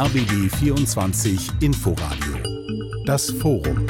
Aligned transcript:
RBB 0.00 0.48
24 0.60 1.50
Inforadio. 1.60 2.36
Das 3.04 3.32
Forum. 3.32 3.84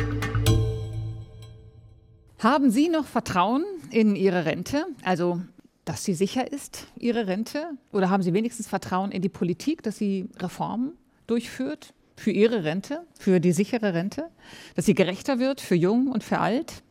Haben 2.39 2.71
Sie 2.71 2.89
noch 2.89 3.05
Vertrauen 3.05 3.63
in 3.91 4.17
Ihre 4.17 4.47
Rente? 4.47 4.87
Also, 5.05 5.43
dass 5.85 6.05
sie 6.05 6.15
sicher 6.15 6.51
ist, 6.51 6.87
Ihre 6.97 7.27
Rente? 7.27 7.73
Oder 7.93 8.09
haben 8.09 8.23
Sie 8.23 8.33
wenigstens 8.33 8.69
Vertrauen 8.69 9.11
in 9.11 9.21
die 9.21 9.29
Politik, 9.29 9.83
dass 9.83 9.99
sie 9.99 10.31
Reformen 10.39 10.93
durchführt 11.27 11.93
für 12.17 12.31
Ihre 12.31 12.65
Rente, 12.65 13.03
für 13.19 13.39
die 13.39 13.53
sichere 13.53 13.93
Rente? 13.93 14.31
Dass 14.77 14.87
sie 14.87 14.95
gerechter 14.95 15.39
wird 15.39 15.61
für 15.61 15.75
Jung 15.75 16.09
und 16.09 16.25
für 16.25 16.39
Alt? 16.39 16.83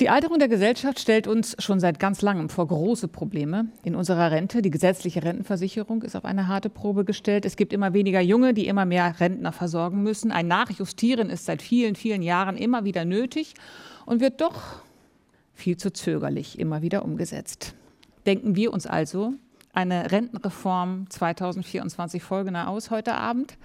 Die 0.00 0.08
Alterung 0.08 0.40
der 0.40 0.48
Gesellschaft 0.48 0.98
stellt 0.98 1.28
uns 1.28 1.54
schon 1.60 1.78
seit 1.78 2.00
ganz 2.00 2.20
langem 2.20 2.48
vor 2.48 2.66
große 2.66 3.06
Probleme. 3.06 3.68
In 3.84 3.94
unserer 3.94 4.32
Rente, 4.32 4.60
die 4.60 4.72
gesetzliche 4.72 5.22
Rentenversicherung, 5.22 6.02
ist 6.02 6.16
auf 6.16 6.24
eine 6.24 6.48
harte 6.48 6.68
Probe 6.68 7.04
gestellt. 7.04 7.44
Es 7.44 7.54
gibt 7.54 7.72
immer 7.72 7.92
weniger 7.92 8.20
Junge, 8.20 8.54
die 8.54 8.66
immer 8.66 8.86
mehr 8.86 9.20
Rentner 9.20 9.52
versorgen 9.52 10.02
müssen. 10.02 10.32
Ein 10.32 10.48
Nachjustieren 10.48 11.30
ist 11.30 11.44
seit 11.44 11.62
vielen, 11.62 11.94
vielen 11.94 12.22
Jahren 12.22 12.56
immer 12.56 12.82
wieder 12.82 13.04
nötig 13.04 13.54
und 14.04 14.20
wird 14.20 14.40
doch 14.40 14.82
viel 15.52 15.76
zu 15.76 15.92
zögerlich 15.92 16.58
immer 16.58 16.82
wieder 16.82 17.04
umgesetzt. 17.04 17.76
Denken 18.26 18.56
wir 18.56 18.72
uns 18.72 18.88
also 18.88 19.34
eine 19.72 20.10
Rentenreform 20.10 21.08
2024 21.08 22.20
folgender 22.20 22.66
aus 22.66 22.90
heute 22.90 23.14
Abend. 23.14 23.56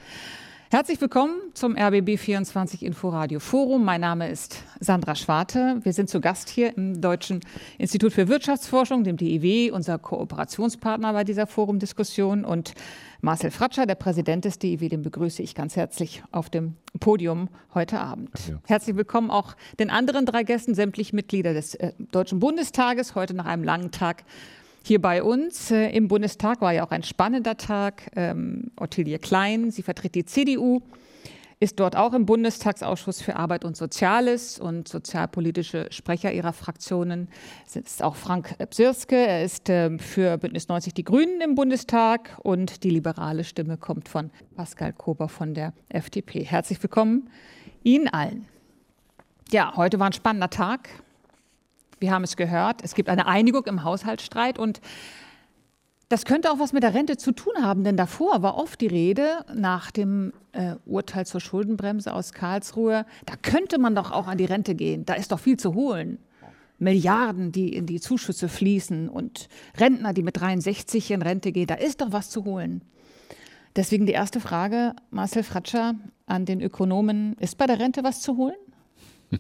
Herzlich 0.72 1.02
willkommen 1.02 1.34
zum 1.56 1.76
RBB 1.76 2.20
24 2.20 2.86
Inforadio 2.86 3.40
Forum. 3.40 3.84
Mein 3.84 4.02
Name 4.02 4.30
ist 4.30 4.64
Sandra 4.80 5.16
Schwarte. 5.16 5.80
Wir 5.82 5.94
sind 5.94 6.12
zu 6.12 6.22
Gast 6.22 6.48
hier 6.48 6.78
im 6.78 7.02
Deutschen 7.02 7.40
Institut 7.80 8.14
für 8.14 8.28
Wirtschaftsforschung, 8.28 9.04
dem 9.04 9.18
DIW, 9.18 9.72
unser 9.72 9.98
Kooperationspartner 9.98 11.12
bei 11.12 11.24
dieser 11.24 11.48
Forumdiskussion. 11.48 12.46
Und 12.46 12.76
Marcel 13.22 13.50
Fratscher, 13.50 13.88
der 13.88 13.96
Präsident 13.96 14.46
des 14.46 14.60
DIW, 14.60 14.90
den 14.90 15.02
begrüße 15.02 15.42
ich 15.42 15.56
ganz 15.56 15.76
herzlich 15.76 16.22
auf 16.32 16.52
dem 16.52 16.76
Podium 17.00 17.50
heute 17.74 18.00
Abend. 18.00 18.30
Ja. 18.48 18.62
Herzlich 18.68 18.96
willkommen 18.96 19.32
auch 19.32 19.56
den 19.80 19.90
anderen 19.90 20.28
drei 20.28 20.44
Gästen, 20.44 20.76
sämtlich 20.76 21.14
Mitglieder 21.14 21.56
des 21.56 21.74
äh, 21.74 21.94
Deutschen 22.12 22.40
Bundestages, 22.40 23.16
heute 23.16 23.34
nach 23.34 23.46
einem 23.46 23.64
langen 23.64 23.90
Tag 23.90 24.24
hier 24.90 25.00
bei 25.00 25.22
uns 25.22 25.70
äh, 25.70 25.90
im 25.92 26.08
Bundestag 26.08 26.62
war 26.62 26.74
ja 26.74 26.84
auch 26.84 26.90
ein 26.90 27.04
spannender 27.04 27.58
Tag. 27.58 28.10
Ähm, 28.16 28.72
Ottilie 28.76 29.20
Klein, 29.20 29.70
sie 29.70 29.84
vertritt 29.84 30.16
die 30.16 30.26
CDU, 30.26 30.82
ist 31.60 31.80
dort 31.80 31.96
auch 31.96 32.14
im 32.14 32.26
Bundestagsausschuss 32.26 33.22
für 33.22 33.36
Arbeit 33.36 33.66
und 33.66 33.78
Soziales 33.78 34.60
und 34.60 34.88
sozialpolitische 34.88 35.90
Sprecher 35.92 36.34
ihrer 36.34 36.54
Fraktionen. 36.54 37.28
Es 37.68 37.76
ist 37.76 38.02
auch 38.02 38.16
Frank 38.16 38.56
Psirske, 38.72 39.16
er 39.16 39.44
ist 39.44 39.70
äh, 39.70 39.96
für 40.00 40.40
Bündnis 40.40 40.70
90 40.70 40.96
Die 40.96 41.04
Grünen 41.04 41.40
im 41.42 41.54
Bundestag 41.54 42.40
und 42.42 42.84
die 42.84 42.90
liberale 42.90 43.44
Stimme 43.44 43.78
kommt 43.78 44.10
von 44.10 44.32
Pascal 44.56 44.92
Kober 44.94 45.30
von 45.30 45.54
der 45.54 45.74
FDP. 45.90 46.44
Herzlich 46.44 46.82
willkommen 46.82 47.30
Ihnen 47.84 48.08
allen. 48.08 48.48
Ja, 49.52 49.76
heute 49.76 50.00
war 50.00 50.08
ein 50.08 50.14
spannender 50.14 50.50
Tag. 50.50 50.90
Wir 52.00 52.12
haben 52.12 52.24
es 52.24 52.38
gehört, 52.38 52.82
es 52.84 52.96
gibt 52.96 53.10
eine 53.10 53.28
Einigung 53.28 53.66
im 53.66 53.84
Haushaltsstreit 53.84 54.58
und 54.58 54.80
das 56.10 56.26
könnte 56.26 56.52
auch 56.52 56.58
was 56.58 56.74
mit 56.74 56.82
der 56.82 56.96
Rente 56.96 57.18
zu 57.18 57.32
tun 57.32 57.54
haben, 57.62 57.84
denn 57.84 57.96
davor 57.96 58.42
war 58.42 58.58
oft 58.58 58.82
die 58.82 58.88
Rede 58.88 59.46
nach 59.54 59.92
dem 59.92 60.34
äh, 60.54 60.76
Urteil 60.86 61.28
zur 61.28 61.40
Schuldenbremse 61.40 62.14
aus 62.14 62.34
Karlsruhe, 62.34 63.06
da 63.26 63.36
könnte 63.36 63.78
man 63.78 63.94
doch 63.94 64.12
auch 64.12 64.28
an 64.28 64.40
die 64.40 64.46
Rente 64.46 64.74
gehen, 64.74 65.06
da 65.06 65.14
ist 65.14 65.32
doch 65.32 65.40
viel 65.40 65.58
zu 65.58 65.76
holen. 65.76 66.18
Milliarden, 66.80 67.52
die 67.52 67.74
in 67.74 67.86
die 67.86 68.00
Zuschüsse 68.00 68.48
fließen 68.48 69.10
und 69.10 69.50
Rentner, 69.78 70.14
die 70.14 70.24
mit 70.24 70.40
63 70.40 71.12
in 71.12 71.22
Rente 71.22 71.52
gehen, 71.52 71.68
da 71.68 71.76
ist 71.76 72.02
doch 72.02 72.12
was 72.12 72.30
zu 72.30 72.46
holen. 72.46 72.82
Deswegen 73.76 74.06
die 74.06 74.14
erste 74.14 74.40
Frage, 74.40 74.96
Marcel 75.12 75.44
Fratscher 75.44 75.96
an 76.26 76.46
den 76.46 76.62
Ökonomen, 76.62 77.36
ist 77.40 77.58
bei 77.58 77.68
der 77.68 77.80
Rente 77.80 78.04
was 78.04 78.22
zu 78.22 78.38
holen? 78.38 78.56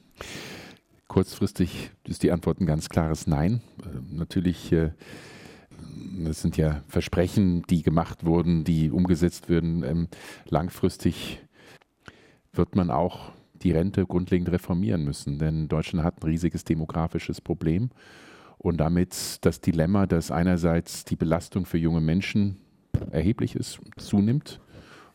Kurzfristig 1.09 1.89
ist 2.07 2.21
die 2.21 2.31
Antwort 2.31 2.61
ein 2.61 2.67
ganz 2.67 2.87
klares 2.87 3.25
Nein. 3.25 3.61
Äh, 3.83 4.15
natürlich, 4.15 4.71
äh, 4.71 4.91
das 6.23 6.39
sind 6.41 6.55
ja 6.55 6.83
Versprechen, 6.87 7.63
die 7.63 7.81
gemacht 7.81 8.25
wurden, 8.25 8.63
die 8.63 8.91
umgesetzt 8.91 9.49
werden. 9.49 9.83
Ähm, 9.83 10.07
langfristig 10.47 11.41
wird 12.53 12.75
man 12.75 12.91
auch 12.91 13.31
die 13.55 13.71
Rente 13.71 14.05
grundlegend 14.05 14.51
reformieren 14.51 15.03
müssen, 15.03 15.39
denn 15.39 15.67
Deutschland 15.67 16.05
hat 16.05 16.21
ein 16.21 16.29
riesiges 16.29 16.63
demografisches 16.63 17.41
Problem 17.41 17.89
und 18.59 18.77
damit 18.77 19.39
das 19.41 19.61
Dilemma, 19.61 20.05
dass 20.05 20.29
einerseits 20.29 21.05
die 21.05 21.15
Belastung 21.15 21.65
für 21.65 21.79
junge 21.79 22.01
Menschen 22.01 22.57
erheblich 23.09 23.55
ist, 23.55 23.79
zunimmt 23.97 24.61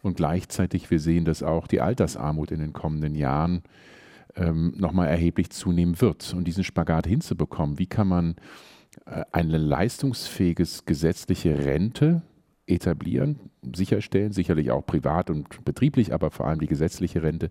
und 0.03 0.17
gleichzeitig 0.17 0.91
wir 0.91 0.99
sehen, 0.99 1.25
dass 1.25 1.45
auch 1.45 1.69
die 1.69 1.81
Altersarmut 1.81 2.51
in 2.51 2.59
den 2.59 2.73
kommenden 2.73 3.15
Jahren 3.15 3.63
ähm, 4.37 4.75
nochmal 4.77 5.09
erheblich 5.09 5.51
zunehmen 5.51 6.01
wird. 6.01 6.35
Und 6.35 6.45
diesen 6.45 6.65
Spagat 6.65 7.07
hinzubekommen, 7.07 7.79
wie 7.79 7.87
kann 7.87 8.09
man 8.09 8.37
äh, 9.07 9.25
eine 9.33 9.59
leistungsfähiges 9.59 10.85
gesetzliche 10.85 11.65
Rente 11.65 12.23
etablieren, 12.67 13.51
sicherstellen, 13.75 14.33
sicherlich 14.33 14.71
auch 14.71 14.87
privat 14.87 15.29
und 15.29 15.65
betrieblich, 15.65 16.15
aber 16.15 16.31
vor 16.31 16.47
allem 16.47 16.61
die 16.61 16.67
gesetzliche 16.67 17.23
Rente 17.23 17.51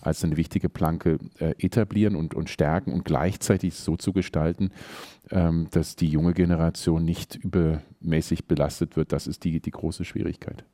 als 0.00 0.22
eine 0.22 0.36
wichtige 0.36 0.68
Planke 0.68 1.18
äh, 1.38 1.54
etablieren 1.58 2.14
und, 2.14 2.34
und 2.34 2.48
stärken 2.48 2.92
und 2.92 3.04
gleichzeitig 3.04 3.74
so 3.74 3.96
zu 3.96 4.12
gestalten, 4.12 4.70
ähm, 5.30 5.66
dass 5.72 5.96
die 5.96 6.08
junge 6.08 6.32
Generation 6.32 7.04
nicht 7.04 7.36
übermäßig 7.36 8.46
belastet 8.46 8.96
wird. 8.96 9.12
Das 9.12 9.26
ist 9.26 9.42
die, 9.44 9.60
die 9.60 9.70
große 9.70 10.04
Schwierigkeit. 10.04 10.64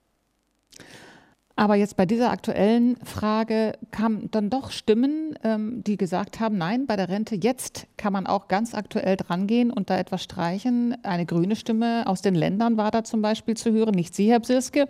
Aber 1.58 1.74
jetzt 1.74 1.96
bei 1.96 2.06
dieser 2.06 2.30
aktuellen 2.30 2.96
Frage 3.04 3.72
kamen 3.90 4.30
dann 4.30 4.48
doch 4.48 4.70
Stimmen, 4.70 5.36
ähm, 5.42 5.82
die 5.82 5.96
gesagt 5.96 6.38
haben, 6.38 6.56
nein, 6.56 6.86
bei 6.86 6.94
der 6.94 7.08
Rente 7.08 7.34
jetzt 7.34 7.88
kann 7.96 8.12
man 8.12 8.28
auch 8.28 8.46
ganz 8.46 8.74
aktuell 8.74 9.16
drangehen 9.16 9.72
und 9.72 9.90
da 9.90 9.98
etwas 9.98 10.22
streichen. 10.22 10.96
Eine 11.02 11.26
grüne 11.26 11.56
Stimme 11.56 12.06
aus 12.06 12.22
den 12.22 12.36
Ländern 12.36 12.76
war 12.76 12.92
da 12.92 13.02
zum 13.02 13.22
Beispiel 13.22 13.56
zu 13.56 13.72
hören, 13.72 13.96
nicht 13.96 14.14
Sie, 14.14 14.30
Herr 14.30 14.38
Bsirske, 14.38 14.86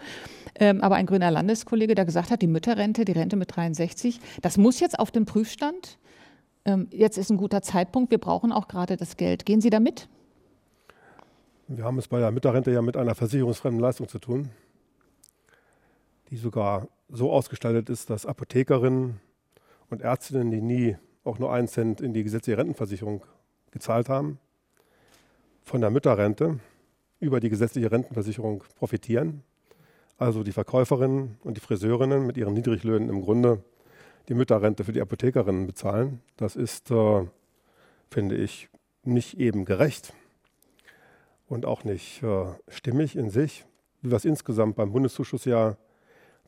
ähm, 0.57 0.83
aber 0.83 0.97
ein 0.97 1.07
grüner 1.07 1.31
Landeskollege, 1.31 1.95
der 1.95 2.05
gesagt 2.05 2.31
hat, 2.31 2.43
die 2.43 2.47
Mütterrente, 2.47 3.07
die 3.07 3.13
Rente 3.13 3.37
mit 3.37 3.57
63, 3.57 4.21
das 4.43 4.59
muss 4.59 4.79
jetzt 4.79 4.99
auf 4.99 5.11
den 5.11 5.25
Prüfstand. 5.25 5.97
Ähm, 6.67 6.89
jetzt 6.91 7.17
ist 7.17 7.31
ein 7.31 7.39
guter 7.39 7.63
Zeitpunkt, 7.63 8.11
wir 8.11 8.19
brauchen 8.19 8.53
auch 8.53 8.69
gerade 8.69 8.99
das 8.99 9.17
Geld. 9.17 9.47
Gehen 9.47 9.63
Sie 9.63 9.71
da 9.71 9.81
mit? 9.81 10.07
Wir 11.67 11.85
haben 11.85 11.97
es 11.97 12.09
bei 12.09 12.21
der 12.21 12.31
Mütterrente 12.31 12.71
ja 12.71 12.83
mit 12.83 12.99
einer 12.99 13.15
versicherungsfremden 13.15 13.81
Leistung 13.81 14.07
zu 14.07 14.19
tun 14.19 14.51
die 16.31 16.37
sogar 16.37 16.89
so 17.09 17.33
ausgestaltet 17.33 17.89
ist, 17.89 18.11
dass 18.11 18.27
Apothekerinnen 18.27 19.21
und 19.91 20.03
Ärztinnen, 20.03 20.51
die 20.51 20.61
nie 20.61 20.97
auch 21.25 21.39
nur 21.39 21.53
einen 21.53 21.69
Cent 21.69 22.01
in 22.01 22.13
die 22.13 22.23
gesetzliche 22.23 22.59
Rentenversicherung 22.59 23.25
gezahlt 23.71 24.09
haben, 24.09 24.39
von 25.65 25.81
der 25.81 25.91
Mütterrente 25.91 26.61
über 27.21 27.41
die 27.41 27.51
gesetzliche 27.51 27.91
Rentenversicherung 27.91 28.65
profitieren. 28.77 29.43
Also 30.17 30.43
die 30.43 30.53
Verkäuferinnen 30.53 31.37
und 31.45 31.57
die 31.57 31.61
Friseurinnen 31.61 32.27
mit 32.27 32.37
ihren 32.37 32.55
Niedriglöhnen 32.55 33.09
im 33.09 33.23
Grunde 33.23 33.63
die 34.29 34.35
Mütterrente 34.35 34.85
für 34.85 34.93
die 34.93 35.01
Apothekerinnen 35.01 35.67
bezahlen. 35.67 36.21
Das 36.37 36.57
ist, 36.57 36.91
äh, 36.91 37.25
finde 38.11 38.37
ich, 38.37 38.69
nicht 39.05 39.39
eben 39.39 39.65
gerecht 39.65 40.13
und 41.49 41.65
auch 41.65 41.85
nicht 41.85 42.23
äh, 42.23 42.47
stimmig 42.69 43.17
in 43.17 43.31
sich, 43.31 43.65
wie 44.03 44.11
wir 44.11 44.17
es 44.17 44.25
insgesamt 44.25 44.77
beim 44.77 44.93
Bundeszuschuss 44.93 45.45
ja 45.45 45.77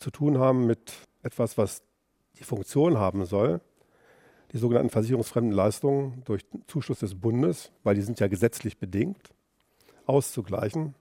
zu 0.00 0.10
tun 0.10 0.38
haben 0.38 0.66
mit 0.66 0.92
etwas, 1.22 1.56
was 1.56 1.82
die 2.38 2.44
Funktion 2.44 2.98
haben 2.98 3.24
soll, 3.26 3.60
die 4.52 4.58
sogenannten 4.58 4.90
versicherungsfremden 4.90 5.52
Leistungen 5.52 6.22
durch 6.24 6.44
Zuschuss 6.66 6.98
des 6.98 7.20
Bundes, 7.20 7.70
weil 7.84 7.94
die 7.94 8.02
sind 8.02 8.18
ja 8.18 8.26
gesetzlich 8.26 8.78
bedingt, 8.78 9.30
auszugleichen. 10.06 10.94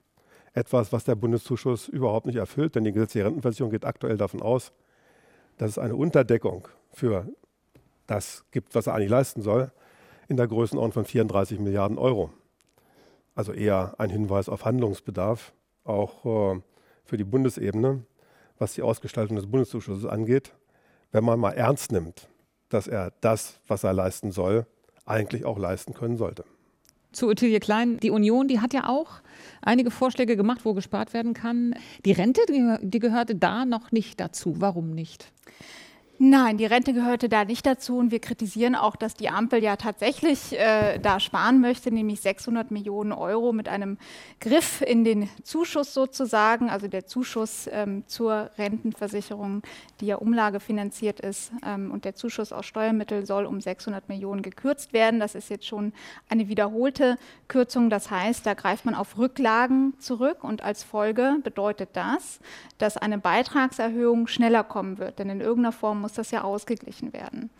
Etwas, 0.52 0.92
was 0.92 1.04
der 1.04 1.14
Bundeszuschuss 1.14 1.88
überhaupt 1.88 2.26
nicht 2.26 2.36
erfüllt, 2.36 2.74
denn 2.74 2.84
die 2.84 2.92
gesetzliche 2.92 3.26
Rentenversicherung 3.26 3.70
geht 3.70 3.84
aktuell 3.84 4.16
davon 4.16 4.42
aus, 4.42 4.72
dass 5.56 5.70
es 5.70 5.78
eine 5.78 5.96
Unterdeckung 5.96 6.68
für 6.92 7.26
das 8.06 8.44
gibt, 8.50 8.74
was 8.74 8.86
er 8.86 8.94
eigentlich 8.94 9.10
leisten 9.10 9.42
soll, 9.42 9.72
in 10.28 10.36
der 10.36 10.46
Größenordnung 10.46 10.92
von 10.92 11.04
34 11.04 11.58
Milliarden 11.58 11.98
Euro. 11.98 12.30
Also 13.34 13.52
eher 13.52 13.94
ein 13.98 14.10
Hinweis 14.10 14.48
auf 14.48 14.64
Handlungsbedarf, 14.64 15.52
auch 15.84 16.54
äh, 16.54 16.60
für 17.04 17.16
die 17.16 17.24
Bundesebene 17.24 18.04
was 18.60 18.74
die 18.74 18.82
Ausgestaltung 18.82 19.36
des 19.36 19.46
Bundeszuschusses 19.46 20.04
angeht, 20.04 20.52
wenn 21.10 21.24
man 21.24 21.40
mal 21.40 21.52
ernst 21.52 21.90
nimmt, 21.90 22.28
dass 22.68 22.86
er 22.86 23.12
das, 23.20 23.58
was 23.66 23.82
er 23.82 23.92
leisten 23.92 24.30
soll, 24.30 24.66
eigentlich 25.06 25.44
auch 25.44 25.58
leisten 25.58 25.94
können 25.94 26.16
sollte. 26.16 26.44
Zu 27.10 27.28
Ottilie 27.28 27.58
Klein, 27.58 27.98
die 27.98 28.10
Union, 28.10 28.46
die 28.46 28.60
hat 28.60 28.72
ja 28.72 28.88
auch 28.88 29.22
einige 29.62 29.90
Vorschläge 29.90 30.36
gemacht, 30.36 30.60
wo 30.64 30.74
gespart 30.74 31.12
werden 31.12 31.34
kann. 31.34 31.74
Die 32.04 32.12
Rente, 32.12 32.42
die, 32.48 32.76
die 32.82 33.00
gehörte 33.00 33.34
da 33.34 33.64
noch 33.64 33.90
nicht 33.90 34.20
dazu. 34.20 34.60
Warum 34.60 34.90
nicht? 34.90 35.32
Nein, 36.22 36.58
die 36.58 36.66
Rente 36.66 36.92
gehörte 36.92 37.30
da 37.30 37.46
nicht 37.46 37.64
dazu 37.64 37.96
und 37.96 38.10
wir 38.10 38.18
kritisieren 38.18 38.74
auch, 38.74 38.94
dass 38.94 39.14
die 39.14 39.30
Ampel 39.30 39.62
ja 39.62 39.76
tatsächlich 39.76 40.52
äh, 40.52 40.98
da 40.98 41.18
sparen 41.18 41.62
möchte, 41.62 41.90
nämlich 41.90 42.20
600 42.20 42.70
Millionen 42.70 43.12
Euro 43.12 43.54
mit 43.54 43.70
einem 43.70 43.96
Griff 44.38 44.82
in 44.82 45.02
den 45.02 45.30
Zuschuss 45.44 45.94
sozusagen, 45.94 46.68
also 46.68 46.88
der 46.88 47.06
Zuschuss 47.06 47.70
ähm, 47.72 48.04
zur 48.06 48.50
Rentenversicherung, 48.58 49.62
die 50.02 50.08
ja 50.08 50.16
umlagefinanziert 50.16 51.20
ist 51.20 51.52
ähm, 51.64 51.90
und 51.90 52.04
der 52.04 52.14
Zuschuss 52.14 52.52
aus 52.52 52.66
Steuermitteln 52.66 53.24
soll 53.24 53.46
um 53.46 53.58
600 53.58 54.10
Millionen 54.10 54.42
gekürzt 54.42 54.92
werden. 54.92 55.20
Das 55.20 55.34
ist 55.34 55.48
jetzt 55.48 55.64
schon 55.64 55.94
eine 56.28 56.48
wiederholte 56.48 57.16
Kürzung. 57.48 57.88
Das 57.88 58.10
heißt, 58.10 58.44
da 58.44 58.52
greift 58.52 58.84
man 58.84 58.94
auf 58.94 59.16
Rücklagen 59.16 59.94
zurück 59.98 60.44
und 60.44 60.62
als 60.62 60.82
Folge 60.82 61.36
bedeutet 61.42 61.88
das, 61.94 62.40
dass 62.76 62.98
eine 62.98 63.16
Beitragserhöhung 63.16 64.26
schneller 64.26 64.64
kommen 64.64 64.98
wird, 64.98 65.18
denn 65.18 65.30
in 65.30 65.40
irgendeiner 65.40 65.72
Form 65.72 66.02
muss 66.02 66.09
muss 66.10 66.16
das 66.16 66.30
ja 66.32 66.42
ausgeglichen 66.42 67.12
werden. 67.12 67.50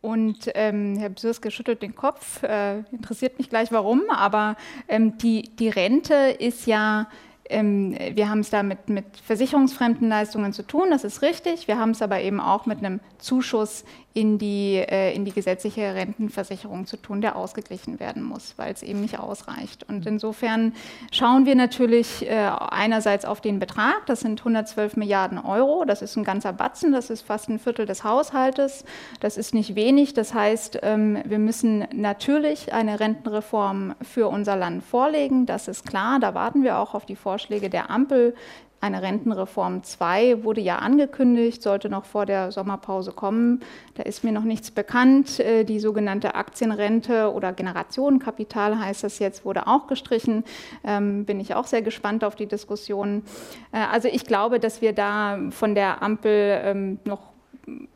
Und 0.00 0.50
ähm, 0.54 0.96
Herr 0.98 1.10
Bsürske 1.10 1.50
schüttelt 1.50 1.82
den 1.82 1.94
Kopf, 1.94 2.42
äh, 2.42 2.80
interessiert 2.90 3.38
mich 3.38 3.48
gleich 3.48 3.70
warum, 3.70 4.02
aber 4.10 4.56
ähm, 4.88 5.18
die, 5.18 5.42
die 5.58 5.68
Rente 5.68 6.14
ist 6.38 6.66
ja 6.66 7.08
ähm, 7.50 7.96
wir 8.14 8.30
haben 8.30 8.40
es 8.40 8.50
da 8.50 8.62
mit, 8.62 8.88
mit 8.88 9.04
versicherungsfremden 9.24 10.08
Leistungen 10.08 10.52
zu 10.52 10.62
tun, 10.62 10.90
das 10.90 11.04
ist 11.04 11.22
richtig. 11.22 11.66
Wir 11.66 11.76
haben 11.76 11.90
es 11.90 12.00
aber 12.00 12.20
eben 12.20 12.40
auch 12.40 12.66
mit 12.66 12.78
einem 12.78 13.00
Zuschuss 13.18 13.84
in 14.14 14.38
die, 14.38 14.76
äh, 14.76 15.14
in 15.14 15.24
die 15.24 15.32
gesetzliche 15.32 15.94
Rentenversicherung 15.94 16.86
zu 16.86 16.96
tun, 16.96 17.20
der 17.20 17.36
ausgeglichen 17.36 17.98
werden 17.98 18.22
muss, 18.22 18.54
weil 18.56 18.72
es 18.72 18.82
eben 18.82 19.00
nicht 19.00 19.18
ausreicht. 19.18 19.88
Und 19.88 20.06
insofern 20.06 20.74
schauen 21.10 21.46
wir 21.46 21.54
natürlich 21.54 22.28
äh, 22.28 22.50
einerseits 22.70 23.24
auf 23.24 23.40
den 23.40 23.58
Betrag, 23.58 24.04
das 24.06 24.20
sind 24.20 24.40
112 24.40 24.96
Milliarden 24.96 25.38
Euro, 25.38 25.84
das 25.86 26.02
ist 26.02 26.16
ein 26.16 26.24
ganzer 26.24 26.52
Batzen, 26.52 26.92
das 26.92 27.10
ist 27.10 27.22
fast 27.22 27.48
ein 27.48 27.58
Viertel 27.58 27.86
des 27.86 28.04
Haushaltes, 28.04 28.84
das 29.20 29.36
ist 29.36 29.54
nicht 29.54 29.74
wenig. 29.74 30.12
Das 30.12 30.34
heißt, 30.34 30.80
ähm, 30.82 31.18
wir 31.24 31.38
müssen 31.38 31.86
natürlich 31.92 32.72
eine 32.72 33.00
Rentenreform 33.00 33.94
für 34.02 34.28
unser 34.28 34.56
Land 34.56 34.84
vorlegen, 34.84 35.46
das 35.46 35.68
ist 35.68 35.86
klar, 35.86 36.20
da 36.20 36.34
warten 36.34 36.62
wir 36.62 36.78
auch 36.78 36.94
auf 36.94 37.06
die 37.06 37.16
Vorschläge 37.16 37.70
der 37.70 37.90
Ampel. 37.90 38.34
Eine 38.82 39.00
Rentenreform 39.00 39.84
2 39.84 40.42
wurde 40.42 40.60
ja 40.60 40.80
angekündigt, 40.80 41.62
sollte 41.62 41.88
noch 41.88 42.04
vor 42.04 42.26
der 42.26 42.50
Sommerpause 42.50 43.12
kommen. 43.12 43.60
Da 43.94 44.02
ist 44.02 44.24
mir 44.24 44.32
noch 44.32 44.42
nichts 44.42 44.72
bekannt. 44.72 45.38
Äh, 45.38 45.62
die 45.62 45.78
sogenannte 45.78 46.34
Aktienrente 46.34 47.32
oder 47.32 47.52
Generationenkapital 47.52 48.80
heißt 48.80 49.04
das 49.04 49.20
jetzt, 49.20 49.44
wurde 49.44 49.68
auch 49.68 49.86
gestrichen. 49.86 50.42
Ähm, 50.82 51.24
bin 51.24 51.38
ich 51.38 51.54
auch 51.54 51.66
sehr 51.66 51.82
gespannt 51.82 52.24
auf 52.24 52.34
die 52.34 52.46
Diskussion. 52.46 53.22
Äh, 53.70 53.78
also 53.78 54.08
ich 54.08 54.24
glaube, 54.24 54.58
dass 54.58 54.82
wir 54.82 54.92
da 54.92 55.38
von 55.50 55.76
der 55.76 56.02
Ampel 56.02 56.60
ähm, 56.64 56.98
noch 57.04 57.31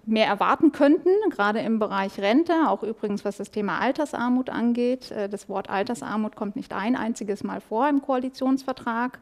mehr 0.05 0.27
erwarten 0.27 0.73
könnten, 0.73 1.11
gerade 1.31 1.61
im 1.61 1.79
Bereich 1.79 2.19
Rente, 2.19 2.69
auch 2.69 2.83
übrigens 2.83 3.25
was 3.25 3.37
das 3.37 3.51
Thema 3.51 3.81
Altersarmut 3.81 4.51
angeht. 4.51 5.11
Äh, 5.11 5.29
das 5.29 5.49
Wort 5.49 5.69
Altersarmut 5.69 6.37
kommt 6.37 6.57
nicht 6.57 6.73
ein 6.73 6.97
einziges 6.97 7.43
Mal 7.43 7.61
vor 7.61 7.89
im 7.89 8.03
Koalitionsvertrag. 8.03 9.19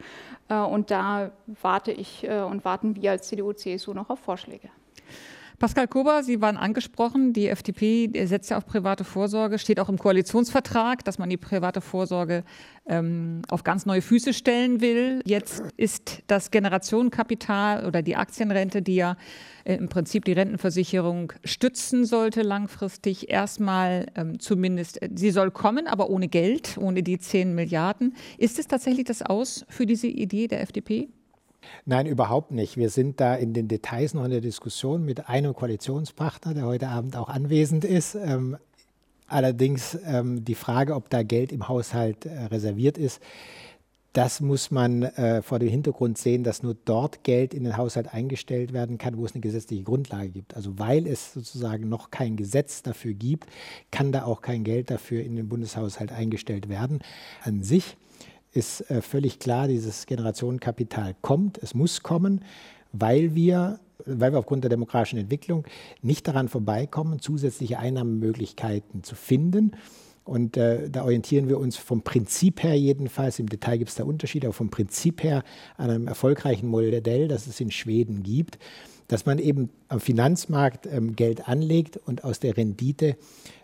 Äh, 0.49 0.57
und 0.57 0.91
da 0.91 1.31
warte 1.63 1.93
ich 1.93 2.25
äh, 2.25 2.43
und 2.43 2.65
warten 2.65 2.97
wir 2.97 3.13
als 3.13 3.29
CDU, 3.29 3.53
CSU 3.53 3.95
noch 3.95 4.11
auf 4.11 4.21
Vorschläge. 4.21 4.69
Pascal 5.65 5.89
Kober, 5.89 6.23
Sie 6.23 6.43
waren 6.43 6.59
angesprochen, 6.59 7.33
die 7.33 7.49
FDP 7.49 8.11
setzt 8.27 8.51
ja 8.51 8.59
auf 8.59 8.67
private 8.67 9.03
Vorsorge, 9.03 9.59
steht 9.59 9.81
auch 9.81 9.89
im 9.89 9.97
Koalitionsvertrag, 9.97 11.03
dass 11.07 11.19
man 11.19 11.31
die 11.31 11.39
private 11.39 11.81
Vorsorge 11.81 12.45
ähm, 12.85 13.41
auf 13.49 13.65
ganz 13.65 13.87
neue 13.87 14.03
Füße 14.03 14.35
stellen 14.35 14.83
will. 14.83 15.23
Jetzt 15.25 15.63
ist 15.79 16.23
das 16.27 16.51
Generationenkapital 16.51 17.87
oder 17.87 18.03
die 18.03 18.15
Aktienrente, 18.15 18.83
die 18.83 18.97
ja 18.97 19.17
äh, 19.65 19.77
im 19.77 19.89
Prinzip 19.89 20.27
die 20.27 20.33
Rentenversicherung 20.33 21.33
stützen 21.45 22.05
sollte 22.05 22.43
langfristig, 22.43 23.31
erstmal 23.31 24.05
ähm, 24.17 24.39
zumindest, 24.41 25.01
äh, 25.01 25.09
sie 25.15 25.31
soll 25.31 25.51
kommen, 25.51 25.87
aber 25.87 26.11
ohne 26.11 26.29
Geld, 26.29 26.77
ohne 26.77 27.03
die 27.03 27.19
10 27.19 27.55
Milliarden. 27.55 28.15
Ist 28.37 28.59
es 28.59 28.67
tatsächlich 28.67 29.07
das 29.07 29.23
Aus 29.23 29.65
für 29.71 29.87
diese 29.87 30.09
Idee 30.09 30.47
der 30.47 30.61
FDP? 30.61 31.09
Nein, 31.87 32.07
überhaupt 32.07 32.51
nicht. 32.51 32.77
Wir 32.77 32.91
sind 32.91 33.21
da 33.21 33.35
in 33.35 33.53
den 33.53 33.69
Details 33.69 34.15
noch 34.15 34.25
in 34.25 34.31
der 34.31 34.41
Diskussion 34.41 35.05
mit 35.05 35.29
einem 35.29 35.55
Koalitionspartner, 35.55 36.55
der 36.55 36.67
heute 36.67 36.89
Abend 36.89 37.17
auch 37.17 37.29
anwesend 37.29 37.85
ist. 37.85 38.15
Ähm, 38.15 38.57
allerdings 39.27 39.99
ähm, 40.07 40.45
die 40.45 40.55
Frage, 40.55 40.95
ob 40.95 41.11
da 41.11 41.23
Geld 41.23 41.53
im 41.53 41.69
Haushalt 41.69 42.27
äh, 42.27 42.45
reserviert 42.45 42.99
ist, 42.99 43.21
das 44.15 44.41
muss 44.41 44.71
man 44.71 45.03
äh, 45.03 45.43
vor 45.43 45.59
dem 45.59 45.69
Hintergrund 45.69 46.19
sehen, 46.19 46.45
dass 46.45 46.63
nur 46.63 46.77
dort 46.85 47.25
Geld 47.25 47.53
in 47.53 47.65
den 47.65 47.77
Haushalt 47.77 48.15
eingestellt 48.15 48.73
werden 48.73 48.97
kann, 48.97 49.19
wo 49.19 49.27
es 49.27 49.35
eine 49.35 49.41
gesetzliche 49.41 49.83
Grundlage 49.83 50.29
gibt. 50.29 50.55
Also 50.55 50.79
weil 50.79 51.09
es 51.09 51.33
sozusagen 51.33 51.89
noch 51.89 52.13
kein 52.13 52.37
Gesetz 52.37 52.83
dafür 52.83 53.13
gibt, 53.13 53.51
kann 53.91 54.13
da 54.13 54.25
auch 54.25 54.41
kein 54.41 54.63
Geld 54.63 54.91
dafür 54.91 55.25
in 55.25 55.35
den 55.35 55.49
Bundeshaushalt 55.49 56.13
eingestellt 56.13 56.69
werden. 56.69 57.01
An 57.43 57.65
sich 57.65 57.97
ist 58.55 58.89
äh, 58.91 59.03
völlig 59.03 59.39
klar, 59.39 59.69
dieses 59.69 60.07
Generationenkapital 60.07 61.15
kommt, 61.21 61.59
es 61.59 61.75
muss 61.75 62.03
kommen, 62.03 62.41
weil 62.93 63.35
wir, 63.35 63.81
weil 64.07 64.33
wir 64.33 64.39
aufgrund 64.39 64.65
der 64.65 64.71
demografischen 64.71 65.19
Entwicklung 65.19 65.65
nicht 66.03 66.27
daran 66.29 66.49
vorbeikommen, 66.49 67.19
zusätzliche 67.19 67.79
Einnahmemöglichkeiten 67.79 69.03
zu 69.03 69.17
finden. 69.17 69.73
Und 70.23 70.57
äh, 70.57 70.89
da 70.89 71.05
orientieren 71.05 71.49
wir 71.49 71.59
uns 71.59 71.77
vom 71.77 72.03
Prinzip 72.03 72.63
her 72.63 72.79
jedenfalls, 72.79 73.39
im 73.39 73.49
Detail 73.49 73.77
gibt 73.77 73.91
es 73.91 73.97
da 73.97 74.05
Unterschiede, 74.05 74.47
aber 74.47 74.55
vom 74.55 74.71
Prinzip 74.71 75.23
her 75.23 75.43
an 75.77 75.91
einem 75.91 76.07
erfolgreichen 76.07 76.69
Modell, 76.69 77.29
das 77.29 77.47
es 77.47 77.61
in 77.61 77.71
Schweden 77.71 78.23
gibt, 78.23 78.59
dass 79.09 79.27
man 79.27 79.39
eben 79.39 79.69
am 79.89 80.01
Finanzmarkt 80.01 80.87
ähm, 80.87 81.15
Geld 81.15 81.47
anlegt 81.47 81.99
und 81.99 82.25
aus 82.25 82.41
der 82.41 82.57
Rendite 82.57 83.17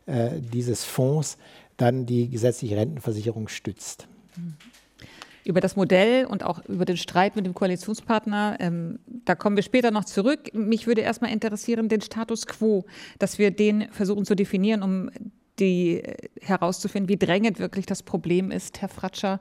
äh, 0.05 0.41
dieses 0.53 0.85
Fonds 0.85 1.39
dann 1.79 2.05
die 2.05 2.29
gesetzliche 2.29 2.77
Rentenversicherung 2.77 3.49
stützt. 3.49 4.07
Über 5.44 5.61
das 5.61 5.75
Modell 5.75 6.27
und 6.27 6.44
auch 6.44 6.65
über 6.67 6.85
den 6.85 6.97
Streit 6.97 7.35
mit 7.35 7.47
dem 7.47 7.55
Koalitionspartner. 7.55 8.59
Ähm, 8.61 8.99
da 9.25 9.35
kommen 9.35 9.56
wir 9.56 9.62
später 9.62 9.91
noch 9.91 10.05
zurück. 10.05 10.53
Mich 10.53 10.87
würde 10.87 11.00
erstmal 11.00 11.32
interessieren, 11.32 11.88
den 11.88 12.03
Status 12.03 12.47
quo, 12.47 12.85
dass 13.19 13.38
wir 13.38 13.50
den 13.50 13.91
versuchen 13.91 14.25
zu 14.25 14.37
definieren, 14.37 14.82
um 14.82 15.11
die 15.59 16.03
äh, 16.03 16.29
herauszufinden, 16.41 17.09
wie 17.09 17.17
drängend 17.17 17.59
wirklich 17.59 17.87
das 17.87 18.03
Problem 18.03 18.50
ist, 18.50 18.81
Herr 18.81 18.88
Fratscher. 18.88 19.41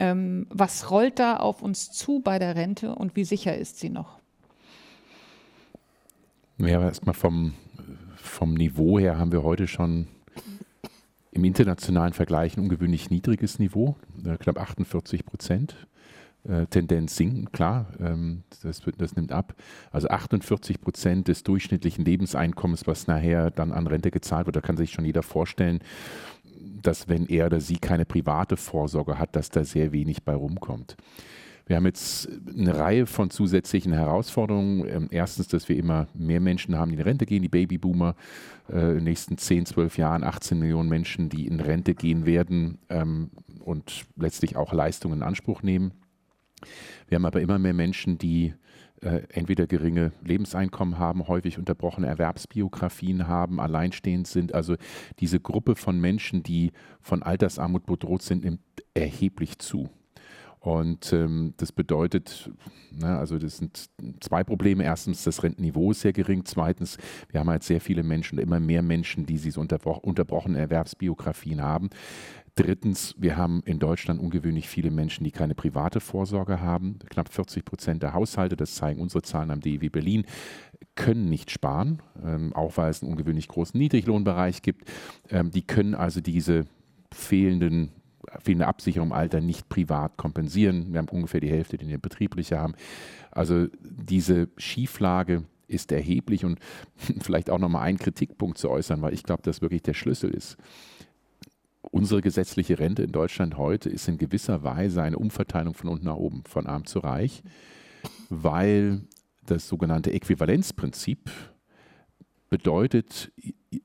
Ähm, 0.00 0.46
was 0.50 0.90
rollt 0.90 1.18
da 1.18 1.36
auf 1.36 1.62
uns 1.62 1.90
zu 1.90 2.20
bei 2.20 2.38
der 2.38 2.54
Rente 2.54 2.94
und 2.94 3.16
wie 3.16 3.24
sicher 3.24 3.56
ist 3.56 3.78
sie 3.78 3.90
noch? 3.90 4.20
Ja, 6.58 6.82
erstmal 6.82 7.14
vom, 7.14 7.54
vom 8.16 8.54
Niveau 8.54 8.98
her 8.98 9.18
haben 9.18 9.32
wir 9.32 9.42
heute 9.42 9.66
schon 9.66 10.08
im 11.38 11.44
internationalen 11.44 12.12
Vergleich 12.12 12.56
ein 12.56 12.64
ungewöhnlich 12.64 13.10
niedriges 13.10 13.60
Niveau, 13.60 13.96
äh, 14.24 14.36
knapp 14.38 14.58
48 14.58 15.24
Prozent. 15.24 15.76
Äh, 16.48 16.66
Tendenz 16.66 17.16
sinken, 17.16 17.52
klar, 17.52 17.86
ähm, 18.00 18.42
das, 18.62 18.84
wird, 18.86 19.00
das 19.00 19.14
nimmt 19.14 19.30
ab. 19.30 19.54
Also 19.92 20.08
48 20.08 20.80
Prozent 20.80 21.28
des 21.28 21.44
durchschnittlichen 21.44 22.04
Lebenseinkommens, 22.04 22.86
was 22.86 23.06
nachher 23.06 23.50
dann 23.50 23.72
an 23.72 23.86
Rente 23.86 24.10
gezahlt 24.10 24.46
wird, 24.46 24.56
da 24.56 24.60
kann 24.60 24.76
sich 24.76 24.92
schon 24.92 25.04
jeder 25.04 25.22
vorstellen, 25.22 25.80
dass 26.82 27.08
wenn 27.08 27.26
er 27.26 27.46
oder 27.46 27.60
sie 27.60 27.76
keine 27.76 28.04
private 28.04 28.56
Vorsorge 28.56 29.18
hat, 29.18 29.36
dass 29.36 29.50
da 29.50 29.62
sehr 29.62 29.92
wenig 29.92 30.24
bei 30.24 30.34
rumkommt. 30.34 30.96
Wir 31.68 31.76
haben 31.76 31.84
jetzt 31.84 32.30
eine 32.56 32.78
Reihe 32.78 33.04
von 33.04 33.28
zusätzlichen 33.28 33.92
Herausforderungen. 33.92 34.88
Ähm, 34.88 35.08
erstens, 35.10 35.48
dass 35.48 35.68
wir 35.68 35.76
immer 35.76 36.08
mehr 36.14 36.40
Menschen 36.40 36.76
haben, 36.76 36.90
die 36.90 36.96
in 36.96 37.02
Rente 37.02 37.26
gehen, 37.26 37.42
die 37.42 37.50
Babyboomer, 37.50 38.16
äh, 38.70 38.92
in 38.92 38.94
den 38.96 39.04
nächsten 39.04 39.36
10, 39.36 39.66
12 39.66 39.98
Jahren 39.98 40.24
18 40.24 40.58
Millionen 40.58 40.88
Menschen, 40.88 41.28
die 41.28 41.46
in 41.46 41.60
Rente 41.60 41.94
gehen 41.94 42.24
werden 42.24 42.78
ähm, 42.88 43.30
und 43.60 44.06
letztlich 44.16 44.56
auch 44.56 44.72
Leistungen 44.72 45.18
in 45.18 45.22
Anspruch 45.22 45.62
nehmen. 45.62 45.92
Wir 47.06 47.16
haben 47.16 47.26
aber 47.26 47.42
immer 47.42 47.58
mehr 47.58 47.74
Menschen, 47.74 48.16
die 48.16 48.54
äh, 49.02 49.20
entweder 49.28 49.66
geringe 49.66 50.12
Lebenseinkommen 50.24 50.98
haben, 50.98 51.28
häufig 51.28 51.58
unterbrochene 51.58 52.06
Erwerbsbiografien 52.06 53.28
haben, 53.28 53.60
alleinstehend 53.60 54.26
sind. 54.26 54.54
Also 54.54 54.76
diese 55.18 55.38
Gruppe 55.38 55.76
von 55.76 56.00
Menschen, 56.00 56.42
die 56.42 56.72
von 57.02 57.22
Altersarmut 57.22 57.84
bedroht 57.84 58.22
sind, 58.22 58.44
nimmt 58.44 58.60
erheblich 58.94 59.58
zu. 59.58 59.90
Und 60.60 61.12
ähm, 61.12 61.54
das 61.56 61.72
bedeutet, 61.72 62.50
na, 62.90 63.12
ne, 63.12 63.18
also 63.18 63.38
das 63.38 63.58
sind 63.58 63.90
zwei 64.20 64.42
Probleme. 64.42 64.84
Erstens, 64.84 65.24
das 65.24 65.42
Rentenniveau 65.42 65.92
ist 65.92 66.00
sehr 66.00 66.12
gering. 66.12 66.44
Zweitens, 66.44 66.98
wir 67.30 67.40
haben 67.40 67.50
halt 67.50 67.62
sehr 67.62 67.80
viele 67.80 68.02
Menschen, 68.02 68.38
immer 68.38 68.60
mehr 68.60 68.82
Menschen, 68.82 69.24
die 69.24 69.38
diese 69.38 69.60
unterbro 69.60 69.98
unterbrochenen 69.98 70.56
Erwerbsbiografien 70.56 71.62
haben. 71.62 71.90
Drittens, 72.58 73.14
wir 73.16 73.36
haben 73.36 73.62
in 73.66 73.78
Deutschland 73.78 74.20
ungewöhnlich 74.20 74.68
viele 74.68 74.90
Menschen, 74.90 75.22
die 75.22 75.30
keine 75.30 75.54
private 75.54 76.00
Vorsorge 76.00 76.60
haben. 76.60 76.98
Knapp 77.08 77.32
40 77.32 77.64
Prozent 77.64 78.02
der 78.02 78.14
Haushalte, 78.14 78.56
das 78.56 78.74
zeigen 78.74 79.00
unsere 79.00 79.22
Zahlen 79.22 79.52
am 79.52 79.60
DEW 79.60 79.90
Berlin, 79.90 80.24
können 80.96 81.28
nicht 81.28 81.52
sparen, 81.52 82.02
ähm, 82.20 82.52
auch 82.54 82.76
weil 82.76 82.90
es 82.90 83.00
einen 83.00 83.12
ungewöhnlich 83.12 83.46
großen 83.46 83.78
Niedriglohnbereich 83.78 84.62
gibt. 84.62 84.90
Ähm, 85.30 85.52
die 85.52 85.62
können 85.62 85.94
also 85.94 86.20
diese 86.20 86.64
fehlenden 87.14 87.92
fehlende 88.42 88.66
Absicherung 88.66 89.08
im 89.08 89.12
Alter 89.12 89.40
nicht 89.40 89.68
privat 89.68 90.16
kompensieren. 90.16 90.92
Wir 90.92 90.98
haben 90.98 91.08
ungefähr 91.08 91.40
die 91.40 91.50
Hälfte, 91.50 91.78
die 91.78 91.86
eine 91.86 91.98
betriebliche 91.98 92.58
haben. 92.58 92.74
Also 93.30 93.66
diese 93.80 94.48
Schieflage 94.56 95.44
ist 95.68 95.92
erheblich 95.92 96.44
und 96.44 96.58
vielleicht 97.20 97.50
auch 97.50 97.58
nochmal 97.58 97.82
einen 97.82 97.98
Kritikpunkt 97.98 98.58
zu 98.58 98.70
äußern, 98.70 99.02
weil 99.02 99.14
ich 99.14 99.22
glaube, 99.22 99.42
dass 99.42 99.62
wirklich 99.62 99.82
der 99.82 99.94
Schlüssel 99.94 100.30
ist. 100.30 100.56
Unsere 101.90 102.20
gesetzliche 102.20 102.78
Rente 102.78 103.02
in 103.02 103.12
Deutschland 103.12 103.56
heute 103.56 103.88
ist 103.88 104.08
in 104.08 104.18
gewisser 104.18 104.62
Weise 104.62 105.02
eine 105.02 105.18
Umverteilung 105.18 105.74
von 105.74 105.88
unten 105.88 106.06
nach 106.06 106.16
oben, 106.16 106.42
von 106.44 106.66
arm 106.66 106.84
zu 106.84 106.98
reich, 106.98 107.42
weil 108.28 109.02
das 109.46 109.68
sogenannte 109.68 110.12
Äquivalenzprinzip 110.12 111.30
bedeutet, 112.50 113.32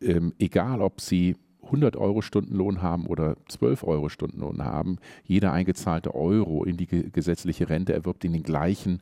ähm, 0.02 0.34
egal 0.40 0.82
ob 0.82 1.02
Sie 1.02 1.36
100 1.66 1.96
Euro 1.96 2.22
Stundenlohn 2.22 2.82
haben 2.82 3.06
oder 3.06 3.38
12 3.48 3.84
Euro 3.84 4.10
Stundenlohn 4.10 4.64
haben, 4.64 4.98
jeder 5.24 5.52
eingezahlte 5.54 6.14
Euro 6.14 6.64
in 6.64 6.78
die 6.78 6.88
gesetzliche 6.88 7.70
Rente 7.70 7.94
erwirbt 7.94 8.26
in 8.26 8.34
den 8.34 8.44
gleichen 8.44 9.02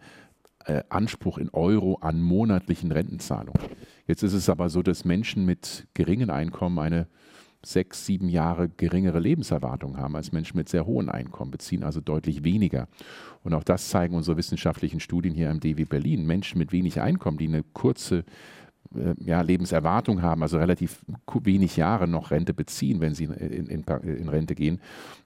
äh, 0.65 0.83
Anspruch 0.89 1.37
in 1.37 1.49
Euro 1.49 1.97
an 2.01 2.21
monatlichen 2.21 2.91
Rentenzahlungen. 2.91 3.61
Jetzt 4.07 4.23
ist 4.23 4.33
es 4.33 4.49
aber 4.49 4.69
so, 4.69 4.81
dass 4.81 5.05
Menschen 5.05 5.45
mit 5.45 5.87
geringen 5.93 6.29
Einkommen 6.29 6.79
eine 6.79 7.07
sechs, 7.63 8.05
sieben 8.05 8.27
Jahre 8.27 8.69
geringere 8.69 9.19
Lebenserwartung 9.19 9.97
haben 9.97 10.15
als 10.15 10.31
Menschen 10.31 10.57
mit 10.57 10.69
sehr 10.69 10.85
hohen 10.85 11.09
Einkommen, 11.09 11.51
beziehen 11.51 11.83
also 11.83 12.01
deutlich 12.01 12.43
weniger. 12.43 12.87
Und 13.43 13.53
auch 13.53 13.63
das 13.63 13.89
zeigen 13.89 14.15
unsere 14.15 14.37
wissenschaftlichen 14.37 14.99
Studien 14.99 15.33
hier 15.35 15.51
am 15.51 15.59
DW 15.59 15.85
Berlin. 15.85 16.25
Menschen 16.25 16.57
mit 16.57 16.71
wenig 16.71 17.01
Einkommen, 17.01 17.37
die 17.37 17.47
eine 17.47 17.63
kurze 17.73 18.23
ja, 19.23 19.41
Lebenserwartung 19.41 20.21
haben, 20.21 20.41
also 20.43 20.57
relativ 20.57 21.05
wenig 21.41 21.77
Jahre 21.77 22.07
noch 22.07 22.31
Rente 22.31 22.53
beziehen, 22.53 22.99
wenn 22.99 23.13
sie 23.13 23.25
in, 23.25 23.67
in, 23.67 23.83
in 23.83 24.29
Rente 24.29 24.55
gehen, 24.55 24.81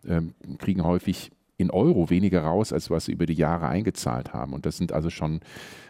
ähm, 0.07 0.33
kriegen 0.59 0.83
häufig 0.83 1.31
in 1.57 1.71
Euro 1.71 2.09
weniger 2.09 2.43
raus, 2.43 2.73
als 2.73 2.89
was 2.89 3.05
sie 3.05 3.13
über 3.13 3.25
die 3.25 3.33
Jahre 3.33 3.67
eingezahlt 3.67 4.33
haben. 4.33 4.53
Und 4.53 4.65
das 4.65 4.77
sind 4.77 4.91
also 4.91 5.09
schon 5.09 5.39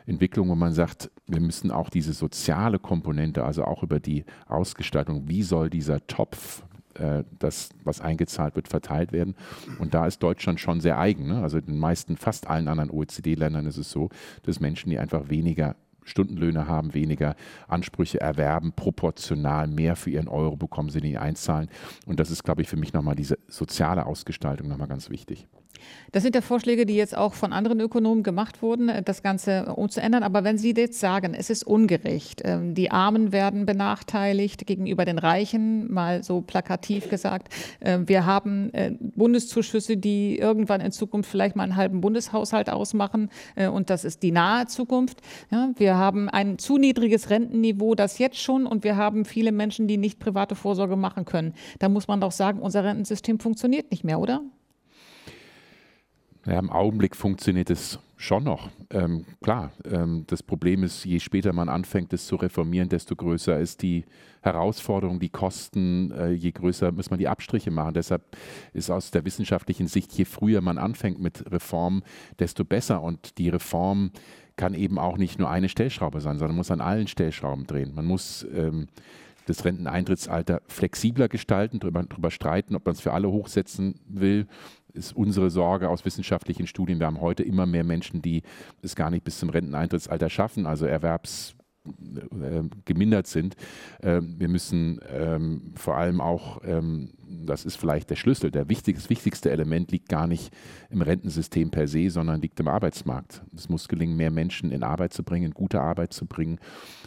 Entwicklungen, 0.06 0.52
wo 0.52 0.56
man 0.56 0.74
sagt, 0.74 1.10
wir 1.28 1.42
müssen 1.42 1.72
auch 1.72 1.90
diese 1.90 2.14
soziale 2.14 2.78
Komponente, 2.78 3.44
also 3.44 3.64
auch 3.64 3.82
über 3.82 4.00
die 4.00 4.26
Ausgestaltung, 4.48 5.28
wie 5.28 5.42
soll 5.42 5.70
dieser 5.70 6.06
Topf, 6.06 6.64
äh, 6.96 7.24
das, 7.40 7.70
was 7.84 8.00
eingezahlt 8.00 8.56
wird, 8.56 8.68
verteilt 8.68 9.12
werden. 9.12 9.36
Und 9.80 9.94
da 9.96 10.06
ist 10.06 10.22
Deutschland 10.22 10.60
schon 10.60 10.82
sehr 10.82 11.00
eigen. 11.00 11.28
Ne? 11.28 11.42
Also 11.42 11.58
in 11.58 11.66
den 11.66 11.80
meisten, 11.80 12.16
fast 12.16 12.48
allen 12.48 12.68
anderen 12.68 12.92
OECD-Ländern 12.92 13.66
ist 13.66 13.78
es 13.78 13.90
so, 13.90 14.10
dass 14.44 14.60
Menschen, 14.60 14.92
die 14.92 15.00
einfach 15.00 15.30
weniger 15.30 15.76
Stundenlöhne 16.06 16.68
haben, 16.68 16.94
weniger 16.94 17.36
Ansprüche 17.68 18.22
erwerben, 18.22 18.72
proportional 18.74 19.68
mehr 19.68 19.96
für 19.96 20.12
ihren 20.12 20.30
Euro 20.30 20.56
bekommen 20.56 20.90
sie, 20.90 21.02
die 21.02 21.18
einzahlen. 21.18 21.70
Und 22.06 22.20
das 22.20 22.32
ist, 22.32 22.44
glaube 22.44 22.62
ich, 22.62 22.70
für 22.70 22.78
mich 22.78 22.94
nochmal 22.94 23.16
diese 23.16 23.38
soziale 23.48 24.06
Ausgestaltung 24.06 24.70
nochmal 24.70 24.88
ganz 24.88 25.10
wichtig. 25.10 25.48
Das 26.12 26.24
sind 26.24 26.34
ja 26.34 26.42
Vorschläge, 26.42 26.86
die 26.86 26.96
jetzt 26.96 27.16
auch 27.18 27.34
von 27.34 27.52
anderen 27.52 27.80
Ökonomen 27.80 28.24
gemacht 28.24 28.62
wurden, 28.62 28.90
äh, 28.90 29.04
das 29.04 29.22
Ganze 29.24 29.74
umzuändern. 29.76 30.24
Aber 30.24 30.44
wenn 30.44 30.58
Sie 30.58 30.74
jetzt 30.76 31.00
sagen, 31.00 31.34
es 31.34 31.50
ist 31.50 31.66
ungerecht, 31.66 32.42
ähm, 32.46 32.74
die 32.74 32.92
Armen 32.92 33.32
werden 33.32 33.66
benachteiligt 33.66 34.66
gegenüber 34.66 35.06
den 35.06 35.18
Reichen, 35.18 35.92
mal 35.92 36.24
so 36.24 36.42
plakativ 36.42 37.10
gesagt, 37.10 37.54
ähm, 37.82 38.08
wir 38.08 38.26
haben 38.26 38.74
äh, 38.74 38.92
Bundeszuschüsse, 39.00 39.98
die 39.98 40.38
irgendwann 40.38 40.82
in 40.82 40.92
Zukunft 40.92 41.30
vielleicht 41.30 41.56
mal 41.56 41.64
einen 41.64 41.76
halben 41.76 42.02
Bundeshaushalt 42.02 42.70
ausmachen 42.70 43.30
äh, 43.56 43.68
und 43.68 43.90
das 43.90 44.06
ist 44.06 44.24
die 44.24 44.32
nahe 44.32 44.68
Zukunft. 44.68 45.22
wir 45.76 45.98
haben 45.98 46.30
ein 46.30 46.58
zu 46.58 46.78
niedriges 46.78 47.30
Rentenniveau, 47.30 47.96
das 47.96 48.20
jetzt 48.20 48.38
schon 48.38 48.66
und 48.66 48.84
wir 48.84 48.96
haben 48.96 49.26
viele 49.26 49.52
Menschen, 49.52 49.88
die 49.88 49.98
nicht 49.98 50.20
private 50.20 50.56
Vorsorge 50.56 50.96
machen 50.96 51.26
können. 51.26 51.54
Da 51.80 51.90
muss 51.90 52.08
man 52.08 52.22
doch 52.22 52.32
sagen, 52.32 52.60
unser 52.60 52.84
Rentensystem 52.84 53.40
funktioniert 53.40 53.92
nicht 53.92 54.04
mehr, 54.04 54.20
oder? 54.20 54.42
Ja, 56.46 56.60
Im 56.60 56.70
Augenblick 56.70 57.16
funktioniert 57.16 57.72
es 57.72 57.98
schon 58.18 58.44
noch. 58.44 58.70
Ähm, 58.92 59.26
klar, 59.42 59.72
ähm, 59.84 60.26
das 60.28 60.44
Problem 60.44 60.84
ist, 60.84 61.04
je 61.04 61.20
später 61.20 61.54
man 61.54 61.70
anfängt, 61.70 62.14
es 62.14 62.28
zu 62.28 62.36
reformieren, 62.36 62.88
desto 62.88 63.16
größer 63.16 63.60
ist 63.60 63.82
die 63.82 64.06
Herausforderung, 64.42 65.20
die 65.20 65.30
Kosten, 65.30 66.12
äh, 66.12 66.32
je 66.32 66.52
größer 66.52 66.92
muss 66.92 67.10
man 67.10 67.18
die 67.18 67.28
Abstriche 67.28 67.72
machen. 67.72 67.96
Deshalb 67.96 68.22
ist 68.74 68.92
aus 68.92 69.10
der 69.10 69.26
wissenschaftlichen 69.26 69.88
Sicht, 69.88 70.14
je 70.14 70.26
früher 70.26 70.62
man 70.62 70.78
anfängt 70.78 71.20
mit 71.20 71.52
Reformen, 71.52 72.04
desto 72.38 72.64
besser. 72.64 73.02
Und 73.02 73.40
die 73.40 73.50
Reform 73.50 74.12
kann 74.56 74.76
eben 74.76 75.00
auch 75.00 75.18
nicht 75.18 75.40
nur 75.40 75.50
eine 75.50 75.68
Stellschraube 75.68 76.22
sein, 76.22 76.38
sondern 76.38 76.56
muss 76.56 76.70
an 76.70 76.80
allen 76.80 77.08
Stellschrauben 77.08 77.66
drehen. 77.66 77.96
Man 77.96 78.06
muss 78.06 78.46
ähm, 78.54 78.88
das 79.48 79.66
Renteneintrittsalter 79.66 80.62
flexibler 80.68 81.28
gestalten, 81.28 81.80
darüber, 81.80 82.04
darüber 82.04 82.30
streiten, 82.30 82.76
ob 82.76 82.86
man 82.86 82.94
es 82.94 83.02
für 83.02 83.14
alle 83.14 83.32
hochsetzen 83.32 84.00
will 84.08 84.48
ist 84.96 85.16
unsere 85.16 85.50
Sorge 85.50 85.90
aus 85.90 86.06
wissenschaftlichen 86.06 86.68
Studien. 86.68 87.00
Wir 87.00 87.08
haben 87.08 87.22
heute 87.22 87.44
immer 87.44 87.66
mehr 87.66 87.84
Menschen, 87.84 88.22
die 88.22 88.44
es 88.82 88.96
gar 88.96 89.10
nicht 89.10 89.24
bis 89.24 89.40
zum 89.40 89.50
Renteneintrittsalter 89.50 90.30
schaffen, 90.30 90.66
also 90.66 90.86
Erwerbs 90.86 91.56
äh, 91.86 92.64
gemindert 92.86 93.28
sind. 93.28 93.56
Ähm, 94.02 94.36
wir 94.40 94.48
müssen 94.48 95.00
ähm, 95.08 95.74
vor 95.76 95.98
allem 95.98 96.20
auch, 96.20 96.62
ähm, 96.64 97.12
das 97.46 97.64
ist 97.64 97.76
vielleicht 97.76 98.10
der 98.10 98.16
Schlüssel, 98.16 98.50
der 98.50 98.70
wichtig, 98.70 99.10
wichtigste 99.10 99.52
Element 99.52 99.92
liegt 99.92 100.10
gar 100.10 100.26
nicht 100.26 100.52
im 100.90 101.02
Rentensystem 101.02 101.70
per 101.70 101.88
se, 101.88 102.10
sondern 102.10 102.42
liegt 102.42 102.60
im 102.60 102.68
Arbeitsmarkt. 102.68 103.44
Es 103.56 103.70
muss 103.70 103.88
gelingen, 103.88 104.18
mehr 104.18 104.32
Menschen 104.32 104.72
in 104.72 104.84
Arbeit 104.84 105.14
zu 105.14 105.24
bringen, 105.24 105.48
in 105.48 105.54
gute 105.54 105.80
Arbeit 105.80 106.14
zu 106.14 106.26
bringen. 106.26 106.60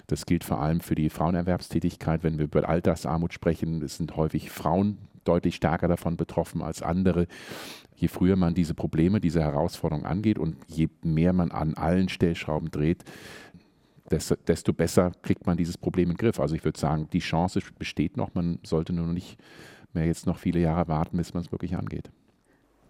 Das 0.07 0.27
gilt 0.27 0.45
vor 0.45 0.61
allem 0.61 0.81
für 0.81 0.95
die 0.95 1.11
Frauenerwerbstätigkeit. 1.11 2.23
Wenn 2.23 2.39
wir 2.39 2.45
über 2.45 2.69
Altersarmut 2.69 3.33
sprechen, 3.33 3.83
es 3.83 3.97
sind 3.97 4.17
häufig 4.17 4.51
Frauen 4.51 4.99
deutlich 5.29 5.57
stärker 5.57 5.89
davon 5.89 6.17
betroffen 6.17 6.63
als 6.63 6.83
andere. 6.83 7.27
Je 7.95 8.09
früher 8.09 8.37
man 8.37 8.55
diese 8.55 8.75
Probleme, 8.75 9.21
diese 9.21 9.43
Herausforderungen 9.43 10.07
angeht 10.07 10.39
und 10.39 10.57
je 10.69 10.89
mehr 11.03 11.33
man 11.33 11.51
an 11.51 11.75
allen 11.75 12.09
Stellschrauben 12.09 12.71
dreht, 12.71 13.05
desto, 14.11 14.37
desto 14.37 14.73
besser 14.73 15.13
kriegt 15.23 15.47
man 15.47 15.57
dieses 15.57 15.77
Problem 15.77 16.11
in 16.11 16.17
den 16.17 16.19
Griff. 16.19 16.41
Also 16.41 16.55
ich 16.55 16.65
würde 16.65 16.79
sagen, 16.79 17.09
die 17.13 17.19
Chance 17.19 17.61
besteht 17.79 18.17
noch, 18.17 18.35
man 18.35 18.59
sollte 18.65 18.93
nur 18.93 19.07
noch 19.07 19.13
nicht 19.13 19.39
mehr 19.93 20.07
jetzt 20.07 20.27
noch 20.27 20.39
viele 20.39 20.61
Jahre 20.61 20.89
warten, 20.89 21.17
bis 21.17 21.35
man 21.35 21.43
es 21.43 21.53
wirklich 21.53 21.77
angeht 21.77 22.11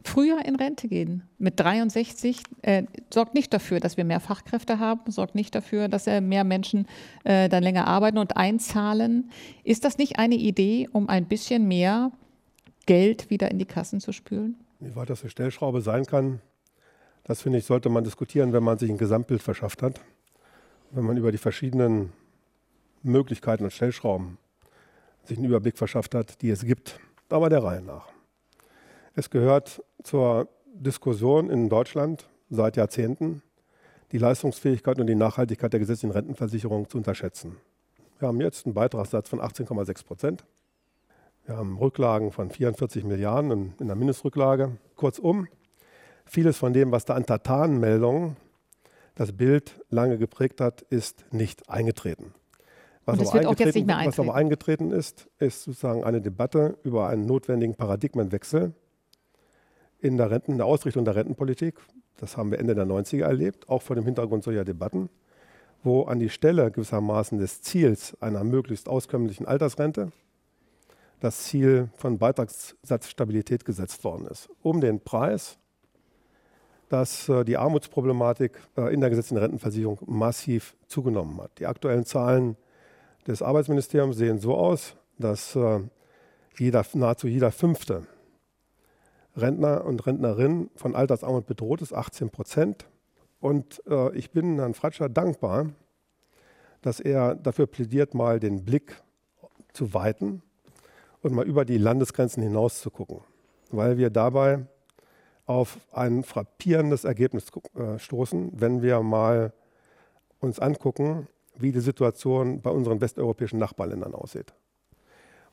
früher 0.08 0.44
in 0.44 0.56
Rente 0.56 0.88
gehen. 0.88 1.22
Mit 1.38 1.60
63 1.60 2.42
äh, 2.62 2.84
sorgt 3.12 3.34
nicht 3.34 3.52
dafür, 3.52 3.78
dass 3.78 3.96
wir 3.96 4.04
mehr 4.04 4.20
Fachkräfte 4.20 4.78
haben, 4.78 5.10
sorgt 5.10 5.34
nicht 5.34 5.54
dafür, 5.54 5.88
dass 5.88 6.06
äh, 6.06 6.20
mehr 6.20 6.44
Menschen 6.44 6.86
äh, 7.24 7.48
dann 7.48 7.62
länger 7.62 7.86
arbeiten 7.86 8.18
und 8.18 8.36
einzahlen. 8.36 9.30
Ist 9.64 9.84
das 9.84 9.98
nicht 9.98 10.18
eine 10.18 10.36
Idee, 10.36 10.88
um 10.92 11.08
ein 11.08 11.26
bisschen 11.26 11.68
mehr 11.68 12.10
Geld 12.88 13.28
wieder 13.28 13.50
in 13.50 13.58
die 13.58 13.66
Kassen 13.66 14.00
zu 14.00 14.12
spülen? 14.12 14.56
Wie 14.80 14.96
weit 14.96 15.10
das 15.10 15.20
eine 15.20 15.28
Stellschraube 15.28 15.82
sein 15.82 16.06
kann, 16.06 16.40
das 17.24 17.42
finde 17.42 17.58
ich, 17.58 17.66
sollte 17.66 17.90
man 17.90 18.02
diskutieren, 18.02 18.54
wenn 18.54 18.62
man 18.62 18.78
sich 18.78 18.88
ein 18.88 18.96
Gesamtbild 18.96 19.42
verschafft 19.42 19.82
hat. 19.82 20.00
Wenn 20.90 21.04
man 21.04 21.18
über 21.18 21.30
die 21.30 21.36
verschiedenen 21.36 22.14
Möglichkeiten 23.02 23.64
und 23.64 23.72
Stellschrauben 23.72 24.38
sich 25.24 25.36
einen 25.36 25.46
Überblick 25.46 25.76
verschafft 25.76 26.14
hat, 26.14 26.40
die 26.40 26.48
es 26.48 26.64
gibt. 26.64 26.98
Aber 27.28 27.50
der 27.50 27.62
Reihe 27.62 27.82
nach. 27.82 28.08
Es 29.14 29.28
gehört 29.28 29.84
zur 30.02 30.48
Diskussion 30.72 31.50
in 31.50 31.68
Deutschland 31.68 32.26
seit 32.48 32.78
Jahrzehnten, 32.78 33.42
die 34.12 34.18
Leistungsfähigkeit 34.18 34.98
und 34.98 35.08
die 35.08 35.14
Nachhaltigkeit 35.14 35.74
der 35.74 35.80
gesetzlichen 35.80 36.12
Rentenversicherung 36.12 36.88
zu 36.88 36.96
unterschätzen. 36.96 37.58
Wir 38.18 38.28
haben 38.28 38.40
jetzt 38.40 38.64
einen 38.64 38.72
Beitragssatz 38.72 39.28
von 39.28 39.40
18,6 39.40 40.06
Prozent. 40.06 40.44
Wir 41.48 41.56
haben 41.56 41.78
Rücklagen 41.78 42.30
von 42.30 42.50
44 42.50 43.04
Milliarden 43.04 43.72
in 43.80 43.86
der 43.86 43.96
Mindestrücklage. 43.96 44.76
Kurzum, 44.96 45.48
vieles 46.26 46.58
von 46.58 46.74
dem, 46.74 46.92
was 46.92 47.06
da 47.06 47.14
an 47.14 47.24
Tatanmeldungen 47.24 48.36
das 49.14 49.32
Bild 49.32 49.82
lange 49.88 50.18
geprägt 50.18 50.60
hat, 50.60 50.82
ist 50.82 51.24
nicht 51.32 51.70
eingetreten. 51.70 52.34
Was, 53.06 53.20
aber 53.20 53.48
eingetreten, 53.48 53.88
was 53.88 54.20
aber 54.20 54.34
eingetreten 54.34 54.90
ist, 54.90 55.30
ist 55.38 55.62
sozusagen 55.62 56.04
eine 56.04 56.20
Debatte 56.20 56.76
über 56.82 57.08
einen 57.08 57.24
notwendigen 57.24 57.76
Paradigmenwechsel 57.76 58.74
in 60.00 60.18
der, 60.18 60.30
Renten, 60.30 60.52
in 60.52 60.58
der 60.58 60.66
Ausrichtung 60.66 61.06
der 61.06 61.16
Rentenpolitik. 61.16 61.76
Das 62.18 62.36
haben 62.36 62.50
wir 62.50 62.58
Ende 62.58 62.74
der 62.74 62.84
90er 62.84 63.22
erlebt, 63.22 63.70
auch 63.70 63.80
vor 63.80 63.96
dem 63.96 64.04
Hintergrund 64.04 64.44
solcher 64.44 64.66
Debatten, 64.66 65.08
wo 65.82 66.02
an 66.02 66.18
die 66.18 66.28
Stelle 66.28 66.70
gewissermaßen 66.70 67.38
des 67.38 67.62
Ziels 67.62 68.20
einer 68.20 68.44
möglichst 68.44 68.86
auskömmlichen 68.86 69.46
Altersrente 69.46 70.12
das 71.20 71.44
Ziel 71.44 71.88
von 71.94 72.18
Beitragssatzstabilität 72.18 73.64
gesetzt 73.64 74.04
worden 74.04 74.26
ist, 74.26 74.48
um 74.62 74.80
den 74.80 75.00
Preis, 75.00 75.58
dass 76.88 77.28
äh, 77.28 77.44
die 77.44 77.56
Armutsproblematik 77.56 78.58
äh, 78.76 78.92
in 78.92 79.00
der 79.00 79.10
gesetzlichen 79.10 79.38
Rentenversicherung 79.38 79.98
massiv 80.06 80.74
zugenommen 80.86 81.40
hat. 81.40 81.58
Die 81.58 81.66
aktuellen 81.66 82.04
Zahlen 82.04 82.56
des 83.26 83.42
Arbeitsministeriums 83.42 84.16
sehen 84.16 84.38
so 84.38 84.56
aus, 84.56 84.96
dass 85.18 85.54
äh, 85.54 85.80
jeder, 86.56 86.84
nahezu 86.94 87.28
jeder 87.28 87.52
fünfte 87.52 88.06
Rentner 89.36 89.84
und 89.84 90.06
Rentnerin 90.06 90.70
von 90.74 90.96
Altersarmut 90.96 91.46
bedroht 91.46 91.82
ist, 91.82 91.92
18 91.92 92.30
Prozent. 92.30 92.88
Und 93.40 93.80
ich 94.14 94.32
bin 94.32 94.56
Herrn 94.58 94.74
Fratscher 94.74 95.08
dankbar, 95.08 95.66
dass 96.82 96.98
er 96.98 97.36
dafür 97.36 97.68
plädiert, 97.68 98.12
mal 98.12 98.40
den 98.40 98.64
Blick 98.64 99.00
zu 99.72 99.94
weiten 99.94 100.42
und 101.22 101.34
mal 101.34 101.46
über 101.46 101.64
die 101.64 101.78
Landesgrenzen 101.78 102.42
hinaus 102.42 102.80
zu 102.80 102.90
gucken, 102.90 103.20
weil 103.70 103.98
wir 103.98 104.10
dabei 104.10 104.66
auf 105.46 105.78
ein 105.92 106.22
frappierendes 106.22 107.04
Ergebnis 107.04 107.46
äh, 107.74 107.98
stoßen, 107.98 108.52
wenn 108.54 108.82
wir 108.82 109.00
mal 109.02 109.52
uns 110.40 110.58
angucken, 110.58 111.26
wie 111.56 111.72
die 111.72 111.80
Situation 111.80 112.60
bei 112.60 112.70
unseren 112.70 113.00
westeuropäischen 113.00 113.58
Nachbarländern 113.58 114.14
aussieht. 114.14 114.54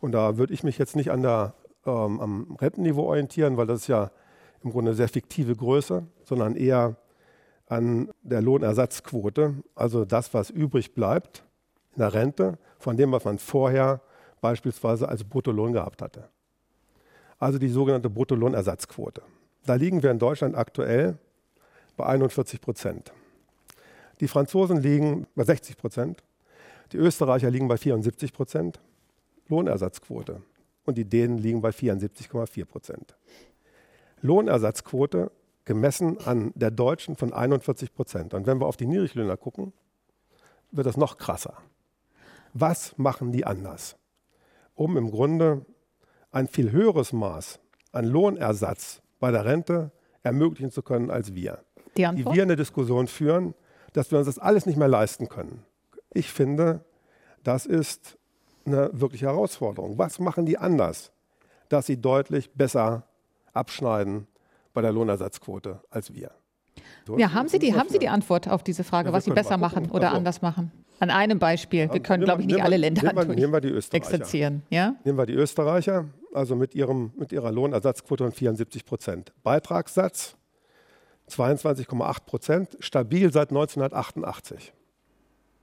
Und 0.02 0.12
da 0.12 0.38
würde 0.38 0.54
ich 0.54 0.64
mich 0.64 0.78
jetzt 0.78 0.96
nicht 0.96 1.12
an 1.12 1.22
der, 1.22 1.54
ähm, 1.86 2.20
am 2.20 2.56
Rentenniveau 2.60 3.04
orientieren, 3.04 3.58
weil 3.58 3.68
das 3.68 3.82
ist 3.82 3.88
ja 3.88 4.12
im 4.64 4.72
Grunde 4.72 4.92
eine 4.92 4.96
sehr 4.96 5.08
fiktive 5.08 5.56
Größe, 5.56 6.04
sondern 6.24 6.56
eher 6.56 6.98
an 7.68 8.12
der 8.22 8.42
Lohnersatzquote, 8.42 9.56
also 9.74 10.06
das, 10.06 10.34
was 10.34 10.50
übrig 10.50 10.94
bleibt 10.94 11.44
in 11.94 12.00
der 12.00 12.14
Rente 12.14 12.60
von 12.78 12.98
dem, 12.98 13.12
was 13.12 13.26
man 13.26 13.40
vorher 13.40 14.02
beispielsweise 14.46 15.10
als 15.10 15.24
Bruttolohn 15.24 15.74
gehabt 15.74 16.04
hatte. 16.04 16.30
Also 17.40 17.58
die 17.58 17.68
sogenannte 17.68 18.12
Bruttolohnersatzquote. 18.12 19.24
Da 19.66 19.74
liegen 19.74 20.04
wir 20.04 20.12
in 20.12 20.20
Deutschland 20.20 20.56
aktuell 20.56 21.18
bei 21.98 22.06
41 22.06 22.62
Prozent. 22.62 23.12
Die 24.20 24.28
Franzosen 24.28 24.78
liegen 24.78 25.26
bei 25.34 25.44
60 25.46 25.78
Prozent, 25.78 26.24
die 26.92 26.98
Österreicher 26.98 27.50
liegen 27.50 27.68
bei 27.68 27.78
74 27.78 28.34
Prozent 28.34 28.80
Lohnersatzquote 29.48 30.44
und 30.86 30.96
die 30.96 31.06
Dänen 31.06 31.40
liegen 31.40 31.62
bei 31.62 31.70
74,4 31.70 32.66
Prozent. 32.66 33.16
Lohnersatzquote 34.22 35.32
gemessen 35.66 36.20
an 36.20 36.52
der 36.54 36.70
deutschen 36.70 37.16
von 37.16 37.34
41 37.34 37.96
Prozent. 37.96 38.36
Und 38.36 38.46
wenn 38.46 38.60
wir 38.60 38.68
auf 38.68 38.78
die 38.78 38.86
Niedriglöhner 38.86 39.38
gucken, 39.38 39.74
wird 40.72 40.86
das 40.86 40.98
noch 40.98 41.18
krasser. 41.18 41.58
Was 42.54 42.96
machen 42.98 43.32
die 43.32 43.46
anders, 43.46 43.98
um 44.76 44.98
im 44.98 45.10
Grunde 45.10 45.66
ein 46.32 46.48
viel 46.48 46.72
höheres 46.72 47.14
Maß 47.14 47.60
an 47.92 48.06
Lohnersatz 48.06 49.02
bei 49.20 49.32
der 49.32 49.46
Rente 49.46 49.92
ermöglichen 50.24 50.72
zu 50.72 50.82
können 50.82 51.10
als 51.10 51.34
wir? 51.34 51.64
Die, 51.98 52.08
die 52.16 52.26
wir 52.26 52.44
eine 52.44 52.58
Diskussion 52.58 53.08
führen, 53.08 53.54
dass 53.94 54.12
wir 54.12 54.18
uns 54.18 54.28
das 54.28 54.38
alles 54.38 54.66
nicht 54.66 54.78
mehr 54.78 54.90
leisten 54.90 55.30
können. 55.30 55.64
Ich 56.14 56.30
finde, 56.30 56.84
das 57.44 57.66
ist 57.66 58.18
eine 58.66 58.90
wirkliche 58.94 59.28
Herausforderung. 59.28 59.98
Was 59.98 60.20
machen 60.20 60.46
die 60.46 60.58
anders, 60.58 61.12
dass 61.70 61.86
sie 61.86 62.02
deutlich 62.02 62.52
besser 62.54 63.04
abschneiden 63.54 64.28
bei 64.74 64.82
der 64.82 64.92
Lohnersatzquote 64.92 65.82
als 65.90 66.14
wir? 66.14 66.32
So, 67.08 67.18
ja, 67.18 67.34
haben 67.34 67.48
Sie, 67.48 67.60
die, 67.60 67.76
haben 67.76 67.88
Sie 67.88 68.00
die 68.00 68.10
Antwort 68.10 68.50
auf 68.50 68.64
diese 68.64 68.84
Frage, 68.84 69.10
ja, 69.10 69.14
was 69.14 69.26
Sie 69.26 69.32
besser 69.32 69.58
machen 69.58 69.90
oder 69.92 70.08
also, 70.08 70.18
anders 70.18 70.42
machen? 70.42 70.72
An 71.00 71.10
einem 71.10 71.40
Beispiel. 71.40 71.92
Wir 71.92 72.00
können, 72.02 72.24
glaube 72.24 72.42
ich, 72.42 72.48
nicht 72.48 72.62
alle 72.62 72.78
Länder 72.78 73.14
nehmen 73.14 73.28
wir, 73.30 73.36
nehmen 73.36 73.54
wir 73.54 73.62
die 73.62 73.70
Österreicher. 73.70 74.14
exerzieren. 74.14 74.64
Ja? 74.70 74.96
Nehmen 75.04 75.18
wir 75.18 75.26
die 75.26 75.34
Österreicher, 75.34 76.06
also 76.34 76.56
mit, 76.56 76.74
ihrem, 76.76 77.12
mit 77.18 77.32
ihrer 77.32 77.52
Lohnersatzquote 77.52 78.24
von 78.24 78.32
74 78.32 78.86
Prozent. 78.86 79.34
Beitragssatz 79.44 80.36
22,8 81.30 82.26
Prozent, 82.26 82.78
stabil 82.80 83.32
seit 83.32 83.50
1988. 83.50 84.74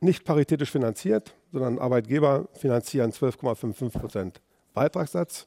Nicht 0.01 0.25
paritätisch 0.25 0.71
finanziert, 0.71 1.35
sondern 1.53 1.79
Arbeitgeber 1.79 2.49
finanzieren 2.55 3.13
12,55 3.13 3.91
Prozent 3.91 4.41
Beitragssatz. 4.75 5.47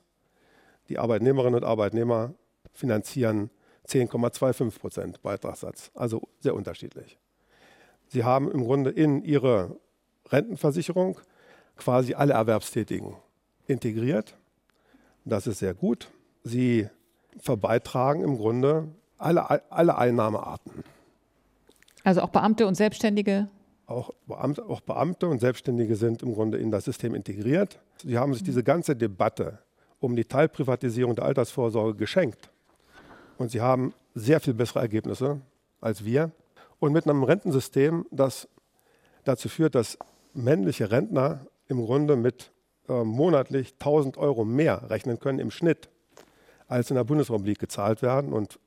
Die 0.87 0.97
Arbeitnehmerinnen 0.99 1.55
und 1.55 1.63
Arbeitnehmer 1.65 2.33
finanzieren 2.71 3.49
10,25 3.87 4.79
Prozent 4.79 5.21
Beitragssatz. 5.21 5.91
Also 5.93 6.29
sehr 6.39 6.55
unterschiedlich. 6.55 7.17
Sie 8.15 8.23
haben 8.23 8.49
im 8.49 8.63
Grunde 8.63 8.91
in 8.91 9.25
ihre 9.25 9.75
Rentenversicherung 10.29 11.19
quasi 11.75 12.13
alle 12.13 12.31
Erwerbstätigen 12.31 13.13
integriert. 13.67 14.37
Das 15.25 15.47
ist 15.47 15.59
sehr 15.59 15.73
gut. 15.73 16.09
Sie 16.41 16.87
verbeitragen 17.37 18.23
im 18.23 18.37
Grunde 18.37 18.87
alle, 19.17 19.69
alle 19.69 19.97
Einnahmearten. 19.97 20.85
Also 22.05 22.21
auch 22.21 22.29
Beamte 22.29 22.65
und 22.67 22.75
Selbstständige? 22.75 23.49
Auch 23.85 24.11
Beamte, 24.27 24.63
auch 24.63 24.79
Beamte 24.79 25.27
und 25.27 25.41
Selbstständige 25.41 25.97
sind 25.97 26.23
im 26.23 26.35
Grunde 26.35 26.57
in 26.57 26.71
das 26.71 26.85
System 26.85 27.15
integriert. 27.15 27.81
Sie 27.97 28.17
haben 28.17 28.33
sich 28.33 28.43
diese 28.43 28.63
ganze 28.63 28.95
Debatte 28.95 29.59
um 29.99 30.15
die 30.15 30.23
Teilprivatisierung 30.23 31.17
der 31.17 31.25
Altersvorsorge 31.25 31.97
geschenkt. 31.97 32.49
Und 33.37 33.51
sie 33.51 33.59
haben 33.59 33.93
sehr 34.13 34.39
viel 34.39 34.53
bessere 34.53 34.79
Ergebnisse 34.79 35.41
als 35.81 36.05
wir. 36.05 36.31
Und 36.85 36.93
mit 36.93 37.07
einem 37.07 37.23
Rentensystem, 37.23 38.05
das 38.11 38.47
dazu 39.23 39.49
führt, 39.49 39.73
dass 39.73 39.97
männliche 40.35 40.91
Rentner 40.91 41.47
im 41.67 41.83
Grunde 41.83 42.15
mit 42.15 42.51
äh, 42.87 43.03
monatlich 43.03 43.73
1000 43.79 44.19
Euro 44.19 44.45
mehr 44.45 44.87
rechnen 44.91 45.19
können 45.19 45.39
im 45.39 45.49
Schnitt, 45.49 45.89
als 46.67 46.91
in 46.91 46.95
der 46.95 47.03
Bundesrepublik 47.03 47.57
gezahlt 47.57 48.03
werden. 48.03 48.33
Und 48.33 48.59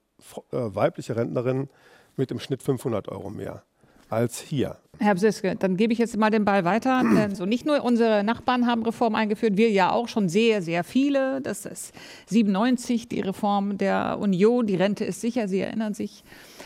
äh, 0.50 0.56
weibliche 0.56 1.14
Rentnerinnen 1.14 1.70
mit 2.16 2.32
im 2.32 2.40
Schnitt 2.40 2.64
500 2.64 3.06
Euro 3.06 3.30
mehr 3.30 3.62
als 4.08 4.40
hier. 4.40 4.76
Herr 5.00 5.14
Bsiske, 5.14 5.54
dann 5.56 5.76
gebe 5.76 5.92
ich 5.92 5.98
jetzt 5.98 6.16
mal 6.16 6.30
den 6.30 6.44
Ball 6.44 6.64
weiter. 6.64 7.04
so 7.34 7.46
nicht 7.46 7.64
nur 7.64 7.84
unsere 7.84 8.24
Nachbarn 8.24 8.66
haben 8.66 8.82
Reform 8.82 9.14
eingeführt, 9.14 9.56
wir 9.56 9.70
ja 9.70 9.92
auch 9.92 10.08
schon 10.08 10.28
sehr, 10.28 10.60
sehr 10.60 10.82
viele. 10.82 11.40
Das 11.40 11.66
ist 11.66 11.94
97 12.26 13.08
die 13.08 13.20
Reform 13.20 13.78
der 13.78 14.18
Union, 14.20 14.66
die 14.66 14.74
Rente 14.74 15.04
ist 15.04 15.20
sicher, 15.20 15.46
Sie 15.46 15.60
erinnern 15.60 15.94
sich 15.94 16.24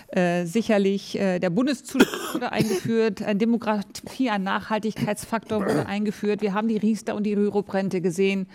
äh, 0.09 0.47
sicherlich. 0.47 1.19
Äh, 1.19 1.41
der 1.41 1.51
Bundeszuschlag 1.51 2.35
wurde 2.35 2.53
eingeführt, 2.53 3.23
ein 3.23 3.39
Demografie, 3.39 4.31
ein 4.31 4.43
Nachhaltigkeitsfaktor 4.43 5.61
wurde 5.61 5.87
eingeführt. 5.87 6.41
Wir 6.41 6.55
haben 6.55 6.69
die 6.69 6.79
Riester 6.79 7.15
und 7.15 7.25
die 7.25 7.35
Rürup-Rente 7.35 8.01
gesehen 8.01 8.47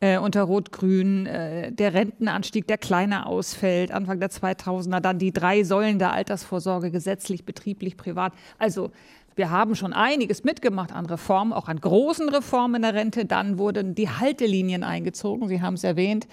äh, 0.00 0.18
unter 0.18 0.42
Rot-Grün, 0.42 1.26
äh, 1.26 1.72
der 1.72 1.94
Rentenanstieg, 1.94 2.66
der 2.66 2.78
kleiner 2.78 3.26
ausfällt, 3.26 3.90
Anfang 3.90 4.20
der 4.20 4.30
2000er, 4.30 5.00
dann 5.00 5.18
die 5.18 5.32
drei 5.32 5.64
Säulen 5.64 5.98
der 5.98 6.12
Altersvorsorge, 6.12 6.90
gesetzlich, 6.90 7.44
betrieblich, 7.44 7.96
privat. 7.96 8.32
Also 8.58 8.90
wir 9.34 9.50
haben 9.50 9.74
schon 9.74 9.92
einiges 9.92 10.44
mitgemacht 10.44 10.92
an 10.92 11.06
Reformen, 11.06 11.52
auch 11.52 11.68
an 11.68 11.80
großen 11.80 12.28
Reformen 12.28 12.76
in 12.76 12.82
der 12.82 12.94
Rente. 12.94 13.24
Dann 13.24 13.58
wurden 13.58 13.94
die 13.94 14.08
Haltelinien 14.08 14.82
eingezogen, 14.84 15.48
Sie 15.48 15.62
haben 15.62 15.74
es 15.74 15.84
erwähnt 15.84 16.26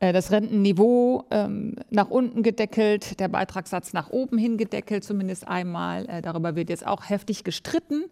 äh, 0.00 0.12
das 0.12 0.30
Rentenniveau 0.30 1.24
ähm, 1.30 1.76
nach 1.90 2.10
unten 2.10 2.42
gedeckelt, 2.42 3.18
der 3.20 3.28
Beitragssatz 3.28 3.92
nach 3.92 4.10
oben 4.10 4.38
hin 4.38 4.56
gedeckelt, 4.56 5.04
zumindest 5.04 5.48
einmal. 5.48 6.08
Äh, 6.08 6.22
darüber 6.22 6.56
wird 6.56 6.70
jetzt 6.70 6.86
auch 6.86 7.08
heftig 7.08 7.44
gestritten. 7.44 8.04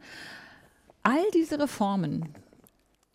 All 1.02 1.22
diese 1.34 1.58
Reformen 1.58 2.28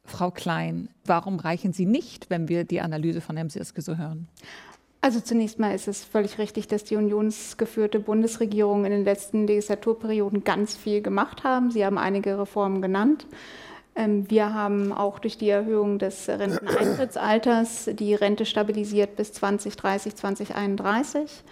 Frau 0.07 0.31
Klein, 0.31 0.89
warum 1.05 1.39
reichen 1.39 1.73
sie 1.73 1.85
nicht, 1.85 2.29
wenn 2.29 2.47
wir 2.47 2.63
die 2.63 2.81
Analyse 2.81 3.21
von 3.21 3.35
Herrn 3.35 3.49
Sirske 3.49 3.81
so 3.81 3.97
hören? 3.97 4.27
Also 5.01 5.19
zunächst 5.19 5.59
mal 5.59 5.75
ist 5.75 5.87
es 5.87 6.03
völlig 6.03 6.39
richtig, 6.39 6.67
dass 6.67 6.83
die 6.83 6.95
unionsgeführte 6.95 7.99
Bundesregierung 7.99 8.85
in 8.85 8.91
den 8.91 9.03
letzten 9.03 9.45
Legislaturperioden 9.45 10.43
ganz 10.43 10.75
viel 10.75 11.01
gemacht 11.01 11.43
haben. 11.43 11.71
Sie 11.71 11.85
haben 11.85 11.97
einige 11.97 12.39
Reformen 12.39 12.81
genannt. 12.81 13.27
Ähm, 13.95 14.29
wir 14.29 14.53
haben 14.53 14.91
auch 14.91 15.19
durch 15.19 15.37
die 15.37 15.49
Erhöhung 15.49 15.99
des 15.99 16.27
Renteneintrittsalters 16.27 17.89
die 17.93 18.15
Rente 18.15 18.45
stabilisiert 18.45 19.15
bis 19.15 19.33
2030, 19.33 20.15
2031. 20.15 21.43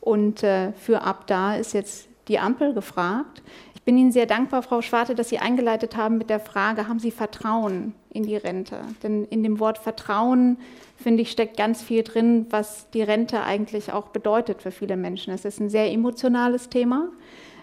Und 0.00 0.42
äh, 0.42 0.72
für 0.72 1.02
ab 1.02 1.26
da 1.26 1.54
ist 1.54 1.74
jetzt 1.74 2.08
die 2.28 2.38
Ampel 2.38 2.74
gefragt 2.74 3.42
bin 3.88 3.96
Ihnen 3.96 4.12
sehr 4.12 4.26
dankbar, 4.26 4.62
Frau 4.62 4.82
Schwarte, 4.82 5.14
dass 5.14 5.30
Sie 5.30 5.38
eingeleitet 5.38 5.96
haben 5.96 6.18
mit 6.18 6.28
der 6.28 6.40
Frage, 6.40 6.88
haben 6.88 6.98
Sie 6.98 7.10
Vertrauen 7.10 7.94
in 8.10 8.22
die 8.22 8.36
Rente? 8.36 8.80
Denn 9.02 9.24
in 9.24 9.42
dem 9.42 9.60
Wort 9.60 9.78
Vertrauen, 9.78 10.58
finde 10.98 11.22
ich, 11.22 11.30
steckt 11.30 11.56
ganz 11.56 11.80
viel 11.80 12.02
drin, 12.02 12.44
was 12.50 12.90
die 12.90 13.00
Rente 13.00 13.44
eigentlich 13.44 13.90
auch 13.90 14.08
bedeutet 14.08 14.60
für 14.60 14.72
viele 14.72 14.98
Menschen. 14.98 15.32
Es 15.32 15.46
ist 15.46 15.58
ein 15.58 15.70
sehr 15.70 15.90
emotionales 15.90 16.68
Thema. 16.68 17.08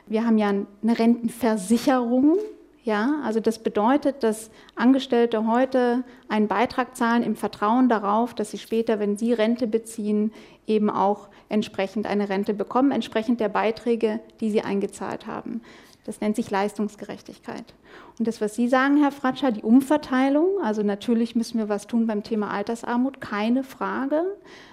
Wir 0.07 0.25
haben 0.25 0.39
ja 0.39 0.49
eine 0.49 0.97
Rentenversicherung. 0.97 2.37
Ja, 2.83 3.21
also 3.23 3.39
das 3.39 3.59
bedeutet, 3.59 4.23
dass 4.23 4.49
Angestellte 4.75 5.45
heute 5.45 6.03
einen 6.27 6.47
Beitrag 6.47 6.95
zahlen 6.95 7.21
im 7.21 7.35
Vertrauen 7.35 7.87
darauf, 7.87 8.33
dass 8.33 8.49
sie 8.49 8.57
später, 8.57 8.99
wenn 8.99 9.15
sie 9.15 9.33
Rente 9.33 9.67
beziehen, 9.67 10.33
eben 10.65 10.89
auch 10.89 11.27
entsprechend 11.49 12.07
eine 12.07 12.29
Rente 12.29 12.55
bekommen, 12.55 12.89
entsprechend 12.89 13.39
der 13.39 13.49
Beiträge, 13.49 14.21
die 14.39 14.49
sie 14.49 14.61
eingezahlt 14.61 15.27
haben. 15.27 15.61
Das 16.05 16.21
nennt 16.21 16.35
sich 16.35 16.51
Leistungsgerechtigkeit. 16.51 17.73
Und 18.19 18.27
das, 18.27 18.39
was 18.39 18.55
Sie 18.55 18.67
sagen, 18.67 18.97
Herr 18.97 19.11
Fratscher, 19.11 19.51
die 19.51 19.63
Umverteilung, 19.63 20.61
also 20.61 20.83
natürlich 20.83 21.35
müssen 21.35 21.57
wir 21.57 21.67
was 21.67 21.87
tun 21.87 22.05
beim 22.05 22.23
Thema 22.23 22.51
Altersarmut, 22.51 23.19
keine 23.19 23.63
Frage. 23.63 24.23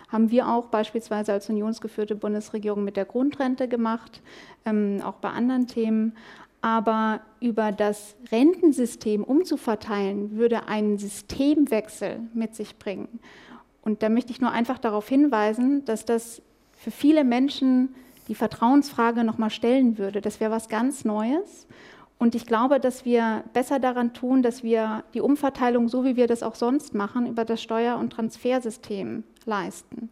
Haben 0.09 0.31
wir 0.31 0.49
auch 0.49 0.67
beispielsweise 0.67 1.33
als 1.33 1.49
unionsgeführte 1.49 2.15
Bundesregierung 2.15 2.85
mit 2.85 2.99
der 2.99 3.07
Grundrente 3.07 3.67
gemacht, 3.67 4.21
ähm, 4.67 5.01
auch 5.03 5.15
bei 5.15 5.31
anderen 5.31 5.67
Themen. 5.67 6.15
Aber 6.61 7.23
über 7.41 7.73
das 7.73 8.15
Rentensystem 8.31 9.25
umzuverteilen, 9.25 10.37
würde 10.37 10.69
einen 10.69 10.99
Systemwechsel 10.99 12.21
mit 12.35 12.55
sich 12.55 12.79
bringen. 12.79 13.21
Und 13.81 14.03
da 14.03 14.11
möchte 14.11 14.33
ich 14.33 14.41
nur 14.41 14.53
einfach 14.53 14.79
darauf 14.79 15.09
hinweisen, 15.09 15.85
dass 15.87 16.05
das 16.05 16.43
für 16.73 16.91
viele 16.91 17.25
Menschen 17.25 17.95
die 18.29 18.35
Vertrauensfrage 18.35 19.25
nochmal 19.25 19.51
stellen 19.51 19.99
würde. 19.99 20.21
Das 20.21 20.41
wäre 20.41 20.51
was 20.51 20.69
ganz 20.69 21.05
Neues. 21.05 21.67
Und 22.19 22.35
ich 22.35 22.47
glaube, 22.47 22.79
dass 22.79 23.05
wir 23.05 23.43
besser 23.53 23.81
daran 23.81 24.15
tun, 24.15 24.43
dass 24.43 24.63
wir 24.63 25.03
die 25.13 25.21
Umverteilung, 25.21 25.89
so 25.89 26.05
wie 26.05 26.15
wir 26.15 26.29
das 26.29 26.43
auch 26.45 26.55
sonst 26.55 26.95
machen, 26.95 27.27
über 27.27 27.45
das 27.45 27.61
Steuer- 27.61 27.99
und 27.99 28.11
Transfersystem 28.11 29.25
leisten. 29.45 30.11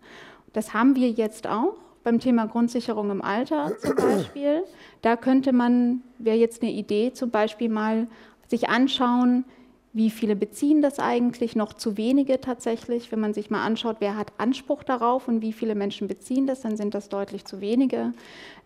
Das 0.53 0.75
haben 0.75 0.96
wir 0.96 1.11
jetzt 1.11 1.46
auch. 1.46 1.77
beim 2.03 2.18
Thema 2.18 2.46
Grundsicherung 2.46 3.11
im 3.11 3.23
Alter 3.23 3.73
zum 3.79 3.94
Beispiel. 3.94 4.62
Da 5.03 5.16
könnte 5.16 5.53
man, 5.53 6.03
wäre 6.18 6.37
jetzt 6.37 6.62
eine 6.62 6.73
Idee, 6.73 7.12
zum 7.12 7.31
Beispiel 7.31 7.68
mal 7.68 8.09
sich 8.49 8.68
anschauen, 8.68 9.44
wie 9.92 10.11
viele 10.11 10.37
beziehen 10.37 10.83
das 10.83 11.00
eigentlich? 11.00 11.57
Noch 11.57 11.72
zu 11.72 11.96
wenige 11.96 12.40
tatsächlich. 12.40 13.11
Wenn 13.11 13.20
man 13.20 13.35
sich 13.35 13.50
mal 13.50 13.64
anschaut, 13.64 13.96
wer 13.98 14.16
hat 14.16 14.33
Anspruch 14.38 14.85
darauf 14.85 15.26
und 15.26 15.42
wie 15.42 15.53
viele 15.53 15.74
Menschen 15.74 16.07
beziehen 16.07 16.46
das, 16.46 16.61
dann 16.61 16.76
sind 16.76 16.94
das 16.94 17.09
deutlich 17.09 17.44
zu 17.44 17.61
wenige. 17.61 18.12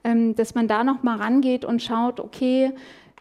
Ähm, 0.05 0.35
dass 0.35 0.55
man 0.55 0.69
da 0.69 0.85
noch 0.85 1.03
mal 1.03 1.17
rangeht 1.17 1.65
und 1.65 1.83
schaut, 1.83 2.21
okay, 2.21 2.73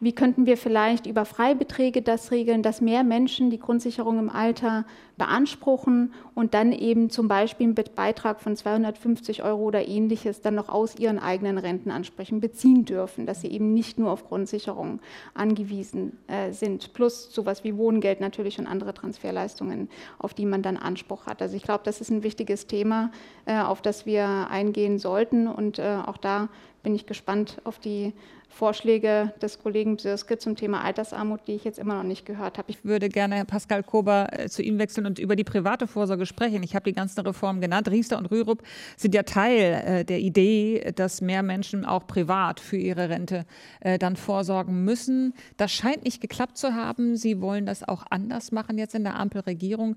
wie 0.04 0.14
könnten 0.14 0.46
wir 0.46 0.58
vielleicht 0.58 1.06
über 1.06 1.24
Freibeträge 1.26 2.02
das 2.02 2.32
regeln, 2.32 2.62
dass 2.62 2.82
mehr 2.82 3.04
Menschen 3.04 3.50
die 3.50 3.60
Grundsicherung 3.60 4.20
im 4.20 4.30
Alter 4.30 4.86
beanspruchen 5.18 6.14
und 6.34 6.54
dann 6.54 6.72
eben 6.72 7.10
zum 7.10 7.28
Beispiel 7.28 7.68
mit 7.68 7.96
Beitrag 7.96 8.42
von 8.42 8.56
250 8.56 9.44
Euro 9.44 9.64
oder 9.64 9.88
ähnliches 9.88 10.42
dann 10.42 10.56
noch 10.56 10.70
aus 10.70 10.98
ihren 10.98 11.20
eigenen 11.20 11.58
Rentenansprüchen 11.58 12.40
beziehen 12.40 12.84
dürfen, 12.84 13.26
dass 13.26 13.42
sie 13.42 13.48
eben 13.48 13.74
nicht 13.74 14.00
nur 14.00 14.12
auf 14.12 14.28
Grundsicherung 14.28 15.00
angewiesen 15.34 16.18
äh, 16.28 16.52
sind, 16.52 16.94
plus 16.94 17.34
sowas 17.34 17.64
wie 17.64 17.78
Wohngeld 17.78 18.20
natürlich 18.20 18.60
und 18.60 18.68
andere 18.68 18.94
Transferleistungen, 18.94 19.88
auf 20.20 20.34
die 20.34 20.46
man 20.46 20.64
dann 20.64 20.78
Anspruch 20.78 21.28
hat. 21.28 21.42
Also 21.42 21.56
ich 21.56 21.64
glaube, 21.64 21.84
das 21.86 22.02
ist 22.02 22.10
ein 22.10 22.24
wichtiges 22.24 22.68
Thema, 22.68 23.12
äh, 23.46 23.60
auf 23.60 23.82
das 23.82 24.06
wir 24.06 24.48
eingehen 24.50 25.00
sollten 25.00 25.48
und 25.48 25.80
äh, 25.80 25.98
auch 26.06 26.18
da 26.18 26.50
bin 26.82 26.94
ich 26.94 27.06
gespannt 27.06 27.62
auf 27.64 27.80
die 27.80 28.14
Vorschläge 28.54 29.34
des 29.42 29.60
Kollegen 29.60 29.98
Bsirske 29.98 30.38
zum 30.38 30.56
Thema 30.56 30.84
Altersarmut, 30.84 31.42
die 31.48 31.54
ich 31.54 31.64
jetzt 31.64 31.80
immer 31.80 31.96
noch 31.96 32.04
nicht 32.04 32.26
gehört 32.26 32.58
habe. 32.58 32.70
Ich 32.70 32.86
würde 32.86 33.10
gerne 33.10 33.46
Pascal 33.46 33.84
Kober 33.84 34.28
äh, 34.32 34.48
zu 34.48 34.62
Ihnen 34.62 34.78
wechseln 34.78 35.06
und 35.06 35.18
über 35.18 35.36
die 35.36 35.44
private 35.44 35.88
Vorsorge 35.88 36.26
sprechen. 36.26 36.62
Ich 36.64 36.76
habe 36.76 36.86
die 36.86 36.94
ganzen 36.94 37.20
Reformen 37.22 37.62
genannt. 37.62 37.90
Riester 37.90 38.18
und 38.18 38.28
Rürup 38.28 38.62
sind 38.96 39.16
ja 39.16 39.24
Teil 39.24 39.84
äh, 39.86 40.06
der 40.06 40.20
Idee, 40.20 40.94
dass 40.96 41.22
mehr 41.22 41.42
Menschen 41.42 41.84
auch 41.84 42.06
privat 42.06 42.60
für 42.60 42.78
ihre 42.78 43.10
Rente 43.10 43.46
äh, 43.80 43.98
dann 43.98 44.16
vorsorgen 44.16 44.84
müssen. 44.86 45.34
Das 45.58 45.72
scheint 45.72 46.04
nicht 46.04 46.22
geklappt 46.22 46.58
zu 46.58 46.76
haben. 46.76 47.18
Sie 47.18 47.42
wollen 47.42 47.66
das 47.66 47.88
auch 47.88 48.06
anders 48.10 48.52
machen 48.52 48.78
jetzt 48.78 48.94
in 48.94 49.04
der 49.04 49.20
Ampelregierung. 49.20 49.96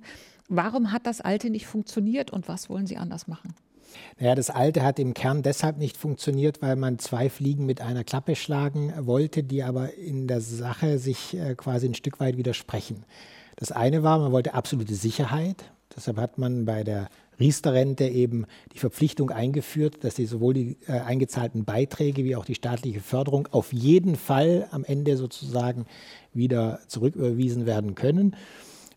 Warum 0.49 0.93
hat 0.93 1.07
das 1.07 1.21
Alte 1.21 1.51
nicht 1.51 1.67
funktioniert 1.67 2.31
und 2.31 2.49
was 2.49 2.71
wollen 2.71 2.87
Sie 2.87 2.97
anders 2.97 3.29
machen? 3.29 3.55
Naja, 4.19 4.35
das 4.35 4.51
Alte 4.51 4.83
hat 4.83 4.99
im 4.99 5.15
Kern 5.15 5.43
deshalb 5.43 5.79
nicht 5.79 5.97
funktioniert, 5.97 6.63
weil 6.63 6.77
man 6.77 6.99
zwei 6.99 7.29
Fliegen 7.29 7.67
mit 7.67 7.81
einer 7.81 8.05
Klappe 8.05 8.37
schlagen 8.37 8.93
wollte, 9.01 9.43
die 9.43 9.63
aber 9.63 9.95
in 9.95 10.27
der 10.27 10.41
Sache 10.41 10.99
sich 10.99 11.37
äh, 11.37 11.55
quasi 11.55 11.87
ein 11.87 11.95
Stück 11.95 12.21
weit 12.21 12.37
widersprechen. 12.37 13.05
Das 13.57 13.73
eine 13.73 14.03
war, 14.03 14.19
man 14.19 14.33
wollte 14.33 14.55
absolute 14.55 14.95
Sicherheit. 14.95 15.65
Deshalb 15.97 16.19
hat 16.19 16.37
man 16.37 16.67
bei 16.67 16.85
der 16.85 17.09
Riester-Rente 17.39 18.07
eben 18.07 18.47
die 18.73 18.79
Verpflichtung 18.79 19.31
eingeführt, 19.31 20.05
dass 20.05 20.17
sie 20.17 20.27
sowohl 20.27 20.55
die 20.55 20.79
äh, 20.87 20.93
eingezahlten 20.93 21.65
Beiträge 21.65 22.25
wie 22.25 22.37
auch 22.37 22.45
die 22.45 22.55
staatliche 22.55 23.01
Förderung 23.01 23.49
auf 23.51 23.73
jeden 23.73 24.17
Fall 24.17 24.69
am 24.71 24.85
Ende 24.85 25.17
sozusagen 25.17 25.87
wieder 26.33 26.81
zurücküberwiesen 26.89 27.67
werden 27.67 27.95
können. 27.95 28.37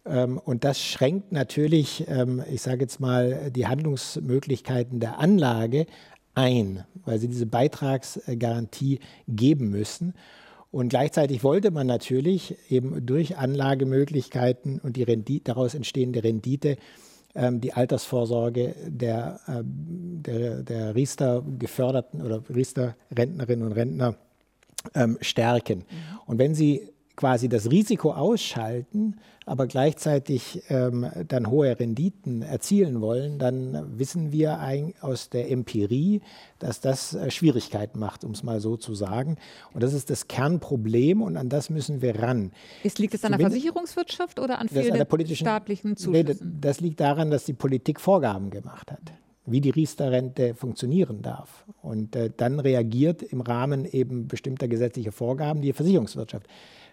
Ähm, 0.06 0.38
und 0.38 0.64
das 0.64 0.82
schränkt 0.82 1.32
natürlich, 1.32 2.06
ähm, 2.08 2.44
ich 2.52 2.62
sage 2.62 2.82
jetzt 2.82 3.00
mal, 3.00 3.52
die 3.52 3.68
Handlungsmöglichkeiten 3.68 5.00
der 5.00 5.20
Anlage 5.20 5.86
ein, 6.36 6.86
weil 7.06 7.20
sie 7.20 7.28
diese 7.28 7.46
Beitragsgarantie 7.46 9.00
geben 9.28 9.70
müssen. 9.70 10.14
Und 10.72 10.90
gleichzeitig 10.90 11.44
wollte 11.44 11.72
man 11.72 11.88
natürlich 11.88 12.56
eben 12.70 13.06
durch 13.06 13.38
Anlagemöglichkeiten 13.38 14.80
und 14.80 14.96
die 14.98 15.04
Rendite, 15.04 15.46
daraus 15.46 15.74
entstehende 15.74 16.24
Rendite 16.24 16.78
ähm, 17.34 17.60
die 17.60 17.74
Altersvorsorge 17.74 18.76
der, 18.86 19.40
der, 19.48 20.62
der 20.62 20.96
Riester-geförderten 20.96 22.22
oder 22.22 22.44
Riester-Rentnerinnen 22.50 23.66
und 23.66 23.74
Rentner 23.74 24.16
stärken. 25.20 25.80
Mhm. 25.80 26.20
Und 26.26 26.40
wenn 26.40 26.56
Sie 26.56 26.90
quasi 27.20 27.50
das 27.50 27.70
Risiko 27.70 28.14
ausschalten, 28.14 29.18
aber 29.46 29.68
gleichzeitig 29.68 30.64
ähm, 30.70 31.06
dann 31.28 31.50
hohe 31.50 31.78
Renditen 31.78 32.42
erzielen 32.42 33.02
wollen, 33.02 33.40
dann 33.40 34.00
wissen 34.00 34.32
wir 34.32 34.58
aus 35.02 35.30
der 35.30 35.52
Empirie, 35.52 36.22
dass 36.60 36.80
das 36.80 37.16
äh, 37.16 37.30
Schwierigkeiten 37.30 38.00
macht, 38.00 38.24
um 38.24 38.32
es 38.32 38.42
mal 38.42 38.62
so 38.62 38.78
zu 38.78 38.96
sagen. 38.96 39.36
Und 39.74 39.84
das 39.84 39.94
ist 39.94 40.10
das 40.10 40.30
Kernproblem 40.30 41.22
und 41.22 41.36
an 41.36 41.50
das 41.50 41.70
müssen 41.70 42.02
wir 42.02 42.22
ran. 42.22 42.54
Ist, 42.84 43.00
liegt 43.00 43.14
es 43.14 43.26
an 43.26 43.34
der 43.34 43.42
Versicherungswirtschaft 43.42 44.40
oder 44.40 44.60
an 44.60 44.70
vielen 44.70 45.36
staatlichen 45.36 45.98
Zuschüssen? 45.98 46.40
Nee, 46.42 46.58
das 46.62 46.80
liegt 46.80 47.02
daran, 47.02 47.32
dass 47.32 47.44
die 47.44 47.54
Politik 47.54 48.00
Vorgaben 48.00 48.50
gemacht 48.50 48.94
hat 48.94 49.12
wie 49.52 49.62
die 49.62 49.72
Riester-Rente 49.72 50.54
funktionieren 50.54 51.24
darf. 51.24 51.66
Und 51.82 52.16
äh, 52.16 52.30
dann 52.36 52.60
reagiert 52.60 53.24
im 53.24 53.42
Rahmen 53.42 53.84
eben 53.86 54.28
bestimmter 54.28 54.68
gesetzlicher 54.68 55.12
Vorgaben 55.12 55.64
die 55.64 55.74
Versicherungswirtschaft 55.74 56.46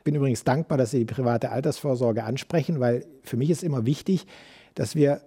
bin 0.06 0.14
übrigens 0.14 0.44
dankbar, 0.44 0.78
dass 0.78 0.92
Sie 0.92 1.00
die 1.00 1.12
private 1.12 1.50
Altersvorsorge 1.50 2.22
ansprechen, 2.22 2.78
weil 2.78 3.04
für 3.24 3.36
mich 3.36 3.50
ist 3.50 3.64
immer 3.64 3.86
wichtig, 3.86 4.24
dass 4.76 4.94
wir 4.94 5.20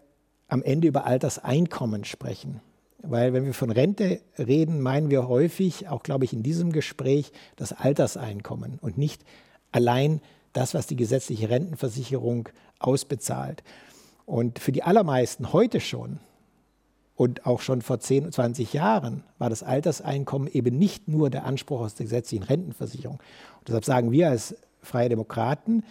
am 0.47 0.63
Ende 0.63 0.87
über 0.87 1.05
Alterseinkommen 1.05 2.05
sprechen. 2.05 2.61
Weil 3.03 3.33
wenn 3.33 3.43
wir 3.43 3.53
von 3.53 3.71
Rente 3.71 4.21
reden, 4.37 4.79
meinen 4.79 5.09
wir 5.09 5.27
häufig, 5.27 5.89
auch 5.89 6.01
glaube 6.01 6.23
ich 6.23 6.31
in 6.31 6.43
diesem 6.43 6.71
Gespräch, 6.71 7.33
das 7.57 7.73
Alterseinkommen 7.73 8.79
und 8.79 8.97
nicht 8.97 9.23
allein 9.73 10.21
das, 10.53 10.73
was 10.73 10.87
die 10.87 10.95
gesetzliche 10.95 11.49
Rentenversicherung 11.49 12.47
ausbezahlt. 12.79 13.63
Und 14.25 14.59
für 14.59 14.71
die 14.71 14.83
allermeisten 14.83 15.51
heute 15.51 15.81
schon 15.81 16.21
und 17.15 17.45
auch 17.45 17.59
schon 17.59 17.81
vor 17.81 17.99
10, 17.99 18.31
20 18.31 18.71
Jahren 18.71 19.25
war 19.39 19.49
das 19.49 19.61
Alterseinkommen 19.61 20.47
eben 20.47 20.77
nicht 20.77 21.09
nur 21.09 21.29
der 21.29 21.43
Anspruch 21.43 21.81
aus 21.81 21.95
der 21.95 22.05
gesetzlichen 22.05 22.43
Rentenversicherung. 22.43 23.17
Und 23.59 23.67
deshalb 23.67 23.83
sagen 23.83 24.13
wir 24.13 24.29
als 24.29 24.55
Freie 24.89 25.09
Demokraten, 25.09 25.83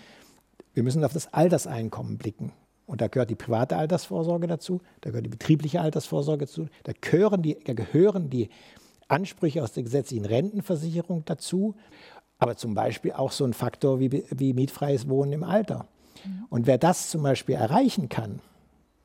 wir 0.75 0.83
müssen 0.83 1.05
auf 1.05 1.13
das 1.13 1.33
Alterseinkommen 1.33 2.19
blicken. 2.19 2.53
Und 2.87 3.01
da 3.01 3.09
gehört 3.09 3.31
die 3.31 3.35
private 3.35 3.77
Altersvorsorge 3.77 4.47
dazu, 4.47 4.81
da 5.03 5.11
gehört 5.11 5.27
die 5.27 5.31
betriebliche 5.31 5.81
Altersvorsorge 5.81 6.47
dazu, 6.47 6.67
da 6.85 6.93
gehören 6.99 7.43
die, 7.43 7.59
da 7.65 7.75
gehören 7.75 8.31
die 8.31 8.49
Ansprüche 9.09 9.63
aus 9.63 9.73
der 9.73 9.83
gesetzlichen 9.83 10.25
Rentenversicherung 10.25 11.25
dazu, 11.25 11.75
aber 12.39 12.57
zum 12.57 12.75
Beispiel 12.75 13.13
auch 13.13 13.33
so 13.33 13.45
ein 13.45 13.53
Faktor 13.53 14.01
wie, 14.01 14.25
wie 14.31 14.53
mietfreies 14.53 15.09
Wohnen 15.09 15.33
im 15.33 15.45
Alter. 15.45 15.87
Und 16.51 16.67
wer 16.67 16.79
das 16.79 17.11
zum 17.11 17.23
Beispiel 17.23 17.55
erreichen 17.55 18.09
kann, 18.09 18.41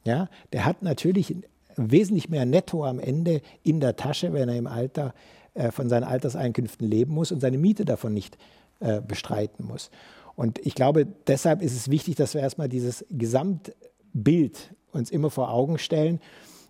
ja, 0.04 0.30
der 0.52 0.66
hat 0.66 0.82
natürlich 0.82 1.36
wesentlich 1.76 2.30
mehr 2.30 2.46
Netto 2.46 2.86
am 2.86 3.00
Ende 3.00 3.42
in 3.64 3.80
der 3.80 3.96
Tasche, 3.96 4.34
wenn 4.34 4.50
er 4.50 4.56
im 4.56 4.68
Alter 4.68 5.14
äh, 5.54 5.72
von 5.72 5.90
seinen 5.90 6.04
Alterseinkünften 6.04 6.88
leben 6.88 7.14
muss 7.14 7.32
und 7.32 7.40
seine 7.40 7.58
Miete 7.58 7.86
davon 7.86 8.14
nicht 8.14 8.38
äh, 8.84 9.02
bestreiten 9.02 9.66
muss. 9.66 9.90
Und 10.36 10.60
ich 10.66 10.76
glaube, 10.76 11.08
deshalb 11.28 11.62
ist 11.62 11.76
es 11.76 11.90
wichtig, 11.90 12.16
dass 12.16 12.34
wir 12.34 12.42
erstmal 12.42 12.70
dieses 12.70 13.06
Gesamtbild 13.10 14.74
uns 14.92 15.10
immer 15.10 15.30
vor 15.30 15.52
Augen 15.52 15.78
stellen. 15.78 16.20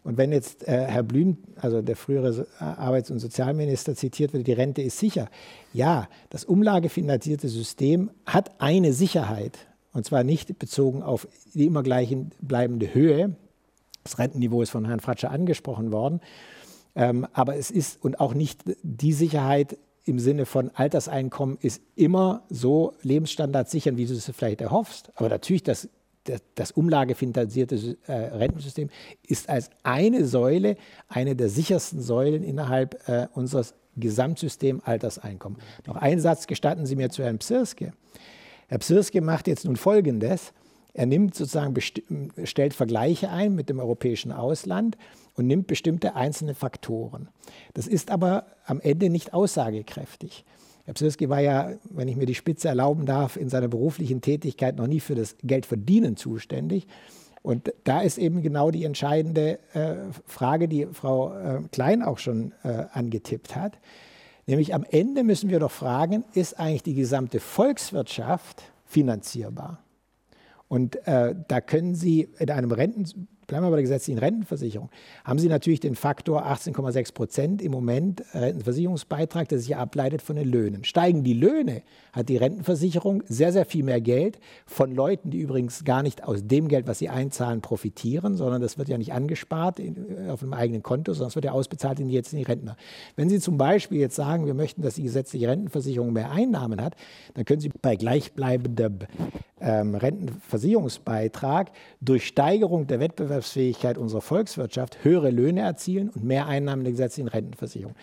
Und 0.03 0.17
wenn 0.17 0.31
jetzt 0.31 0.67
äh, 0.67 0.85
Herr 0.85 1.03
Blüm, 1.03 1.37
also 1.55 1.81
der 1.81 1.95
frühere 1.95 2.45
Arbeits- 2.59 3.09
und 3.09 3.19
Sozialminister, 3.19 3.95
zitiert 3.95 4.33
wird, 4.33 4.45
die 4.47 4.53
Rente 4.53 4.81
ist 4.81 4.99
sicher. 4.99 5.29
Ja, 5.73 6.09
das 6.29 6.43
umlagefinanzierte 6.43 7.47
System 7.47 8.11
hat 8.25 8.61
eine 8.61 8.93
Sicherheit. 8.93 9.57
Und 9.93 10.05
zwar 10.05 10.23
nicht 10.23 10.59
bezogen 10.59 11.01
auf 11.01 11.27
die 11.53 11.65
immer 11.65 11.83
gleich 11.83 12.15
bleibende 12.41 12.93
Höhe. 12.93 13.35
Das 14.03 14.19
Rentenniveau 14.19 14.61
ist 14.61 14.71
von 14.71 14.85
Herrn 14.85 14.99
Fratscher 14.99 15.31
angesprochen 15.31 15.91
worden. 15.91 16.19
Ähm, 16.95 17.25
aber 17.33 17.55
es 17.55 17.71
ist 17.71 18.03
und 18.03 18.19
auch 18.19 18.33
nicht 18.33 18.61
die 18.83 19.13
Sicherheit 19.13 19.77
im 20.05 20.19
Sinne 20.19 20.45
von 20.45 20.69
Alterseinkommen 20.73 21.57
ist 21.61 21.81
immer 21.95 22.43
so 22.49 22.93
Lebensstandard 23.01 23.69
sichern, 23.69 23.97
wie 23.97 24.05
du 24.05 24.13
es 24.13 24.29
vielleicht 24.35 24.61
erhoffst. 24.61 25.11
Aber 25.15 25.29
natürlich 25.29 25.63
das, 25.63 25.89
das, 26.25 26.41
das 26.55 26.71
umlagefinanzierte 26.71 27.97
äh, 28.07 28.11
Rentensystem 28.11 28.89
ist 29.25 29.49
als 29.49 29.69
eine 29.83 30.25
Säule, 30.25 30.75
eine 31.07 31.35
der 31.35 31.49
sichersten 31.49 32.01
Säulen 32.01 32.43
innerhalb 32.43 33.07
äh, 33.07 33.27
unseres 33.33 33.75
Gesamtsystems 33.95 34.83
Alterseinkommen. 34.85 35.59
Noch 35.85 35.95
einen 35.95 36.19
Satz 36.19 36.47
gestatten 36.47 36.85
Sie 36.85 36.95
mir 36.95 37.09
zu 37.09 37.23
Herrn 37.23 37.37
Psirske. 37.37 37.93
Herr 38.67 38.79
Psirske 38.79 39.21
macht 39.21 39.47
jetzt 39.47 39.65
nun 39.65 39.75
Folgendes. 39.75 40.53
Er 40.93 41.05
nimmt 41.05 41.35
sozusagen, 41.35 41.75
stellt 42.43 42.73
Vergleiche 42.73 43.29
ein 43.29 43.55
mit 43.55 43.69
dem 43.69 43.79
europäischen 43.79 44.31
Ausland 44.31 44.97
und 45.35 45.47
nimmt 45.47 45.67
bestimmte 45.67 46.15
einzelne 46.15 46.55
Faktoren. 46.55 47.29
Das 47.73 47.87
ist 47.87 48.11
aber 48.11 48.45
am 48.65 48.79
Ende 48.79 49.09
nicht 49.09 49.33
aussagekräftig. 49.33 50.45
Herr 50.85 50.93
Psirski 50.93 51.29
war 51.29 51.39
ja, 51.39 51.71
wenn 51.89 52.07
ich 52.07 52.17
mir 52.17 52.25
die 52.25 52.35
Spitze 52.35 52.67
erlauben 52.67 53.05
darf, 53.05 53.37
in 53.37 53.49
seiner 53.49 53.69
beruflichen 53.69 54.21
Tätigkeit 54.21 54.75
noch 54.75 54.87
nie 54.87 54.99
für 54.99 55.15
das 55.15 55.37
Geldverdienen 55.41 56.17
zuständig. 56.17 56.87
Und 57.41 57.73
da 57.83 58.01
ist 58.01 58.17
eben 58.17 58.41
genau 58.41 58.71
die 58.71 58.83
entscheidende 58.83 59.59
äh, 59.73 59.95
Frage, 60.25 60.67
die 60.67 60.87
Frau 60.87 61.33
äh, 61.33 61.61
Klein 61.71 62.01
auch 62.01 62.17
schon 62.17 62.53
äh, 62.63 62.85
angetippt 62.91 63.55
hat. 63.55 63.79
Nämlich 64.45 64.73
am 64.73 64.85
Ende 64.89 65.23
müssen 65.23 65.49
wir 65.49 65.59
doch 65.59 65.71
fragen, 65.71 66.25
ist 66.33 66.59
eigentlich 66.59 66.83
die 66.83 66.95
gesamte 66.95 67.39
Volkswirtschaft 67.39 68.63
finanzierbar? 68.85 69.79
Und 70.67 71.05
äh, 71.07 71.35
da 71.47 71.61
können 71.61 71.95
Sie 71.95 72.29
in 72.39 72.49
einem 72.49 72.71
Renten 72.71 73.27
Bleiben 73.53 73.67
wir 73.67 73.69
bei 73.69 73.75
der 73.75 73.83
gesetzlichen 73.83 74.17
Rentenversicherung. 74.17 74.89
Haben 75.23 75.37
Sie 75.37 75.47
natürlich 75.47 75.79
den 75.79 75.93
Faktor 75.93 76.47
18,6 76.47 77.13
Prozent 77.13 77.61
im 77.61 77.71
Moment 77.71 78.23
Rentenversicherungsbeitrag, 78.33 79.47
der 79.47 79.59
sich 79.59 79.75
ableitet 79.75 80.23
von 80.23 80.37
den 80.37 80.49
Löhnen. 80.49 80.83
Steigen 80.85 81.23
die 81.23 81.35
Löhne, 81.35 81.83
hat 82.13 82.29
die 82.29 82.37
Rentenversicherung 82.37 83.21
sehr, 83.27 83.51
sehr 83.51 83.65
viel 83.65 83.83
mehr 83.83 84.01
Geld 84.01 84.39
von 84.65 84.91
Leuten, 84.95 85.29
die 85.29 85.37
übrigens 85.37 85.83
gar 85.83 86.01
nicht 86.01 86.23
aus 86.23 86.47
dem 86.47 86.67
Geld, 86.67 86.87
was 86.87 86.97
sie 86.97 87.09
einzahlen, 87.09 87.61
profitieren, 87.61 88.37
sondern 88.37 88.59
das 88.59 88.79
wird 88.79 88.89
ja 88.89 88.97
nicht 88.97 89.13
angespart 89.13 89.79
in, 89.79 90.29
auf 90.29 90.41
einem 90.41 90.53
eigenen 90.53 90.81
Konto, 90.81 91.13
sondern 91.13 91.27
es 91.27 91.35
wird 91.35 91.45
ja 91.45 91.51
ausbezahlt 91.51 91.99
in 91.99 92.07
die, 92.07 92.19
die 92.19 92.41
Rentner. 92.41 92.75
Wenn 93.15 93.29
Sie 93.29 93.39
zum 93.39 93.59
Beispiel 93.59 93.99
jetzt 93.99 94.15
sagen, 94.15 94.47
wir 94.47 94.55
möchten, 94.55 94.81
dass 94.81 94.95
die 94.95 95.03
gesetzliche 95.03 95.47
Rentenversicherung 95.47 96.11
mehr 96.11 96.31
Einnahmen 96.31 96.81
hat, 96.81 96.95
dann 97.35 97.45
können 97.45 97.61
Sie 97.61 97.69
bei 97.69 97.97
gleichbleibendem 97.97 98.97
ähm, 99.63 99.95
Rentenversicherungsbeitrag 99.95 101.71
durch 102.01 102.27
Steigerung 102.27 102.87
der 102.87 102.99
Wettbewerbsfähigkeit 102.99 103.42
unserer 103.97 104.21
Volkswirtschaft 104.21 105.03
höhere 105.03 105.29
Löhne 105.29 105.61
erzielen 105.61 106.09
und 106.09 106.23
mehr 106.23 106.47
Einnahmen 106.47 106.83
der 106.83 106.91
gesetzlichen 106.91 107.27
Rentenversicherung. 107.27 107.95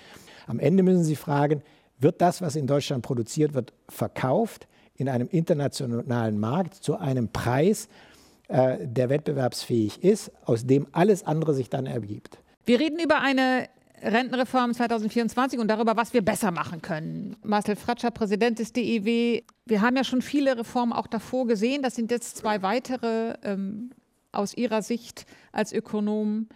Am 0.46 0.59
Ende 0.59 0.83
müssen 0.83 1.05
Sie 1.05 1.16
fragen, 1.16 1.62
wird 1.98 2.20
das, 2.20 2.40
was 2.40 2.57
in 2.57 2.66
Deutschland 2.66 3.03
produziert 3.03 3.55
wird, 3.55 3.72
verkauft 3.88 4.66
in 4.96 5.09
einem 5.09 5.29
internationalen 5.29 6.38
Markt 6.38 6.74
zu 6.74 6.96
einem 6.96 7.29
Preis, 7.29 7.88
äh, 8.48 8.79
der 8.87 9.09
wettbewerbsfähig 9.11 10.03
ist, 10.03 10.33
aus 10.44 10.66
dem 10.66 10.87
alles 10.92 11.24
andere 11.24 11.55
sich 11.55 11.70
dann 11.70 11.87
ergibt. 11.87 12.38
Wir 12.66 12.81
reden 12.81 12.98
über 12.98 13.20
eine 13.20 13.68
Rentenreform 14.03 14.74
2024 14.74 15.59
und 15.59 15.68
darüber, 15.68 15.96
was 15.96 16.12
wir 16.14 16.22
besser 16.22 16.50
machen 16.50 16.83
können. 16.83 17.37
Marcel 17.42 17.76
Fratscher, 17.76 18.11
Präsident 18.11 18.59
des 18.59 18.72
DEW. 18.72 19.42
Wir 19.66 19.81
haben 19.81 19.96
ja 19.96 20.05
schon 20.05 20.22
viele 20.22 20.59
Reformen 20.59 20.92
auch 20.92 21.07
davor 21.07 21.46
gesehen. 21.46 21.83
Das 21.83 21.94
sind 21.94 22.11
jetzt 22.11 22.37
zwei 22.38 22.62
weitere 22.62 23.35
ähm, 23.42 23.90
aus 24.32 24.54
Ihrer 24.54 24.82
Sicht 24.82 25.26
als 25.52 25.72
Ökonom. 25.72 26.48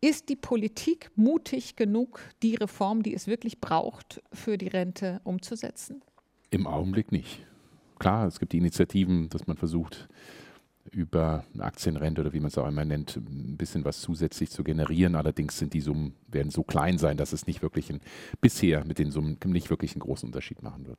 Ist 0.00 0.28
die 0.28 0.36
Politik 0.36 1.10
mutig 1.14 1.76
genug, 1.76 2.20
die 2.42 2.56
Reform, 2.56 3.02
die 3.02 3.14
es 3.14 3.26
wirklich 3.26 3.60
braucht, 3.60 4.20
für 4.32 4.58
die 4.58 4.68
Rente 4.68 5.20
umzusetzen? 5.24 6.02
Im 6.50 6.66
Augenblick 6.66 7.12
nicht. 7.12 7.46
Klar, 7.98 8.26
es 8.26 8.40
gibt 8.40 8.52
die 8.52 8.58
Initiativen, 8.58 9.28
dass 9.28 9.46
man 9.46 9.56
versucht, 9.56 10.08
über 10.90 11.44
eine 11.54 11.64
Aktienrente 11.64 12.20
oder 12.20 12.32
wie 12.32 12.40
man 12.40 12.48
es 12.48 12.58
auch 12.58 12.66
immer 12.66 12.84
nennt, 12.84 13.16
ein 13.16 13.56
bisschen 13.56 13.84
was 13.84 14.00
zusätzlich 14.00 14.50
zu 14.50 14.64
generieren. 14.64 15.14
Allerdings 15.14 15.58
sind 15.58 15.72
die 15.72 15.80
Summen, 15.80 16.14
werden 16.28 16.50
so 16.50 16.64
klein 16.64 16.98
sein, 16.98 17.16
dass 17.16 17.32
es 17.32 17.46
nicht 17.46 17.62
wirklich 17.62 17.90
ein, 17.90 18.00
bisher 18.40 18.84
mit 18.84 18.98
den 18.98 19.10
Summen 19.10 19.38
nicht 19.46 19.70
wirklich 19.70 19.92
einen 19.92 20.00
großen 20.00 20.28
Unterschied 20.28 20.62
machen 20.62 20.86
wird. 20.86 20.98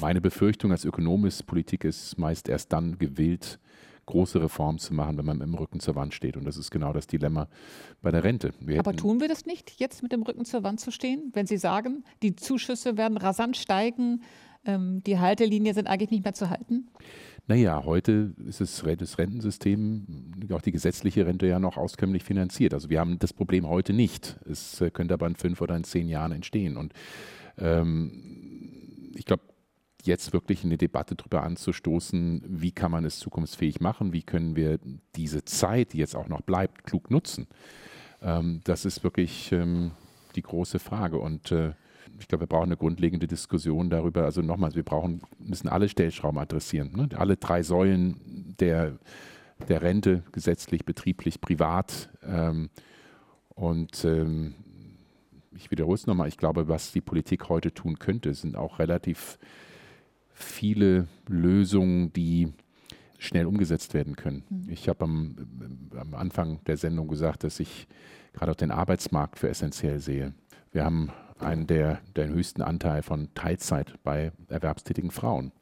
Meine 0.00 0.20
Befürchtung 0.20 0.72
als 0.72 0.84
Ökonom 0.84 1.26
ist, 1.26 1.46
Politik 1.46 1.84
ist 1.84 2.18
meist 2.18 2.48
erst 2.48 2.72
dann 2.72 2.98
gewillt, 2.98 3.58
große 4.08 4.40
Reformen 4.40 4.78
zu 4.78 4.94
machen, 4.94 5.16
wenn 5.18 5.24
man 5.24 5.40
im 5.40 5.54
Rücken 5.54 5.80
zur 5.80 5.94
Wand 5.94 6.14
steht. 6.14 6.36
Und 6.36 6.44
das 6.44 6.56
ist 6.56 6.70
genau 6.70 6.92
das 6.92 7.06
Dilemma 7.06 7.48
bei 8.02 8.10
der 8.10 8.24
Rente. 8.24 8.52
Wir 8.60 8.80
Aber 8.80 8.94
tun 8.94 9.20
wir 9.20 9.28
das 9.28 9.46
nicht, 9.46 9.78
jetzt 9.78 10.02
mit 10.02 10.12
dem 10.12 10.22
Rücken 10.22 10.44
zur 10.44 10.62
Wand 10.64 10.80
zu 10.80 10.90
stehen, 10.90 11.30
wenn 11.34 11.46
Sie 11.46 11.58
sagen, 11.58 12.04
die 12.22 12.34
Zuschüsse 12.34 12.96
werden 12.96 13.18
rasant 13.18 13.56
steigen, 13.56 14.22
ähm, 14.64 15.02
die 15.04 15.18
Haltelinien 15.18 15.74
sind 15.74 15.86
eigentlich 15.86 16.10
nicht 16.10 16.24
mehr 16.24 16.34
zu 16.34 16.50
halten? 16.50 16.88
Naja, 17.46 17.84
heute 17.84 18.34
ist 18.46 18.60
es, 18.60 18.84
das 18.98 19.18
Rentensystem, 19.18 20.06
auch 20.52 20.60
die 20.60 20.72
gesetzliche 20.72 21.24
Rente 21.26 21.46
ja 21.46 21.58
noch 21.58 21.76
auskömmlich 21.76 22.24
finanziert. 22.24 22.74
Also 22.74 22.90
wir 22.90 23.00
haben 23.00 23.18
das 23.18 23.32
Problem 23.32 23.68
heute 23.68 23.92
nicht. 23.92 24.38
Es 24.50 24.80
äh, 24.80 24.90
könnte 24.90 25.14
aber 25.14 25.26
in 25.26 25.36
fünf 25.36 25.60
oder 25.60 25.76
in 25.76 25.84
zehn 25.84 26.08
Jahren 26.08 26.32
entstehen. 26.32 26.76
Und 26.76 26.92
ähm, 27.58 29.12
ich 29.14 29.24
glaube, 29.24 29.42
jetzt 30.08 30.32
wirklich 30.32 30.64
eine 30.64 30.76
Debatte 30.76 31.14
darüber 31.14 31.44
anzustoßen, 31.44 32.42
wie 32.48 32.72
kann 32.72 32.90
man 32.90 33.04
es 33.04 33.20
zukunftsfähig 33.20 33.80
machen, 33.80 34.12
wie 34.12 34.22
können 34.22 34.56
wir 34.56 34.80
diese 35.14 35.44
Zeit, 35.44 35.92
die 35.92 35.98
jetzt 35.98 36.16
auch 36.16 36.28
noch 36.28 36.40
bleibt, 36.40 36.84
klug 36.84 37.10
nutzen. 37.10 37.46
Ähm, 38.20 38.60
das 38.64 38.84
ist 38.84 39.04
wirklich 39.04 39.52
ähm, 39.52 39.92
die 40.34 40.42
große 40.42 40.78
Frage. 40.80 41.18
Und 41.18 41.52
äh, 41.52 41.74
ich 42.18 42.26
glaube, 42.26 42.42
wir 42.42 42.48
brauchen 42.48 42.70
eine 42.70 42.76
grundlegende 42.76 43.26
Diskussion 43.26 43.90
darüber. 43.90 44.24
Also 44.24 44.42
nochmals, 44.42 44.74
wir 44.74 44.82
brauchen, 44.82 45.22
müssen 45.38 45.68
alle 45.68 45.88
Stellschrauben 45.88 46.38
adressieren. 46.38 46.90
Ne? 46.96 47.08
Alle 47.14 47.36
drei 47.36 47.62
Säulen 47.62 48.56
der, 48.58 48.98
der 49.68 49.82
Rente, 49.82 50.24
gesetzlich, 50.32 50.84
betrieblich, 50.84 51.40
privat. 51.40 52.10
Ähm, 52.26 52.70
und 53.50 54.04
ähm, 54.04 54.54
ich 55.54 55.70
wiederhole 55.70 55.96
es 55.96 56.06
nochmal, 56.06 56.28
ich 56.28 56.36
glaube, 56.36 56.68
was 56.68 56.92
die 56.92 57.00
Politik 57.00 57.48
heute 57.48 57.72
tun 57.72 57.98
könnte, 57.98 58.32
sind 58.34 58.56
auch 58.56 58.78
relativ 58.78 59.38
viele 60.38 61.08
Lösungen, 61.26 62.12
die 62.12 62.52
schnell 63.18 63.46
umgesetzt 63.46 63.94
werden 63.94 64.16
können. 64.16 64.44
Mhm. 64.48 64.70
Ich 64.70 64.88
habe 64.88 65.04
am, 65.04 65.36
am 65.96 66.14
Anfang 66.14 66.60
der 66.66 66.76
Sendung 66.76 67.08
gesagt, 67.08 67.44
dass 67.44 67.58
ich 67.60 67.88
gerade 68.32 68.52
auch 68.52 68.56
den 68.56 68.70
Arbeitsmarkt 68.70 69.38
für 69.38 69.48
essentiell 69.48 69.98
sehe. 69.98 70.32
Wir 70.70 70.84
haben 70.84 71.10
einen 71.38 71.66
der, 71.66 72.00
den 72.16 72.30
höchsten 72.30 72.62
Anteil 72.62 73.02
von 73.02 73.28
Teilzeit 73.34 73.94
bei 74.04 74.32
erwerbstätigen 74.48 75.10
Frauen. 75.10 75.52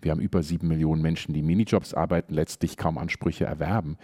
Wir 0.00 0.12
haben 0.12 0.20
über 0.20 0.42
sieben 0.42 0.68
Millionen 0.68 1.02
Menschen, 1.02 1.34
die 1.34 1.42
Minijobs 1.42 1.92
arbeiten, 1.92 2.34
letztlich 2.34 2.76
kaum 2.76 2.96
Ansprüche 2.96 3.44
erwerben. 3.44 3.98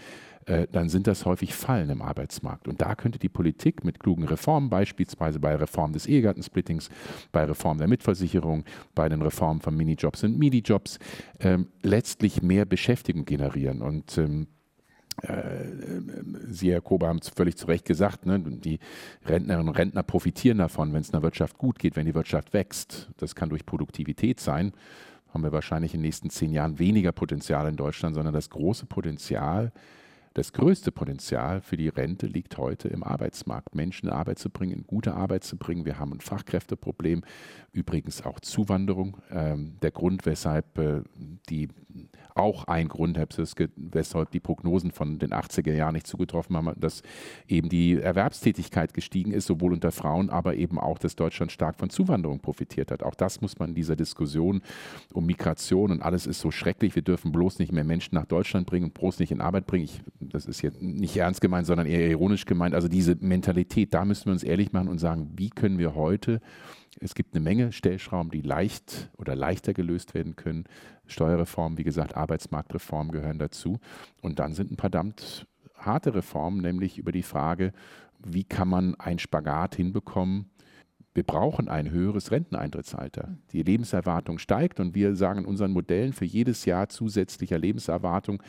Äh, 0.47 0.69
dann 0.71 0.89
sind 0.89 1.09
das 1.09 1.25
häufig 1.25 1.55
Fallen 1.55 1.91
im 1.91 2.01
Arbeitsmarkt. 2.01 2.69
Und 2.69 2.81
da 2.81 2.95
könnte 2.95 3.19
die 3.19 3.29
Politik 3.29 3.85
mit 3.85 4.01
klugen 4.01 4.25
Reformen, 4.25 4.71
beispielsweise 4.71 5.41
bei 5.41 5.55
Reform 5.57 5.93
des 5.93 6.07
Ehegattensplittings, 6.07 6.89
bei 7.33 7.45
Reform 7.45 7.79
der 7.79 7.89
Mitversicherung, 7.89 8.65
bei 8.95 9.09
den 9.09 9.23
Reformen 9.23 9.61
von 9.61 9.77
Minijobs 9.77 10.23
und 10.23 10.39
Midijobs, 10.39 10.99
ähm, 11.41 11.67
letztlich 11.83 12.43
mehr 12.43 12.65
Beschäftigung 12.65 13.25
generieren. 13.25 13.83
Und 13.83 14.17
ähm, 14.19 14.47
äh, 15.23 15.65
Sie, 16.49 16.71
Herr 16.71 16.81
Kober, 16.81 17.09
haben 17.09 17.21
völlig 17.21 17.57
zu 17.57 17.67
Recht 17.67 17.85
gesagt, 17.85 18.25
ne? 18.25 18.39
die 18.39 18.79
Rentnerinnen 19.25 19.69
und 19.69 19.77
Rentner 19.77 20.05
profitieren 20.05 20.59
davon, 20.59 20.93
wenn 20.93 21.01
es 21.01 21.13
einer 21.13 21.25
Wirtschaft 21.25 21.59
gut 21.59 21.81
geht, 21.81 21.97
wenn 21.97 22.07
die 22.07 22.15
Wirtschaft 22.15 22.53
wächst. 22.53 23.09
Das 23.17 23.35
kann 23.35 23.49
durch 23.49 23.67
Produktivität 23.67 24.39
sein. 24.39 24.73
Haben 25.35 25.43
wir 25.43 25.53
wahrscheinlich 25.53 25.93
in 25.93 26.01
den 26.01 26.07
nächsten 26.07 26.31
zehn 26.31 26.53
Jahren 26.53 26.79
weniger 26.79 27.11
Potenzial 27.11 27.69
in 27.69 27.77
Deutschland, 27.77 28.15
sondern 28.15 28.33
das 28.33 28.49
große 28.49 28.87
Potenzial 28.87 29.73
das 30.37 30.53
größte 30.53 30.93
Potenzial 30.93 31.63
für 31.63 31.79
die 31.79 31.89
Rente 31.89 32.27
liegt 32.27 32.59
heute 32.59 32.89
im 32.89 33.03
Arbeitsmarkt. 33.03 33.75
Menschen 33.75 34.11
in 34.11 34.13
Arbeit 34.13 34.39
zu 34.39 34.51
bringen, 34.51 34.73
in 34.73 34.87
gute 34.87 35.15
Arbeit 35.15 35.45
zu 35.45 35.57
bringen. 35.57 35.87
Wir 35.87 35.99
haben 35.99 36.13
ein 36.13 36.21
Fachkräfteproblem, 36.21 37.23
übrigens 37.73 38.21
auch 38.21 38.39
Zuwanderung. 38.41 39.17
Ähm, 39.31 39.79
der 39.81 39.93
Grund, 39.93 40.27
weshalb 40.27 40.77
äh, 40.77 41.01
die, 41.49 41.69
auch 42.37 42.65
ein 42.65 42.89
Grund, 42.89 43.19
weshalb 43.77 44.31
die 44.31 44.41
Prognosen 44.41 44.91
von 44.91 45.19
den 45.19 45.31
80er 45.31 45.73
Jahren 45.73 45.95
nicht 45.95 46.07
zugetroffen 46.07 46.57
haben, 46.57 46.73
dass 46.79 47.03
eben 47.49 47.69
die 47.69 47.95
Erwerbstätigkeit 47.95 48.95
gestiegen 48.95 49.33
ist, 49.33 49.47
sowohl 49.47 49.73
unter 49.73 49.93
Frauen, 49.93 50.31
aber 50.31 50.55
eben 50.55 50.79
auch, 50.79 50.99
dass 50.99 51.17
Deutschland 51.17 51.53
stark 51.53 51.77
von 51.77 51.91
Zuwanderung 51.91 52.41
profitiert 52.41 52.91
hat. 52.91 53.03
Auch 53.03 53.15
das 53.15 53.41
muss 53.41 53.59
man 53.59 53.71
in 53.71 53.75
dieser 53.75 53.97
Diskussion 53.97 54.63
um 55.13 55.27
Migration 55.27 55.91
und 55.91 56.03
alles 56.03 56.27
ist 56.27 56.41
so 56.41 56.51
schrecklich. 56.51 56.95
Wir 56.95 57.03
dürfen 57.03 57.33
bloß 57.33 57.59
nicht 57.59 57.73
mehr 57.73 57.85
Menschen 57.85 58.15
nach 58.15 58.27
Deutschland 58.27 58.67
bringen 58.67 58.87
und 58.87 58.95
bloß 58.95 59.19
nicht 59.19 59.33
in 59.33 59.41
Arbeit 59.41 59.67
bringen. 59.67 59.85
Ich 59.85 60.03
das 60.21 60.47
ist 60.47 60.63
jetzt 60.63 60.83
nicht 60.83 61.17
ernst 61.17 61.41
gemeint, 61.41 61.67
sondern 61.67 61.87
eher 61.87 62.09
ironisch 62.09 62.45
gemeint, 62.45 62.75
also 62.75 62.89
diese 62.89 63.17
Mentalität, 63.21 63.95
da 63.95 64.05
müssen 64.05 64.27
wir 64.27 64.33
uns 64.33 64.43
ehrlich 64.43 64.73
machen 64.73 64.89
und 64.89 64.99
sagen, 64.99 65.33
wie 65.37 65.51
können 65.51 65.79
wir 65.79 65.95
heute, 65.95 66.41
es 66.99 67.15
gibt 67.15 67.35
eine 67.35 67.45
Menge 67.45 67.73
Stellschrauben, 67.73 68.31
die 68.31 68.41
leicht 68.41 69.11
oder 69.19 69.37
leichter 69.37 69.75
gelöst 69.75 70.15
werden 70.15 70.35
können. 70.35 70.65
Steuerreformen, 71.07 71.79
wie 71.79 71.85
gesagt, 71.85 72.17
Arbeitsmarktreformen 72.17 73.13
gehören 73.13 73.39
dazu. 73.39 73.79
Und 74.23 74.39
dann 74.39 74.53
sind 74.53 74.73
ein 74.73 74.77
verdammt 74.77 75.47
harte 75.77 76.15
Reformen, 76.15 76.61
nämlich 76.61 76.99
über 76.99 77.13
die 77.13 77.23
Frage, 77.23 77.73
wie 78.25 78.45
kann 78.45 78.69
man 78.69 78.95
ein 78.97 79.19
Spagat 79.19 79.77
hinbekommen, 79.77 80.51
wir 81.17 81.23
brauchen 81.23 81.71
ein 81.71 81.91
höheres 81.91 82.31
Renteneintrittsalter. 82.31 83.39
Die 83.53 83.63
Lebenserwartung 83.63 84.39
steigt 84.39 84.81
und 84.81 84.95
wir 84.95 85.17
sagen 85.17 85.41
in 85.41 85.47
unseren 85.47 85.73
Modellen 85.73 86.13
für 86.13 86.27
jedes 86.27 86.67
Jahr 86.67 86.91
zusätzlicher 86.91 87.59
Lebenserwartung 87.59 88.43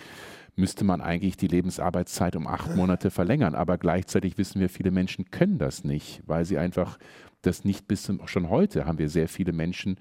müsste 0.58 0.84
man 0.84 1.00
eigentlich 1.00 1.38
die 1.38 1.48
Lebensarbeitszeit 1.48 2.36
um 2.36 2.46
acht 2.46 2.76
Monate 2.76 3.10
verlängern. 3.10 3.56
Aber 3.56 3.78
gleichzeitig 3.78 4.38
wissen 4.38 4.60
wir, 4.60 4.68
viele 4.68 4.92
Menschen 4.92 5.32
können 5.32 5.60
das 5.60 5.86
nicht, 5.86 6.22
weil 6.26 6.44
sie 6.44 6.58
einfach 6.58 6.98
das 7.48 7.64
nicht 7.64 7.88
bis 7.88 8.04
zum, 8.04 8.28
schon 8.28 8.50
heute 8.50 8.86
haben 8.86 9.00
wir 9.00 9.10
sehr 9.10 9.28
viele 9.28 9.54
Menschen, 9.54 9.98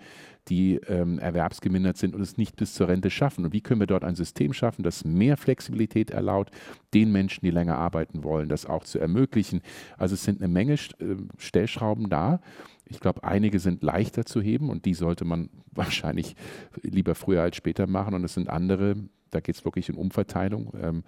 die 0.49 0.77
ähm, 0.89 1.19
erwerbsgemindert 1.19 1.97
sind 1.97 2.15
und 2.15 2.21
es 2.21 2.37
nicht 2.37 2.57
bis 2.57 2.75
zur 2.75 2.89
Rente 2.89 3.11
schaffen. 3.11 3.45
Und 3.45 3.53
wie 3.53 3.61
können 3.61 3.81
wir 3.81 3.87
dort 3.87 4.05
ein 4.05 4.15
System 4.15 4.53
schaffen, 4.53 4.83
das 4.83 5.05
mehr 5.05 5.37
Flexibilität 5.37 6.11
erlaubt, 6.11 6.51
den 6.95 7.11
Menschen, 7.11 7.45
die 7.45 7.51
länger 7.51 7.79
arbeiten 7.79 8.23
wollen, 8.23 8.49
das 8.49 8.67
auch 8.67 8.85
zu 8.85 8.99
ermöglichen? 8.99 9.63
Also 9.97 10.15
es 10.15 10.25
sind 10.25 10.41
eine 10.41 10.53
Menge 10.53 10.75
äh, 10.75 11.17
Stellschrauben 11.39 12.09
da. 12.09 12.41
Ich 12.85 13.01
glaube, 13.01 13.25
einige 13.25 13.59
sind 13.59 13.83
leichter 13.83 14.25
zu 14.25 14.41
heben 14.41 14.71
und 14.71 14.85
die 14.85 14.95
sollte 14.95 15.25
man 15.25 15.51
wahrscheinlich 15.73 16.37
lieber 16.83 17.15
früher 17.15 17.43
als 17.43 17.57
später 17.57 17.87
machen. 17.87 18.15
Und 18.15 18.25
es 18.25 18.35
sind 18.35 18.49
andere, 18.49 18.97
da 19.31 19.41
geht 19.41 19.57
es 19.57 19.65
wirklich 19.65 19.91
um 19.91 19.99
Umverteilung. 19.99 20.73
Ähm, 20.81 21.05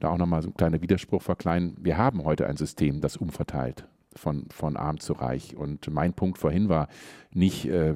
da 0.00 0.10
auch 0.10 0.18
nochmal 0.18 0.42
so 0.42 0.48
ein 0.48 0.54
kleiner 0.54 0.82
Widerspruch 0.82 1.22
verkleinen. 1.22 1.76
Wir 1.80 1.96
haben 1.96 2.24
heute 2.24 2.46
ein 2.46 2.56
System, 2.56 3.00
das 3.00 3.16
umverteilt. 3.16 3.86
Von, 4.16 4.46
von 4.50 4.76
arm 4.76 4.98
zu 5.00 5.12
reich. 5.12 5.56
Und 5.56 5.88
mein 5.90 6.12
Punkt 6.12 6.38
vorhin 6.38 6.68
war 6.68 6.88
nicht, 7.32 7.66
äh, 7.66 7.94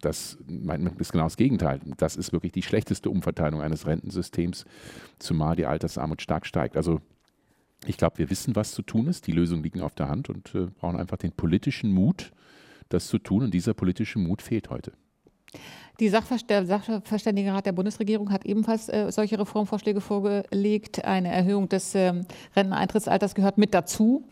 das 0.00 0.38
mein, 0.46 0.86
ist 0.98 1.12
genau 1.12 1.24
das 1.24 1.36
Gegenteil. 1.36 1.80
Das 1.96 2.16
ist 2.16 2.32
wirklich 2.32 2.52
die 2.52 2.62
schlechteste 2.62 3.10
Umverteilung 3.10 3.60
eines 3.60 3.86
Rentensystems, 3.86 4.64
zumal 5.18 5.56
die 5.56 5.66
Altersarmut 5.66 6.22
stark 6.22 6.46
steigt. 6.46 6.76
Also 6.76 7.00
ich 7.86 7.96
glaube, 7.96 8.18
wir 8.18 8.30
wissen, 8.30 8.56
was 8.56 8.72
zu 8.72 8.82
tun 8.82 9.06
ist. 9.06 9.26
Die 9.26 9.32
Lösungen 9.32 9.62
liegen 9.62 9.80
auf 9.80 9.94
der 9.94 10.08
Hand 10.08 10.28
und 10.28 10.54
äh, 10.54 10.66
brauchen 10.66 10.96
einfach 10.96 11.16
den 11.16 11.32
politischen 11.32 11.92
Mut, 11.92 12.32
das 12.88 13.06
zu 13.06 13.18
tun. 13.18 13.44
Und 13.44 13.54
dieser 13.54 13.74
politische 13.74 14.18
Mut 14.18 14.42
fehlt 14.42 14.70
heute. 14.70 14.92
Die 16.00 16.08
Sachver 16.08 16.36
der 16.48 16.64
Sachverständigenrat 16.64 17.66
der 17.66 17.72
Bundesregierung 17.72 18.30
hat 18.30 18.44
ebenfalls 18.46 18.88
äh, 18.88 19.10
solche 19.10 19.38
Reformvorschläge 19.38 20.00
vorgelegt. 20.00 21.04
Eine 21.04 21.32
Erhöhung 21.32 21.68
des 21.68 21.94
äh, 21.94 22.12
Renteneintrittsalters 22.54 23.34
gehört 23.34 23.58
mit 23.58 23.74
dazu. 23.74 24.24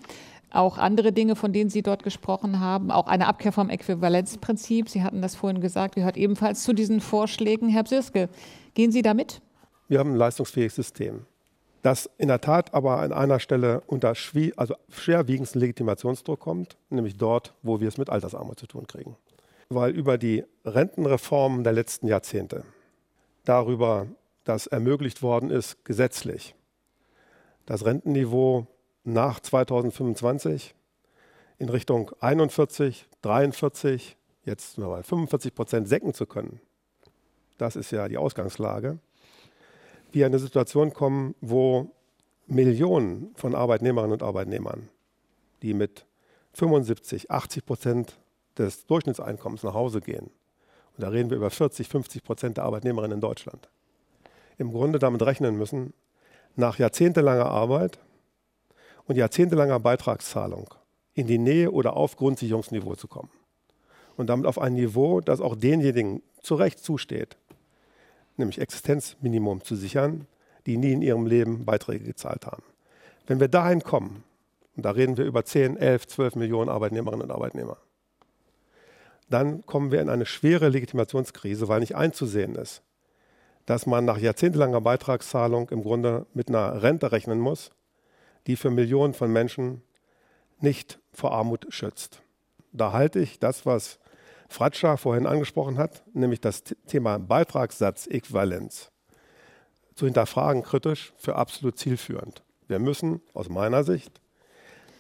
Auch 0.51 0.79
andere 0.79 1.13
Dinge, 1.13 1.37
von 1.37 1.53
denen 1.53 1.71
Sie 1.71 1.83
dort 1.83 2.03
gesprochen 2.03 2.61
haben, 2.61 2.91
auch 2.91 3.07
eine 3.09 3.27
Abkehr 3.27 3.53
vom 3.53 3.69
Äquivalenzprinzip. 3.69 4.89
Sie 4.89 5.03
hatten 5.03 5.21
das 5.21 5.35
vorhin 5.35 5.61
gesagt, 5.61 5.97
gehört 5.97 6.17
ebenfalls 6.17 6.63
zu 6.63 6.73
diesen 6.73 7.01
Vorschlägen. 7.01 7.69
Herr 7.69 7.83
Bsirske, 7.83 8.29
gehen 8.75 8.93
Sie 8.93 9.03
damit? 9.03 9.43
Wir 9.89 9.99
haben 9.99 10.13
ein 10.13 10.17
leistungsfähiges 10.17 10.77
System, 10.77 11.27
das 11.83 12.11
in 12.19 12.29
der 12.29 12.41
Tat 12.41 12.75
aber 12.75 13.01
an 13.01 13.13
einer 13.13 13.41
Stelle 13.41 13.83
unter 13.87 14.15
also 14.57 14.75
schwerwiegendsten 14.89 15.61
Legitimationsdruck 15.61 16.41
kommt, 16.41 16.77
nämlich 16.91 17.17
dort, 17.17 17.55
wo 17.63 17.81
wir 17.81 17.89
es 17.89 17.99
mit 17.99 18.11
Altersarmut 18.11 18.59
zu 18.59 18.67
tun 18.67 18.87
kriegen 18.87 19.17
weil 19.69 19.93
über 19.93 20.19
die 20.19 20.45
Rentenreformen 20.65 21.65
der 21.65 21.73
letzten 21.73 22.07
Jahrzehnte, 22.07 22.65
darüber, 23.45 24.07
dass 24.45 24.67
ermöglicht 24.67 25.23
worden 25.23 25.51
ist, 25.51 25.85
gesetzlich, 25.85 26.55
das 27.65 27.85
Rentenniveau 27.85 28.67
nach 29.07 29.39
2025 29.41 30.75
in 31.59 31.69
Richtung 31.69 32.11
41, 32.21 33.09
43, 33.23 34.17
jetzt 34.45 34.79
mal 34.79 35.03
45 35.03 35.55
Prozent 35.55 35.89
senken 35.89 36.13
zu 36.13 36.27
können. 36.27 36.61
Das 37.57 37.77
ist 37.77 37.93
ja 37.93 38.09
die 38.09 38.19
Ausgangslage. 38.19 38.99
Wir 40.13 40.27
in 40.27 40.33
eine 40.33 40.41
Situation 40.41 40.93
kommen, 40.93 41.35
wo 41.41 41.91
Millionen 42.47 43.33
von 43.37 43.55
Arbeitnehmerinnen 43.55 44.13
und 44.13 44.23
Arbeitnehmern, 44.23 44.89
die 45.63 45.73
mit 45.73 46.05
75, 46.55 47.31
80 47.31 47.65
Prozent 47.65 48.19
des 48.59 48.87
Durchschnittseinkommens 48.87 49.63
nach 49.63 49.75
Hause 49.75 50.01
gehen, 50.01 50.31
und 50.97 51.03
da 51.03 51.09
reden 51.09 51.31
wir 51.31 51.37
über 51.37 51.51
40, 51.51 51.89
50 51.89 52.25
Prozent 52.25 52.57
der 52.57 52.65
Arbeitnehmerinnen 52.65 53.17
in 53.17 53.21
Deutschland, 53.21 53.69
im 54.59 54.73
Grunde 54.73 54.99
damit 54.99 55.23
rechnen 55.23 55.57
müssen, 55.57 55.93
nach 56.57 56.79
jahrzehntelanger 56.79 57.47
Arbeit 57.47 58.01
und 59.07 59.17
jahrzehntelanger 59.17 59.81
Beitragszahlung 59.81 60.75
in 61.15 61.27
die 61.27 61.39
Nähe 61.39 61.71
oder 61.71 61.97
auf 61.97 62.17
Grundsicherungsniveau 62.17 62.95
zu 62.95 63.09
kommen. 63.09 63.31
Und 64.17 64.29
damit 64.29 64.47
auf 64.47 64.59
ein 64.59 64.75
Niveau, 64.75 65.21
das 65.21 65.41
auch 65.41 65.57
denjenigen 65.57 66.23
zu 66.41 66.55
Recht 66.55 66.79
zusteht, 66.79 67.37
nämlich 68.37 68.61
Existenzminimum 68.61 69.63
zu 69.63 69.77
sichern, 69.77 70.27
die 70.67 70.77
nie 70.77 70.93
in 70.93 71.03
ihrem 71.03 71.27
Leben 71.27 71.65
Beiträge 71.65 72.05
gezahlt 72.05 72.47
haben. 72.47 72.63
Wenn 73.27 73.41
wir 73.41 73.49
dahin 73.49 73.83
kommen, 73.83 74.25
und 74.77 74.85
da 74.85 74.91
reden 74.91 75.17
wir 75.17 75.25
über 75.25 75.45
10, 75.45 75.77
11, 75.77 76.07
12 76.07 76.37
Millionen 76.37 76.69
Arbeitnehmerinnen 76.69 77.25
und 77.25 77.31
Arbeitnehmer, 77.31 77.79
dann 79.29 79.65
kommen 79.67 79.91
wir 79.91 80.01
in 80.01 80.09
eine 80.09 80.27
schwere 80.27 80.69
Legitimationskrise, 80.69 81.69
weil 81.69 81.81
nicht 81.81 81.97
einzusehen 81.97 82.55
ist, 82.55 82.83
dass 83.65 83.87
man 83.87 84.05
nach 84.05 84.19
jahrzehntelanger 84.19 84.81
Beitragszahlung 84.81 85.69
im 85.71 85.83
Grunde 85.83 86.27
mit 86.35 86.49
einer 86.49 86.83
Rente 86.83 87.11
rechnen 87.11 87.41
muss, 87.41 87.71
die 88.47 88.57
für 88.57 88.71
Millionen 88.71 89.15
von 89.15 89.33
Menschen 89.33 89.83
nicht 90.61 90.99
vor 91.13 91.33
Armut 91.33 91.67
schützt. 91.71 92.23
Da 92.73 92.93
halte 92.93 93.21
ich 93.21 93.39
das, 93.39 93.67
was 93.67 93.99
Fratscher 94.49 94.97
vorhin 94.97 95.27
angesprochen 95.27 95.79
hat, 95.79 96.05
nämlich 96.15 96.41
das 96.41 96.63
Thema 96.87 97.19
Beitragssatzäquivalenz, 97.19 98.91
zu 99.95 100.05
hinterfragen 100.05 100.63
kritisch 100.63 101.13
für 101.17 101.37
absolut 101.37 101.79
zielführend. 101.79 102.43
Wir 102.69 102.79
müssen 102.79 103.21
aus 103.35 103.49
meiner 103.49 103.85
Sicht 103.85 104.21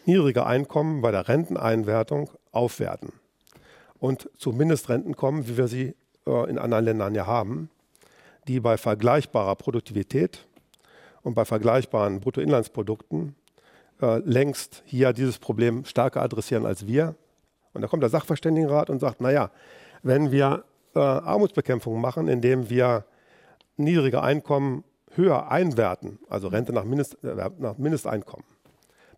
niedrige 0.04 0.46
Einkommen 0.46 1.02
bei 1.02 1.10
der 1.10 1.28
Renteneinwertung 1.28 2.30
aufwerten 2.52 3.12
und 3.98 4.30
zu 4.38 4.52
Mindestrenten 4.52 5.16
kommen, 5.16 5.48
wie 5.48 5.56
wir 5.56 5.68
sie 5.68 5.94
äh, 6.26 6.50
in 6.50 6.58
anderen 6.58 6.84
Ländern 6.84 7.14
ja 7.14 7.26
haben, 7.26 7.70
die 8.48 8.60
bei 8.60 8.76
vergleichbarer 8.76 9.56
Produktivität 9.56 10.45
und 11.26 11.34
bei 11.34 11.44
vergleichbaren 11.44 12.20
Bruttoinlandsprodukten 12.20 13.34
äh, 14.00 14.18
längst 14.18 14.84
hier 14.86 15.12
dieses 15.12 15.40
Problem 15.40 15.84
stärker 15.84 16.22
adressieren 16.22 16.64
als 16.64 16.86
wir. 16.86 17.16
Und 17.72 17.82
da 17.82 17.88
kommt 17.88 18.04
der 18.04 18.10
Sachverständigenrat 18.10 18.90
und 18.90 19.00
sagt, 19.00 19.20
naja, 19.20 19.50
wenn 20.04 20.30
wir 20.30 20.62
äh, 20.94 21.00
Armutsbekämpfung 21.00 22.00
machen, 22.00 22.28
indem 22.28 22.70
wir 22.70 23.06
niedrige 23.76 24.22
Einkommen 24.22 24.84
höher 25.16 25.50
einwerten, 25.50 26.20
also 26.28 26.46
Rente 26.46 26.72
nach, 26.72 26.84
Mindest, 26.84 27.24
äh, 27.24 27.50
nach 27.58 27.76
Mindesteinkommen 27.76 28.46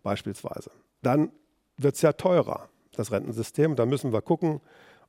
beispielsweise, 0.01 0.71
dann 1.03 1.31
wird 1.77 1.93
es 1.93 2.01
ja 2.01 2.13
teurer 2.13 2.69
das 2.95 3.11
Rentensystem. 3.11 3.75
Da 3.75 3.85
müssen 3.85 4.11
wir 4.13 4.23
gucken, 4.23 4.61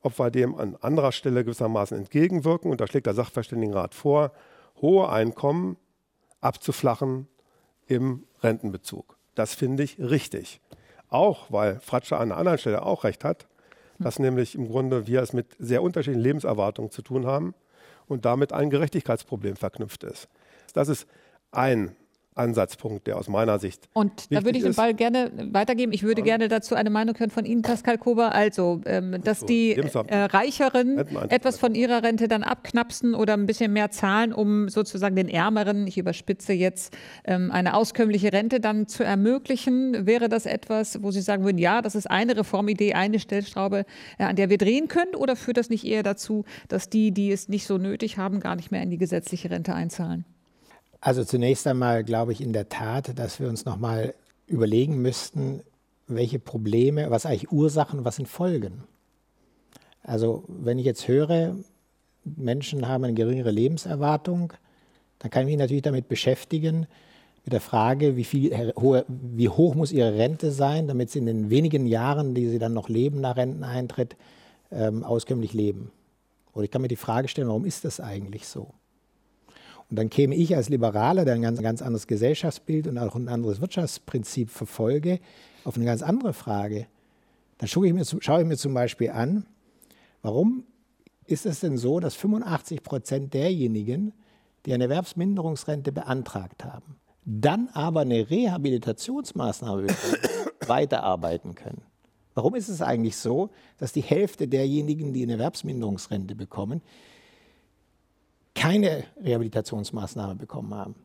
ob 0.03 0.19
wir 0.19 0.29
dem 0.29 0.53
an 0.53 0.77
anderer 0.81 1.13
Stelle 1.13 1.43
gewissermaßen 1.43 1.97
entgegenwirken. 1.97 2.69
Und 2.69 2.79
da 2.79 2.85
schlägt 2.85 3.07
der 3.07 3.15
Sachverständigenrat 3.15 3.95
vor, 3.95 4.33
hohe 4.79 5.09
Einkommen 5.09 5.77
abzuflachen 6.41 7.27
im 7.87 8.23
Rentenbezug. 8.41 9.17
Das 9.35 9.53
finde 9.53 9.83
ich 9.83 9.99
richtig. 9.99 10.59
Auch 11.09 11.51
weil 11.51 11.79
Fratscher 11.79 12.19
an 12.19 12.31
einer 12.31 12.37
anderen 12.37 12.57
Stelle 12.57 12.83
auch 12.83 13.03
recht 13.03 13.23
hat, 13.23 13.47
dass 13.99 14.19
nämlich 14.19 14.55
im 14.55 14.67
Grunde 14.67 15.07
wir 15.07 15.21
es 15.21 15.33
mit 15.33 15.55
sehr 15.59 15.83
unterschiedlichen 15.83 16.23
Lebenserwartungen 16.23 16.91
zu 16.91 17.01
tun 17.01 17.25
haben 17.25 17.53
und 18.07 18.25
damit 18.25 18.53
ein 18.53 18.69
Gerechtigkeitsproblem 18.69 19.55
verknüpft 19.55 20.03
ist. 20.03 20.27
Das 20.73 20.87
ist 20.87 21.07
ein 21.51 21.95
Ansatzpunkt, 22.35 23.07
der 23.07 23.17
aus 23.17 23.27
meiner 23.27 23.59
Sicht. 23.59 23.89
Und 23.93 24.31
da 24.31 24.45
würde 24.45 24.57
ich 24.57 24.63
den 24.63 24.73
Ball 24.73 24.93
gerne 24.93 25.31
weitergeben. 25.51 25.91
Ich 25.91 26.03
würde 26.03 26.21
ja. 26.21 26.25
gerne 26.25 26.47
dazu 26.47 26.75
eine 26.75 26.89
Meinung 26.89 27.17
hören 27.19 27.29
von 27.29 27.43
Ihnen, 27.43 27.61
Pascal 27.61 27.97
Kober. 27.97 28.33
Also, 28.33 28.81
ähm, 28.85 29.21
dass 29.23 29.41
so, 29.41 29.45
die 29.45 29.73
äh, 29.73 30.17
Reicheren 30.17 30.97
etwas 31.29 31.59
von 31.59 31.75
ihrer 31.75 32.03
Rente 32.03 32.29
dann 32.29 32.43
abknapsen 32.43 33.15
oder 33.15 33.33
ein 33.33 33.45
bisschen 33.45 33.73
mehr 33.73 33.91
zahlen, 33.91 34.31
um 34.31 34.69
sozusagen 34.69 35.15
den 35.15 35.27
Ärmeren, 35.27 35.87
ich 35.87 35.97
überspitze 35.97 36.53
jetzt, 36.53 36.95
ähm, 37.25 37.51
eine 37.51 37.75
auskömmliche 37.75 38.31
Rente 38.31 38.61
dann 38.61 38.87
zu 38.87 39.03
ermöglichen. 39.03 40.05
Wäre 40.05 40.29
das 40.29 40.45
etwas, 40.45 41.03
wo 41.03 41.11
Sie 41.11 41.21
sagen 41.21 41.43
würden, 41.43 41.57
ja, 41.57 41.81
das 41.81 41.95
ist 41.95 42.09
eine 42.09 42.37
Reformidee, 42.37 42.93
eine 42.93 43.19
Stellschraube, 43.19 43.85
äh, 44.17 44.23
an 44.23 44.37
der 44.37 44.49
wir 44.49 44.57
drehen 44.57 44.87
können? 44.87 45.15
Oder 45.15 45.35
führt 45.35 45.57
das 45.57 45.69
nicht 45.69 45.85
eher 45.85 46.03
dazu, 46.03 46.45
dass 46.69 46.89
die, 46.89 47.11
die 47.11 47.31
es 47.31 47.49
nicht 47.49 47.67
so 47.67 47.77
nötig 47.77 48.17
haben, 48.17 48.39
gar 48.39 48.55
nicht 48.55 48.71
mehr 48.71 48.81
in 48.81 48.89
die 48.89 48.97
gesetzliche 48.97 49.51
Rente 49.51 49.73
einzahlen? 49.73 50.23
Also 51.01 51.23
zunächst 51.23 51.65
einmal 51.67 52.03
glaube 52.03 52.31
ich 52.31 52.41
in 52.41 52.53
der 52.53 52.69
Tat, 52.69 53.17
dass 53.17 53.39
wir 53.39 53.49
uns 53.49 53.65
nochmal 53.65 54.13
überlegen 54.45 55.01
müssten, 55.01 55.61
welche 56.07 56.39
Probleme, 56.39 57.09
was 57.09 57.25
eigentlich 57.25 57.51
Ursachen, 57.51 58.05
was 58.05 58.17
sind 58.17 58.27
Folgen. 58.27 58.83
Also 60.03 60.43
wenn 60.47 60.77
ich 60.77 60.85
jetzt 60.85 61.07
höre, 61.07 61.55
Menschen 62.23 62.87
haben 62.87 63.03
eine 63.03 63.13
geringere 63.13 63.51
Lebenserwartung, 63.51 64.53
dann 65.19 65.31
kann 65.31 65.43
ich 65.43 65.47
mich 65.47 65.57
natürlich 65.57 65.83
damit 65.83 66.07
beschäftigen, 66.07 66.87
mit 67.43 67.53
der 67.53 67.61
Frage, 67.61 68.15
wie, 68.17 68.23
viel, 68.23 68.71
wie 69.07 69.49
hoch 69.49 69.73
muss 69.73 69.91
ihre 69.91 70.15
Rente 70.15 70.51
sein, 70.51 70.87
damit 70.87 71.09
sie 71.09 71.19
in 71.19 71.25
den 71.25 71.49
wenigen 71.49 71.87
Jahren, 71.87 72.35
die 72.35 72.47
sie 72.47 72.59
dann 72.59 72.73
noch 72.73 72.87
leben 72.87 73.19
nach 73.19 73.35
Renteneintritt, 73.35 74.15
ähm, 74.71 75.03
auskömmlich 75.03 75.53
leben. 75.53 75.91
Oder 76.53 76.65
ich 76.65 76.71
kann 76.71 76.83
mir 76.83 76.87
die 76.87 76.95
Frage 76.95 77.27
stellen, 77.27 77.47
warum 77.47 77.65
ist 77.65 77.83
das 77.83 77.99
eigentlich 77.99 78.47
so? 78.47 78.73
Und 79.91 79.97
dann 79.97 80.09
käme 80.09 80.35
ich 80.35 80.55
als 80.55 80.69
Liberaler, 80.69 81.25
der 81.25 81.33
ein 81.35 81.41
ganz, 81.41 81.61
ganz 81.61 81.81
anderes 81.81 82.07
Gesellschaftsbild 82.07 82.87
und 82.87 82.97
auch 82.97 83.13
ein 83.15 83.27
anderes 83.27 83.59
Wirtschaftsprinzip 83.59 84.49
verfolge, 84.49 85.19
auf 85.65 85.75
eine 85.75 85.83
ganz 85.83 86.01
andere 86.01 86.31
Frage. 86.31 86.87
Dann 87.57 87.67
schaue 87.67 87.87
ich 87.87 87.93
mir, 87.93 88.05
schaue 88.05 88.41
ich 88.41 88.47
mir 88.47 88.55
zum 88.55 88.73
Beispiel 88.73 89.09
an, 89.09 89.45
warum 90.21 90.63
ist 91.25 91.45
es 91.45 91.59
denn 91.59 91.77
so, 91.77 91.99
dass 91.99 92.15
85 92.15 92.83
Prozent 92.83 93.33
derjenigen, 93.33 94.13
die 94.65 94.73
eine 94.73 94.85
Erwerbsminderungsrente 94.85 95.91
beantragt 95.91 96.63
haben, 96.63 96.95
dann 97.25 97.67
aber 97.73 97.99
eine 97.99 98.29
Rehabilitationsmaßnahme 98.29 99.87
weiterarbeiten 100.67 101.53
können? 101.53 101.81
Warum 102.33 102.55
ist 102.55 102.69
es 102.69 102.81
eigentlich 102.81 103.17
so, 103.17 103.49
dass 103.77 103.91
die 103.91 104.03
Hälfte 104.03 104.47
derjenigen, 104.47 105.11
die 105.11 105.23
eine 105.23 105.33
Erwerbsminderungsrente 105.33 106.33
bekommen, 106.33 106.81
keine 108.55 109.03
Rehabilitationsmaßnahme 109.23 110.35
bekommen 110.35 110.73
haben. 110.73 110.95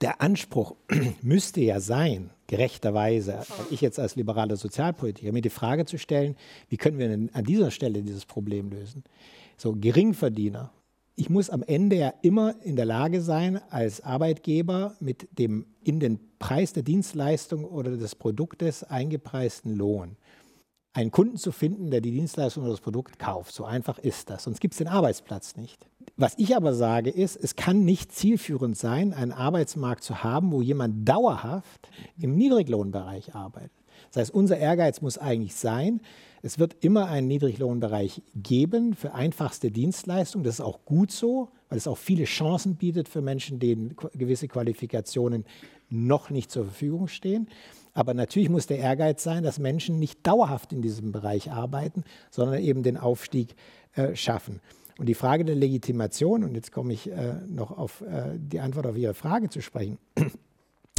Der 0.00 0.20
Anspruch 0.20 0.74
müsste 1.22 1.60
ja 1.60 1.80
sein, 1.80 2.30
gerechterweise, 2.46 3.40
ich 3.70 3.80
jetzt 3.80 3.98
als 3.98 4.16
liberaler 4.16 4.56
Sozialpolitiker, 4.56 5.32
mir 5.32 5.42
die 5.42 5.50
Frage 5.50 5.84
zu 5.86 5.98
stellen, 5.98 6.36
wie 6.68 6.76
können 6.76 6.98
wir 6.98 7.08
denn 7.08 7.30
an 7.34 7.44
dieser 7.44 7.70
Stelle 7.70 8.02
dieses 8.02 8.24
Problem 8.24 8.70
lösen? 8.70 9.04
So 9.56 9.72
Geringverdiener, 9.72 10.70
ich 11.16 11.30
muss 11.30 11.48
am 11.48 11.62
Ende 11.62 11.96
ja 11.96 12.12
immer 12.20 12.54
in 12.62 12.76
der 12.76 12.84
Lage 12.84 13.22
sein, 13.22 13.60
als 13.70 14.02
Arbeitgeber 14.02 14.94
mit 15.00 15.28
dem 15.38 15.66
in 15.82 15.98
den 15.98 16.20
Preis 16.38 16.74
der 16.74 16.82
Dienstleistung 16.82 17.64
oder 17.64 17.96
des 17.96 18.14
Produktes 18.14 18.84
eingepreisten 18.84 19.74
Lohn 19.74 20.16
einen 20.96 21.10
Kunden 21.10 21.36
zu 21.36 21.52
finden, 21.52 21.90
der 21.90 22.00
die 22.00 22.10
Dienstleistung 22.10 22.62
oder 22.62 22.72
das 22.72 22.80
Produkt 22.80 23.18
kauft. 23.18 23.54
So 23.54 23.66
einfach 23.66 23.98
ist 23.98 24.30
das. 24.30 24.44
Sonst 24.44 24.60
gibt 24.60 24.72
es 24.72 24.78
den 24.78 24.88
Arbeitsplatz 24.88 25.54
nicht. 25.56 25.86
Was 26.18 26.34
ich 26.38 26.56
aber 26.56 26.72
sage 26.72 27.10
ist, 27.10 27.36
es 27.36 27.56
kann 27.56 27.84
nicht 27.84 28.10
zielführend 28.10 28.76
sein, 28.76 29.12
einen 29.12 29.32
Arbeitsmarkt 29.32 30.02
zu 30.02 30.24
haben, 30.24 30.50
wo 30.50 30.62
jemand 30.62 31.06
dauerhaft 31.06 31.90
im 32.18 32.34
Niedriglohnbereich 32.36 33.34
arbeitet. 33.34 33.72
Das 34.10 34.22
heißt, 34.22 34.34
unser 34.34 34.56
Ehrgeiz 34.56 35.02
muss 35.02 35.18
eigentlich 35.18 35.54
sein, 35.54 36.00
es 36.42 36.58
wird 36.58 36.76
immer 36.80 37.08
einen 37.08 37.26
Niedriglohnbereich 37.26 38.22
geben 38.34 38.94
für 38.94 39.12
einfachste 39.12 39.70
Dienstleistungen. 39.70 40.44
Das 40.44 40.54
ist 40.54 40.60
auch 40.60 40.84
gut 40.84 41.10
so, 41.10 41.50
weil 41.68 41.76
es 41.76 41.88
auch 41.88 41.98
viele 41.98 42.24
Chancen 42.24 42.76
bietet 42.76 43.08
für 43.08 43.20
Menschen, 43.20 43.58
denen 43.58 43.96
gewisse 44.14 44.48
Qualifikationen 44.48 45.44
noch 45.90 46.30
nicht 46.30 46.50
zur 46.50 46.64
Verfügung 46.64 47.08
stehen. 47.08 47.48
Aber 47.92 48.14
natürlich 48.14 48.48
muss 48.48 48.66
der 48.66 48.78
Ehrgeiz 48.78 49.22
sein, 49.22 49.42
dass 49.42 49.58
Menschen 49.58 49.98
nicht 49.98 50.26
dauerhaft 50.26 50.72
in 50.72 50.82
diesem 50.82 51.12
Bereich 51.12 51.50
arbeiten, 51.50 52.04
sondern 52.30 52.62
eben 52.62 52.82
den 52.82 52.96
Aufstieg 52.96 53.54
äh, 53.94 54.14
schaffen. 54.14 54.60
Und 54.98 55.06
die 55.06 55.14
Frage 55.14 55.44
der 55.44 55.56
Legitimation, 55.56 56.44
und 56.44 56.54
jetzt 56.54 56.72
komme 56.72 56.92
ich 56.92 57.10
äh, 57.10 57.34
noch 57.48 57.76
auf 57.76 58.00
äh, 58.00 58.38
die 58.38 58.60
Antwort 58.60 58.86
auf 58.86 58.96
Ihre 58.96 59.14
Frage 59.14 59.48
zu 59.48 59.60
sprechen. 59.60 59.98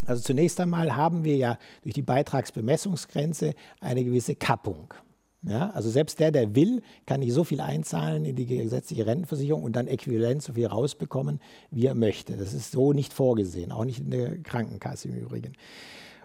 Also 0.06 0.22
zunächst 0.22 0.60
einmal 0.60 0.94
haben 0.94 1.24
wir 1.24 1.36
ja 1.36 1.58
durch 1.82 1.92
die 1.92 2.02
Beitragsbemessungsgrenze 2.02 3.54
eine 3.80 4.04
gewisse 4.04 4.36
Kappung. 4.36 4.94
Ja, 5.42 5.70
also 5.70 5.90
selbst 5.90 6.18
der, 6.18 6.32
der 6.32 6.54
will, 6.54 6.82
kann 7.04 7.20
nicht 7.20 7.32
so 7.32 7.44
viel 7.44 7.60
einzahlen 7.60 8.24
in 8.24 8.34
die 8.34 8.46
gesetzliche 8.46 9.06
Rentenversicherung 9.06 9.62
und 9.62 9.76
dann 9.76 9.86
äquivalent 9.86 10.42
so 10.42 10.52
viel 10.52 10.66
rausbekommen, 10.66 11.40
wie 11.70 11.86
er 11.86 11.94
möchte. 11.94 12.36
Das 12.36 12.54
ist 12.54 12.72
so 12.72 12.92
nicht 12.92 13.12
vorgesehen, 13.12 13.70
auch 13.70 13.84
nicht 13.84 14.00
in 14.00 14.10
der 14.10 14.38
Krankenkasse 14.38 15.08
im 15.08 15.16
Übrigen. 15.16 15.52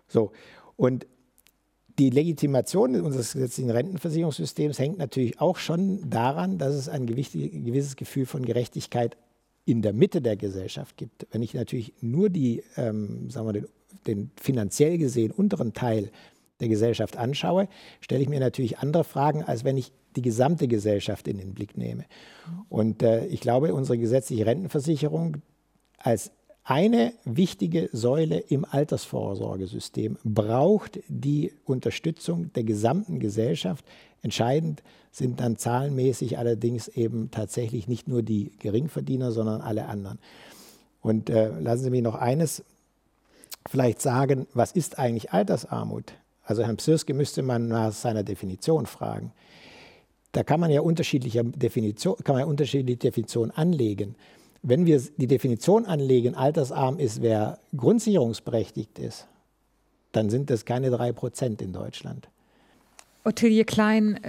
So, 0.07 0.31
und 0.77 1.05
die 1.99 2.09
Legitimation 2.09 2.99
unseres 3.01 3.33
gesetzlichen 3.33 3.69
Rentenversicherungssystems 3.69 4.79
hängt 4.79 4.97
natürlich 4.97 5.39
auch 5.39 5.57
schon 5.57 6.09
daran, 6.09 6.57
dass 6.57 6.73
es 6.73 6.89
ein 6.89 7.05
gewisses 7.05 7.95
Gefühl 7.95 8.25
von 8.25 8.45
Gerechtigkeit 8.45 9.17
in 9.65 9.81
der 9.81 9.93
Mitte 9.93 10.21
der 10.21 10.35
Gesellschaft 10.35 10.97
gibt. 10.97 11.27
Wenn 11.31 11.41
ich 11.41 11.53
natürlich 11.53 11.93
nur 12.01 12.29
die, 12.29 12.63
ähm, 12.77 13.29
sagen 13.29 13.47
wir, 13.47 13.53
den, 13.53 13.67
den 14.07 14.31
finanziell 14.35 14.97
gesehen 14.97 15.31
unteren 15.31 15.73
Teil 15.73 16.11
der 16.59 16.67
Gesellschaft 16.67 17.17
anschaue, 17.17 17.67
stelle 18.01 18.21
ich 18.21 18.29
mir 18.29 18.39
natürlich 18.39 18.79
andere 18.79 19.03
Fragen, 19.03 19.43
als 19.43 19.63
wenn 19.63 19.77
ich 19.77 19.91
die 20.15 20.21
gesamte 20.21 20.67
Gesellschaft 20.67 21.27
in 21.27 21.37
den 21.37 21.53
Blick 21.53 21.77
nehme. 21.77 22.05
Und 22.69 23.03
äh, 23.03 23.25
ich 23.27 23.39
glaube, 23.39 23.73
unsere 23.73 23.97
gesetzliche 23.97 24.45
Rentenversicherung 24.45 25.37
als 25.97 26.31
eine 26.65 27.13
wichtige 27.25 27.89
Säule 27.91 28.39
im 28.39 28.65
Altersvorsorgesystem 28.65 30.17
braucht 30.23 30.99
die 31.09 31.51
Unterstützung 31.65 32.53
der 32.53 32.63
gesamten 32.63 33.19
Gesellschaft. 33.19 33.83
Entscheidend 34.21 34.81
sind 35.11 35.41
dann 35.41 35.57
zahlenmäßig 35.57 36.37
allerdings 36.37 36.87
eben 36.87 37.31
tatsächlich 37.31 37.87
nicht 37.87 38.07
nur 38.07 38.23
die 38.23 38.51
Geringverdiener, 38.59 39.31
sondern 39.31 39.61
alle 39.61 39.87
anderen. 39.87 40.19
Und 41.01 41.29
äh, 41.29 41.49
lassen 41.59 41.83
Sie 41.83 41.89
mich 41.89 42.01
noch 42.01 42.15
eines 42.15 42.63
vielleicht 43.69 44.01
sagen, 44.01 44.47
was 44.53 44.71
ist 44.71 44.99
eigentlich 44.99 45.33
Altersarmut? 45.33 46.13
Also 46.45 46.63
Herrn 46.63 46.77
Psirske 46.77 47.13
müsste 47.13 47.41
man 47.41 47.67
nach 47.67 47.91
seiner 47.91 48.23
Definition 48.23 48.85
fragen. 48.85 49.33
Da 50.31 50.43
kann 50.43 50.59
man 50.59 50.71
ja 50.71 50.81
unterschiedliche 50.81 51.43
Definition, 51.43 52.15
kann 52.23 52.35
man 52.35 52.41
ja 52.41 52.47
unterschiedliche 52.47 52.97
Definitionen 52.97 53.51
anlegen. 53.51 54.15
Wenn 54.63 54.85
wir 54.85 55.01
die 55.17 55.27
Definition 55.27 55.85
anlegen, 55.85 56.35
altersarm 56.35 56.97
ist, 56.97 57.21
wer 57.21 57.59
grundsicherungsberechtigt 57.75 58.97
ist, 58.97 59.27
dann 60.13 60.29
sind 60.29 60.49
das 60.49 60.63
keine 60.63 60.89
drei 60.89 61.11
Prozent 61.11 61.61
in 61.61 61.73
Deutschland. 61.73 62.29
Ottilie 63.25 63.65
Klein, 63.65 64.19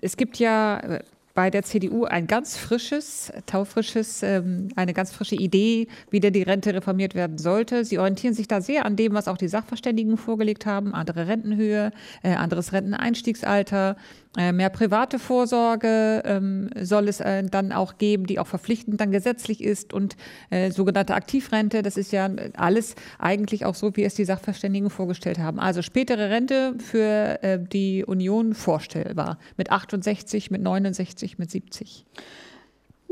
es 0.00 0.16
gibt 0.16 0.38
ja 0.38 1.00
bei 1.34 1.50
der 1.50 1.62
CDU 1.62 2.04
ein 2.04 2.26
ganz 2.26 2.56
frisches, 2.56 3.32
taufrisches, 3.46 4.22
ähm, 4.22 4.68
eine 4.76 4.92
ganz 4.92 5.12
frische 5.12 5.36
Idee, 5.36 5.88
wie 6.10 6.20
denn 6.20 6.32
die 6.32 6.42
Rente 6.42 6.74
reformiert 6.74 7.14
werden 7.14 7.38
sollte. 7.38 7.84
Sie 7.84 7.98
orientieren 7.98 8.34
sich 8.34 8.48
da 8.48 8.60
sehr 8.60 8.84
an 8.84 8.96
dem, 8.96 9.14
was 9.14 9.28
auch 9.28 9.36
die 9.36 9.48
Sachverständigen 9.48 10.16
vorgelegt 10.16 10.66
haben. 10.66 10.94
Andere 10.94 11.28
Rentenhöhe, 11.28 11.92
äh, 12.22 12.34
anderes 12.34 12.72
Renteneinstiegsalter, 12.72 13.92
äh, 13.92 13.94
mehr 14.36 14.70
private 14.70 15.18
Vorsorge 15.18 16.22
ähm, 16.24 16.70
soll 16.80 17.08
es 17.08 17.18
äh, 17.18 17.42
dann 17.42 17.72
auch 17.72 17.98
geben, 17.98 18.26
die 18.26 18.38
auch 18.38 18.46
verpflichtend 18.46 19.00
dann 19.00 19.10
gesetzlich 19.10 19.62
ist 19.62 19.92
und 19.92 20.16
äh, 20.50 20.70
sogenannte 20.70 21.14
Aktivrente. 21.14 21.82
Das 21.82 21.96
ist 21.96 22.12
ja 22.12 22.30
alles 22.56 22.94
eigentlich 23.18 23.64
auch 23.64 23.74
so, 23.74 23.96
wie 23.96 24.04
es 24.04 24.14
die 24.14 24.24
Sachverständigen 24.24 24.88
vorgestellt 24.88 25.40
haben. 25.40 25.58
Also 25.58 25.82
spätere 25.82 26.30
Rente 26.30 26.74
für 26.78 27.42
äh, 27.42 27.58
die 27.58 28.04
Union 28.04 28.54
vorstellbar 28.54 29.38
mit 29.56 29.72
68, 29.72 30.52
mit 30.52 30.62
69, 30.62 31.38
mit 31.38 31.50
70. 31.50 32.06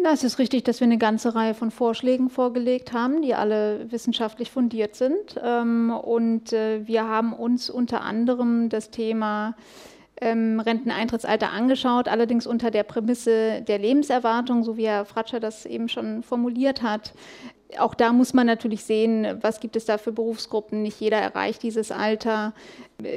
Na, 0.01 0.13
es 0.13 0.23
ist 0.23 0.39
richtig, 0.39 0.63
dass 0.63 0.79
wir 0.79 0.87
eine 0.87 0.99
ganze 0.99 1.35
Reihe 1.35 1.55
von 1.55 1.73
Vorschlägen 1.73 2.31
vorgelegt 2.31 2.93
haben, 2.93 3.23
die 3.23 3.35
alle 3.35 3.91
wissenschaftlich 3.91 4.53
fundiert 4.53 4.95
sind. 4.95 5.35
Ähm, 5.43 5.91
und 5.91 6.53
äh, 6.53 6.87
wir 6.87 7.09
haben 7.09 7.33
uns 7.33 7.69
unter 7.69 8.03
anderem 8.03 8.69
das 8.69 8.93
Thema 8.93 9.57
ähm, 10.21 10.61
Renteneintrittsalter 10.61 11.53
angeschaut, 11.53 12.09
allerdings 12.09 12.47
unter 12.47 12.71
der 12.71 12.83
Prämisse 12.83 13.63
der 13.63 13.79
Lebenserwartung, 13.79 14.65
so 14.65 14.77
wie 14.77 14.87
Herr 14.87 15.05
Fratscher 15.05 15.41
das 15.41 15.67
eben 15.67 15.89
schon 15.89 16.23
formuliert 16.23 16.83
hat 16.83 17.13
auch 17.77 17.95
da 17.95 18.13
muss 18.13 18.33
man 18.33 18.47
natürlich 18.47 18.85
sehen, 18.85 19.27
was 19.43 19.61
gibt 19.61 19.77
es 19.77 19.85
da 19.85 19.99
für 19.99 20.11
Berufsgruppen. 20.13 20.83
Nicht 20.83 21.01
jeder 21.01 21.19
erreicht 21.19 21.63
dieses 21.63 21.91
Alter. 21.91 22.55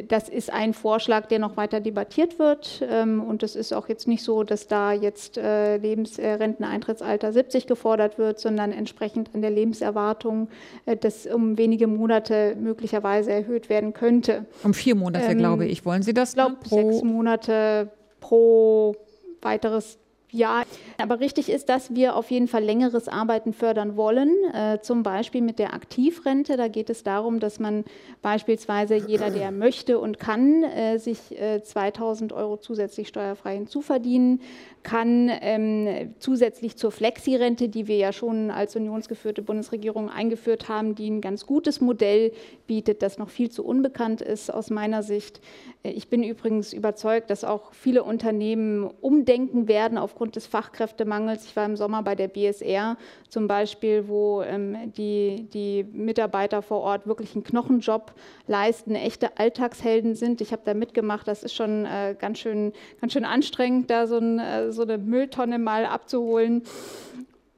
Das 0.10 0.28
ist 0.28 0.52
ein 0.52 0.74
Vorschlag, 0.74 1.28
der 1.28 1.40
noch 1.40 1.56
weiter 1.56 1.80
debattiert 1.80 2.38
wird. 2.38 2.86
Ähm, 2.90 3.24
und 3.24 3.44
es 3.44 3.56
ist 3.56 3.74
auch 3.74 3.88
jetzt 3.88 4.08
nicht 4.08 4.24
so, 4.24 4.44
dass 4.44 4.68
da 4.68 4.92
jetzt 4.92 5.38
äh, 5.38 5.78
Lebensrenteneintrittsalter 5.78 7.30
äh, 7.30 7.34
70 7.34 7.66
gefordert 7.66 8.18
wird, 8.18 8.40
sondern 8.40 8.74
entsprechend 8.74 9.34
an 9.34 9.42
der 9.42 9.52
Lebenserwartung, 9.52 10.50
äh, 10.86 10.98
das 10.98 11.26
um 11.28 11.58
wenige 11.58 11.88
Monate 11.88 12.56
möglicherweise 12.60 13.32
erhöht 13.32 13.70
werden 13.70 13.94
könnte. 13.94 14.46
Um 14.64 14.74
vier 14.74 14.96
Monate, 14.96 15.28
ähm, 15.28 15.38
glaube 15.38 15.66
ich. 15.66 15.86
Wollen 15.86 16.04
Sie 16.04 16.14
das? 16.14 16.30
Ich 16.30 16.36
glaube, 16.36 16.58
sechs 16.64 17.04
Monate 17.04 17.90
pro 18.20 18.96
weiteres 19.42 19.98
ja, 20.32 20.64
aber 20.98 21.20
richtig 21.20 21.50
ist, 21.50 21.68
dass 21.68 21.94
wir 21.94 22.16
auf 22.16 22.32
jeden 22.32 22.48
Fall 22.48 22.64
längeres 22.64 23.10
Arbeiten 23.10 23.52
fördern 23.52 23.98
wollen, 23.98 24.32
äh, 24.54 24.80
zum 24.82 25.04
Beispiel 25.04 25.42
mit 25.42 25.60
der 25.60 25.74
Aktivrente. 25.74 26.56
Da 26.56 26.70
geht 26.70 26.90
es 26.90 27.04
darum, 27.04 27.42
dass 27.42 27.60
man 27.60 27.84
beispielsweise 28.22 28.96
jeder, 28.96 29.30
der 29.30 29.52
möchte 29.52 30.00
und 30.00 30.20
kann, 30.20 30.64
äh, 30.64 31.00
sich 31.00 31.38
äh, 31.38 31.62
2000 31.62 32.32
Euro 32.32 32.56
zusätzlich 32.58 33.10
steuerfrei 33.10 33.56
hinzuverdienen 33.56 34.42
kann, 34.84 35.30
ähm, 35.42 36.16
zusätzlich 36.20 36.78
zur 36.78 36.92
Flexirente, 36.92 37.70
die 37.70 37.88
wir 37.88 37.98
ja 37.98 38.14
schon 38.14 38.52
als 38.52 38.76
unionsgeführte 38.76 39.42
Bundesregierung 39.42 40.10
eingeführt 40.10 40.70
haben, 40.70 40.96
die 40.96 41.10
ein 41.10 41.22
ganz 41.22 41.46
gutes 41.46 41.82
Modell 41.82 42.32
bietet, 42.68 43.02
das 43.02 43.18
noch 43.18 43.30
viel 43.30 43.52
zu 43.52 43.66
unbekannt 43.66 44.22
ist 44.22 44.52
aus 44.52 44.70
meiner 44.70 45.04
Sicht. 45.04 45.42
Ich 45.84 46.10
bin 46.10 46.24
übrigens 46.24 46.74
überzeugt, 46.74 47.30
dass 47.30 47.44
auch 47.44 47.74
viele 47.74 48.04
Unternehmen 48.04 48.90
umdenken 49.02 49.68
werden 49.68 49.98
aufgrund 49.98 50.22
aufgrund 50.22 50.36
des 50.36 50.46
Fachkräftemangels. 50.46 51.46
Ich 51.46 51.56
war 51.56 51.66
im 51.66 51.76
Sommer 51.76 52.04
bei 52.04 52.16
der 52.16 52.28
BSR 52.28 52.96
zum 53.28 53.48
Beispiel, 53.48 54.08
wo 54.08 54.42
ähm, 54.44 54.92
die, 54.96 55.48
die 55.52 55.84
Mitarbeiter 55.92 56.62
vor 56.62 56.82
Ort 56.82 57.08
wirklich 57.08 57.34
einen 57.34 57.44
Knochenjob 57.44 58.14
leisten, 58.48 58.96
echte 58.96 59.38
Alltagshelden 59.38 60.16
sind. 60.16 60.40
Ich 60.42 60.52
habe 60.52 60.62
da 60.64 60.74
mitgemacht. 60.74 61.28
Das 61.28 61.44
ist 61.44 61.56
schon 61.56 61.86
äh, 61.86 62.16
ganz, 62.18 62.40
schön, 62.40 62.72
ganz 63.00 63.14
schön 63.14 63.26
anstrengend, 63.26 63.90
da 63.90 64.06
so, 64.06 64.18
ein, 64.18 64.40
äh, 64.40 64.72
so 64.72 64.84
eine 64.84 64.98
Mülltonne 64.98 65.60
mal 65.60 65.86
abzuholen. 65.86 66.64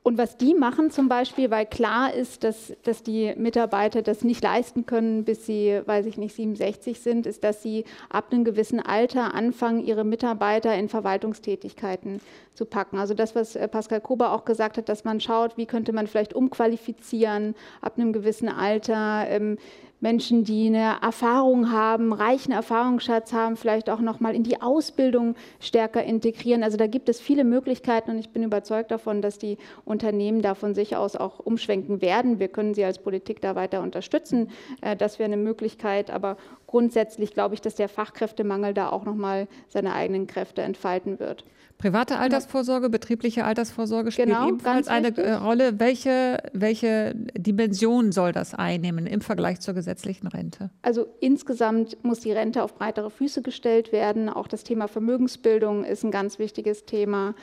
Und 0.06 0.18
was 0.18 0.36
die 0.36 0.54
machen 0.54 0.92
zum 0.92 1.08
Beispiel, 1.08 1.50
weil 1.50 1.66
klar 1.66 2.14
ist, 2.14 2.44
dass, 2.44 2.74
dass 2.84 3.04
die 3.04 3.34
Mitarbeiter 3.38 4.02
das 4.02 4.26
nicht 4.26 4.44
leisten 4.44 4.86
können, 4.86 5.24
bis 5.24 5.46
sie, 5.46 5.80
weiß 5.86 6.06
ich 6.08 6.18
nicht, 6.18 6.36
67 6.36 7.00
sind, 7.00 7.26
ist, 7.26 7.46
dass 7.46 7.64
sie 7.64 7.86
ab 8.10 8.26
einem 8.30 8.44
gewissen 8.44 8.82
Alter 8.82 9.34
anfangen, 9.34 9.82
ihre 9.86 10.04
Mitarbeiter 10.04 10.76
in 10.76 10.90
Verwaltungstätigkeiten 10.90 12.20
zu 12.54 12.66
packen. 12.66 12.98
Also 12.98 13.14
das, 13.14 13.34
was 13.34 13.56
äh, 13.56 13.66
Pascal 13.70 14.02
Kober 14.02 14.34
auch 14.34 14.44
gesagt 14.44 14.78
hat, 14.78 14.90
dass 14.90 15.06
man 15.06 15.22
schaut, 15.22 15.56
wie 15.56 15.66
könnte 15.66 15.94
man 15.94 16.08
vielleicht 16.08 16.34
umqualifizieren 16.34 17.56
ab 17.80 17.94
einem 17.96 18.12
gewissen 18.12 18.50
Alter. 18.50 19.26
Ähm, 19.30 19.58
Menschen, 20.04 20.44
die 20.44 20.68
eine 20.68 20.98
Erfahrung 21.02 21.72
haben, 21.72 22.12
reichen 22.12 22.52
Erfahrungsschatz 22.52 23.32
haben, 23.32 23.56
vielleicht 23.56 23.90
auch 23.90 24.02
noch 24.02 24.20
mal 24.20 24.36
in 24.36 24.44
die 24.44 24.62
Ausbildung 24.62 25.36
stärker 25.62 26.04
integrieren. 26.04 26.62
Also 26.62 26.76
da 26.76 26.88
gibt 26.88 27.08
es 27.08 27.22
viele 27.22 27.46
Möglichkeiten 27.46 28.12
und 28.12 28.20
ich 28.20 28.30
bin 28.30 28.44
überzeugt 28.44 28.92
davon, 28.92 29.22
dass 29.22 29.40
die 29.40 29.58
Unternehmen 29.86 30.42
da 30.42 30.56
von 30.56 30.76
sich 30.76 30.98
aus 30.98 31.16
auch 31.16 31.40
umschwenken 31.40 32.02
werden. 32.02 32.38
Wir 32.38 32.50
können 32.50 32.74
sie 32.74 32.84
als 32.84 33.00
Politik 33.00 33.40
da 33.40 33.56
weiter 33.56 33.82
unterstützen. 33.82 34.50
Äh, 34.82 34.98
das 34.98 35.20
wäre 35.20 35.28
eine 35.28 35.42
Möglichkeit, 35.42 36.12
aber 36.12 36.36
grundsätzlich 36.68 37.34
glaube 37.34 37.56
ich, 37.56 37.62
dass 37.62 37.76
der 37.76 37.88
Fachkräftemangel 37.88 38.74
da 38.74 38.90
auch 38.90 39.06
nochmal 39.06 39.48
seine 39.70 39.94
eigenen 39.94 40.28
Kräfte 40.28 40.64
entfalten 40.64 41.22
wird. 41.22 41.46
Private 41.84 42.18
Altersvorsorge, 42.18 42.90
betriebliche 42.90 43.44
Altersvorsorge 43.44 44.10
spielt 44.14 44.30
Genau, 44.30 44.48
ebenfalls 44.48 44.88
eine 44.88 45.18
äh, 45.18 45.34
Rolle. 45.34 45.82
Welche, 45.82 46.38
welche 46.54 47.14
Dimension 47.38 48.14
soll 48.14 48.32
das 48.32 48.54
einnehmen 48.54 49.06
im 49.06 49.20
Vergleich 49.20 49.60
zur 49.60 49.74
gesetzlichen 49.74 50.28
Rente? 50.28 50.70
Also 50.82 51.08
insgesamt 51.20 51.98
muss 52.02 52.22
die 52.22 52.32
Rente 52.32 52.64
auf 52.64 52.76
breitere 52.76 53.10
Füße 53.10 53.42
gestellt 53.42 53.92
werden. 53.92 54.30
Auch 54.30 54.48
das 54.48 54.64
Thema 54.64 54.88
Vermögensbildung 54.88 55.84
ist 55.84 56.06
ein 56.06 56.12
ganz 56.12 56.40
wichtiges 56.40 56.86
Thema. 56.86 57.36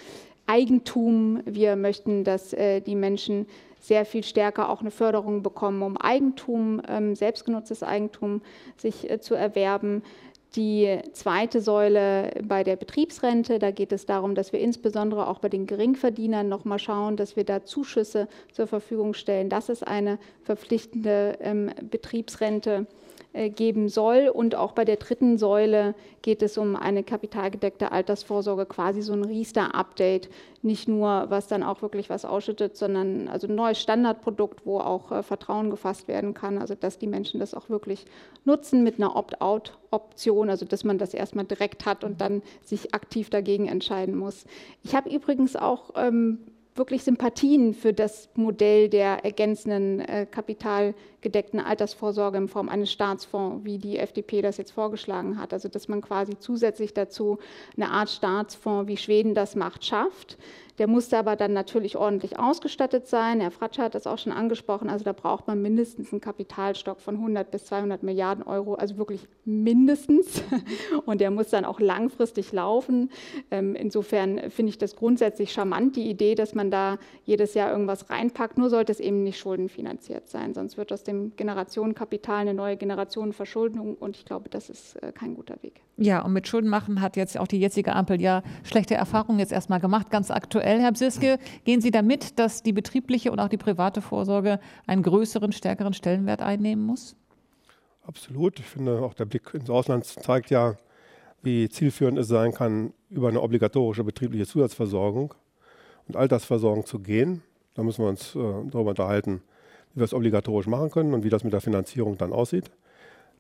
Eigentum, 0.47 1.43
wir 1.45 1.77
möchten, 1.77 2.25
dass 2.25 2.55
äh, 2.55 2.81
die 2.81 2.95
Menschen 2.95 3.45
sehr 3.79 4.07
viel 4.07 4.25
stärker 4.25 4.71
auch 4.71 4.81
eine 4.81 4.91
Förderung 4.91 5.43
bekommen, 5.43 5.83
um 5.83 5.99
Eigentum, 5.99 6.81
ähm, 6.89 7.15
selbstgenutztes 7.15 7.83
Eigentum 7.83 8.41
sich 8.79 9.11
äh, 9.11 9.21
zu 9.21 9.35
erwerben. 9.35 10.03
Die 10.57 10.99
zweite 11.13 11.61
Säule 11.61 12.33
bei 12.43 12.65
der 12.65 12.75
Betriebsrente, 12.75 13.61
da 13.61 13.71
geht 13.71 13.93
es 13.93 14.05
darum, 14.05 14.35
dass 14.35 14.53
wir 14.53 14.59
insbesondere 14.59 15.29
auch 15.29 15.39
bei 15.39 15.49
den 15.49 15.67
Geringverdienern 15.67 16.49
nochmal 16.49 16.81
schauen, 16.81 17.17
dass 17.17 17.37
wir 17.37 17.45
da 17.45 17.65
Zuschüsse 17.65 18.27
zur 18.51 18.67
Verfügung 18.67 19.15
stellen. 19.15 19.49
Das 19.49 19.69
ist 19.69 19.87
eine 19.87 20.19
verpflichtende 20.43 21.39
ähm, 21.41 21.71
Betriebsrente 21.89 22.87
geben 23.33 23.89
soll. 23.89 24.29
Und 24.29 24.55
auch 24.55 24.73
bei 24.73 24.85
der 24.85 24.97
dritten 24.97 25.39
Säule 25.39 25.95
geht 26.23 26.43
es 26.43 26.59
um 26.59 26.75
eine 26.75 27.05
kapitalgedeckte 27.05 27.93
Altersvorsorge, 27.93 28.67
quasi 28.67 29.03
so 29.03 29.13
ein 29.13 29.25
Riester-Update. 29.25 30.29
Nicht 30.63 30.89
nur, 30.89 31.27
was 31.29 31.47
dann 31.47 31.63
auch 31.63 31.81
wirklich 31.81 32.11
was 32.11 32.25
ausschüttet, 32.25 32.77
sondern 32.77 33.29
also 33.29 33.47
ein 33.47 33.55
neues 33.55 33.81
Standardprodukt, 33.81 34.67
wo 34.67 34.79
auch 34.79 35.13
äh, 35.13 35.23
Vertrauen 35.23 35.71
gefasst 35.71 36.09
werden 36.09 36.35
kann. 36.35 36.59
Also 36.59 36.75
dass 36.75 36.99
die 36.99 37.07
Menschen 37.07 37.41
das 37.41 37.55
auch 37.55 37.71
wirklich 37.71 38.05
nutzen 38.45 38.83
mit 38.83 38.97
einer 38.97 39.15
Opt-out-Option, 39.15 40.51
also 40.51 40.67
dass 40.67 40.85
man 40.85 40.99
das 40.99 41.15
erstmal 41.15 41.45
direkt 41.45 41.87
hat 41.87 42.05
und 42.05 42.21
dann 42.21 42.43
sich 42.65 42.95
aktiv 42.95 43.31
dagegen 43.31 43.69
entscheiden 43.69 44.17
muss. 44.17 44.45
Ich 44.83 44.95
habe 44.95 45.09
übrigens 45.09 45.57
auch 45.57 45.91
ähm, 45.95 46.39
wirklich 46.81 47.05
Sympathien 47.05 47.75
für 47.75 47.93
das 47.93 48.31
Modell 48.37 48.89
der 48.89 49.23
ergänzenden 49.23 50.01
äh, 50.01 50.25
kapitalgedeckten 50.25 51.61
Altersvorsorge 51.61 52.39
in 52.39 52.49
Form 52.49 52.71
eines 52.71 52.91
Staatsfonds, 52.91 53.67
wie 53.67 53.77
die 53.77 53.99
FDP 53.99 54.41
das 54.41 54.57
jetzt 54.57 54.71
vorgeschlagen 54.73 55.39
hat. 55.39 55.53
Also 55.53 55.69
dass 55.69 55.89
man 55.89 56.01
quasi 56.01 56.39
zusätzlich 56.39 56.95
dazu 56.95 57.39
eine 57.77 57.91
Art 57.91 58.09
Staatsfonds, 58.09 58.89
wie 58.89 58.97
Schweden 58.97 59.35
das 59.35 59.57
macht, 59.57 59.85
schafft. 59.85 60.39
Der 60.79 60.87
musste 60.87 61.19
aber 61.19 61.37
dann 61.37 61.53
natürlich 61.53 61.97
ordentlich 61.97 62.39
ausgestattet 62.39 63.07
sein. 63.07 63.41
Herr 63.41 63.51
Fratscher 63.51 63.85
hat 63.85 63.95
das 63.95 64.07
auch 64.07 64.19
schon 64.19 64.33
angesprochen. 64.33 64.89
Also 64.89 65.05
da 65.05 65.13
braucht 65.13 65.47
man 65.47 65.61
mindestens 65.61 66.13
einen 66.13 66.21
Kapitalstock 66.21 67.01
von 67.01 67.17
100 67.17 67.51
bis 67.51 67.67
200 67.67 68.03
Milliarden 68.03 68.45
Euro, 68.45 68.75
also 68.75 68.97
wirklich 68.97 69.27
mindestens. 69.45 70.43
Und 71.07 71.21
der 71.21 71.31
muss 71.31 71.49
dann 71.51 71.65
auch 71.65 71.81
langfristig 71.81 72.53
laufen. 72.53 73.11
Ähm, 73.51 73.75
insofern 73.75 74.51
finde 74.51 74.71
ich 74.71 74.79
das 74.79 74.97
grundsätzlich 74.97 75.53
charmant, 75.53 75.97
die 75.97 76.09
Idee, 76.09 76.35
dass 76.35 76.55
man 76.55 76.71
da 76.71 76.99
jedes 77.25 77.55
Jahr 77.55 77.71
irgendwas 77.71 78.09
reinpackt. 78.09 78.57
Nur 78.57 78.71
sollte 78.71 78.93
es 78.93 79.01
eben 79.01 79.23
nicht 79.23 79.39
schuldenfinanziert 79.39 80.29
sein. 80.29 80.55
Sonst 80.55 80.77
wird 80.77 80.93
aus 80.93 81.03
dem 81.03 81.35
Generationenkapital 81.37 82.39
eine 82.39 82.55
neue 82.55 82.77
Generationenverschuldung. 82.77 83.97
Und 83.97 84.17
ich 84.17 84.25
glaube, 84.25 84.49
das 84.49 84.71
ist 84.71 84.97
äh, 85.03 85.13
kein 85.13 85.35
guter 85.35 85.63
Weg. 85.63 85.81
Ja, 85.97 86.23
und 86.23 86.33
mit 86.33 86.49
Schulden 86.49 86.71
machen 86.71 87.03
hat 87.03 87.17
jetzt 87.17 87.39
auch 87.39 87.47
die 87.47 87.61
jetzige 87.61 87.95
Ampel 87.95 88.21
ja 88.21 88.43
schlechte 88.65 88.95
Erfahrungen 88.95 89.39
jetzt 89.39 89.53
erstmal 89.53 89.81
gemacht, 89.81 90.11
ganz 90.11 90.31
aktuell. 90.31 90.60
Herr 90.61 90.93
Bsiske, 90.93 91.39
gehen 91.65 91.81
Sie 91.81 91.91
damit, 91.91 92.39
dass 92.39 92.63
die 92.63 92.73
betriebliche 92.73 93.33
und 93.33 93.41
auch 93.41 93.49
die 93.49 93.57
private 93.57 94.01
Vorsorge 94.01 94.61
einen 94.87 95.03
größeren, 95.03 95.53
stärkeren 95.53 95.95
Stellenwert 95.95 96.43
einnehmen 96.43 96.85
muss? 96.85 97.17
Absolut. 98.03 98.59
Ich 98.59 98.67
finde, 98.67 99.03
auch 99.03 99.15
der 99.15 99.25
Blick 99.25 99.55
ins 99.55 99.71
Ausland 99.71 100.05
zeigt 100.05 100.51
ja, 100.51 100.77
wie 101.43 101.69
zielführend 101.69 102.19
es 102.19 102.29
sein 102.29 102.53
kann, 102.53 102.93
über 103.09 103.29
eine 103.29 103.41
obligatorische 103.41 104.05
betriebliche 104.05 104.47
Zusatzversorgung 104.47 105.35
und 106.07 106.17
Altersversorgung 106.17 106.87
zu 106.87 106.99
gehen. 106.99 107.43
Da 107.75 107.83
müssen 107.83 108.05
wir 108.05 108.09
uns 108.09 108.35
äh, 108.35 108.39
darüber 108.39 108.91
unterhalten, 108.91 109.43
wie 109.95 110.01
wir 110.01 110.05
es 110.05 110.15
obligatorisch 110.15 110.67
machen 110.67 110.91
können 110.91 111.15
und 111.15 111.25
wie 111.25 111.31
das 111.31 111.45
mit 111.45 111.53
der 111.53 111.61
Finanzierung 111.61 112.19
dann 112.19 112.33
aussieht. 112.33 112.71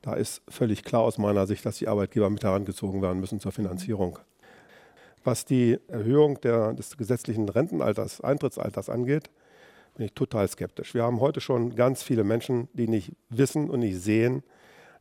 Da 0.02 0.14
ist 0.14 0.42
völlig 0.48 0.82
klar 0.82 1.02
aus 1.02 1.18
meiner 1.18 1.46
Sicht, 1.46 1.66
dass 1.66 1.76
die 1.76 1.88
Arbeitgeber 1.88 2.30
mit 2.30 2.42
herangezogen 2.42 3.02
werden 3.02 3.20
müssen 3.20 3.40
zur 3.40 3.52
Finanzierung. 3.52 4.18
Was 5.22 5.44
die 5.44 5.78
Erhöhung 5.88 6.40
der, 6.40 6.72
des 6.72 6.96
gesetzlichen 6.96 7.48
Rentenalters, 7.48 8.20
Eintrittsalters 8.20 8.88
angeht, 8.88 9.30
bin 9.94 10.06
ich 10.06 10.12
total 10.14 10.48
skeptisch. 10.48 10.94
Wir 10.94 11.02
haben 11.02 11.20
heute 11.20 11.40
schon 11.40 11.74
ganz 11.74 12.02
viele 12.02 12.24
Menschen, 12.24 12.68
die 12.72 12.88
nicht 12.88 13.12
wissen 13.28 13.68
und 13.68 13.80
nicht 13.80 14.00
sehen, 14.00 14.42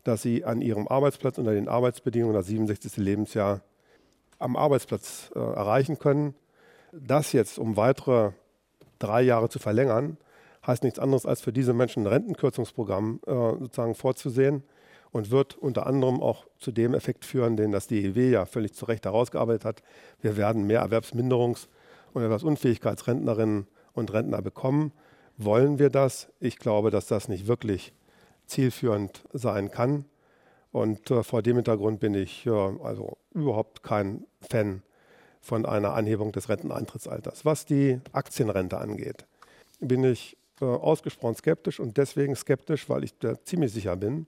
dass 0.04 0.22
sie 0.22 0.44
an 0.44 0.62
ihrem 0.62 0.88
Arbeitsplatz 0.88 1.38
unter 1.38 1.54
den 1.54 1.68
Arbeitsbedingungen 1.68 2.34
das 2.34 2.48
67. 2.48 2.98
Lebensjahr 2.98 3.62
am 4.40 4.56
Arbeitsplatz 4.56 5.32
äh, 5.36 5.40
erreichen 5.40 6.00
können. 6.00 6.34
Das 6.92 7.34
jetzt 7.34 7.60
um 7.60 7.78
weitere 7.78 8.32
drei 8.98 9.22
Jahre 9.22 9.50
zu 9.50 9.60
verlängern, 9.60 10.18
heißt 10.66 10.84
nichts 10.84 11.00
anderes 11.00 11.26
als 11.26 11.42
für 11.42 11.54
diese 11.54 11.74
Menschen 11.74 12.04
ein 12.04 12.08
Rentenkürzungsprogramm 12.08 13.22
äh, 13.26 13.32
sozusagen 13.32 13.96
vorzusehen 13.96 14.64
und 15.12 15.32
wird 15.32 15.56
unter 15.56 15.88
anderem 15.88 16.22
auch 16.22 16.46
zu 16.60 16.72
dem 16.72 16.94
Effekt 16.94 17.26
führen, 17.26 17.58
den 17.58 17.72
das 17.72 17.88
DEW 17.88 18.30
ja 18.30 18.46
völlig 18.46 18.74
zu 18.74 18.86
Recht 18.86 19.06
herausgearbeitet 19.06 19.66
hat. 19.66 19.84
Wir 20.22 20.38
werden 20.38 20.66
mehr 20.68 20.86
Erwerbsminderungs- 20.86 21.68
und 22.14 22.22
Erwerbsunfähigkeitsrentnerinnen 22.24 23.68
und 23.94 24.14
Rentner 24.14 24.42
bekommen. 24.42 24.92
Wollen 25.38 25.80
wir 25.80 25.90
das? 25.90 26.30
Ich 26.40 26.58
glaube, 26.58 26.92
dass 26.92 27.08
das 27.08 27.28
nicht 27.28 27.48
wirklich 27.48 27.94
zielführend 28.46 29.24
sein 29.34 29.72
kann. 29.72 30.06
Und 30.72 31.10
äh, 31.10 31.24
vor 31.24 31.42
dem 31.42 31.56
Hintergrund 31.56 32.00
bin 32.00 32.14
ich 32.14 32.46
äh, 32.46 32.50
also 32.50 33.18
überhaupt 33.34 33.82
kein 33.84 34.26
Fan 34.42 34.84
von 35.42 35.66
einer 35.66 35.94
Anhebung 35.94 36.32
des 36.32 36.50
Renteneintrittsalters. 36.50 37.46
Was 37.46 37.66
die 37.66 38.00
Aktienrente 38.12 38.78
angeht, 38.78 39.26
bin 39.80 40.04
ich 40.04 40.38
äh, 40.62 40.66
ausgesprochen 40.66 41.36
skeptisch 41.36 41.80
und 41.80 41.98
deswegen 41.98 42.36
skeptisch, 42.36 42.90
weil 42.90 43.04
ich 43.04 43.18
da 43.18 43.42
ziemlich 43.44 43.72
sicher 43.72 43.96
bin, 43.96 44.28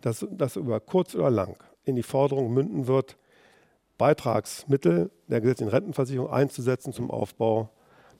dass 0.00 0.26
das 0.30 0.56
über 0.56 0.80
kurz 0.80 1.14
oder 1.14 1.30
lang 1.30 1.56
in 1.84 1.96
die 1.96 2.02
Forderung 2.02 2.52
münden 2.52 2.86
wird, 2.86 3.16
Beitragsmittel 3.98 5.10
der 5.28 5.40
gesetzlichen 5.40 5.70
Rentenversicherung 5.70 6.30
einzusetzen 6.30 6.92
zum 6.92 7.10
Aufbau 7.10 7.70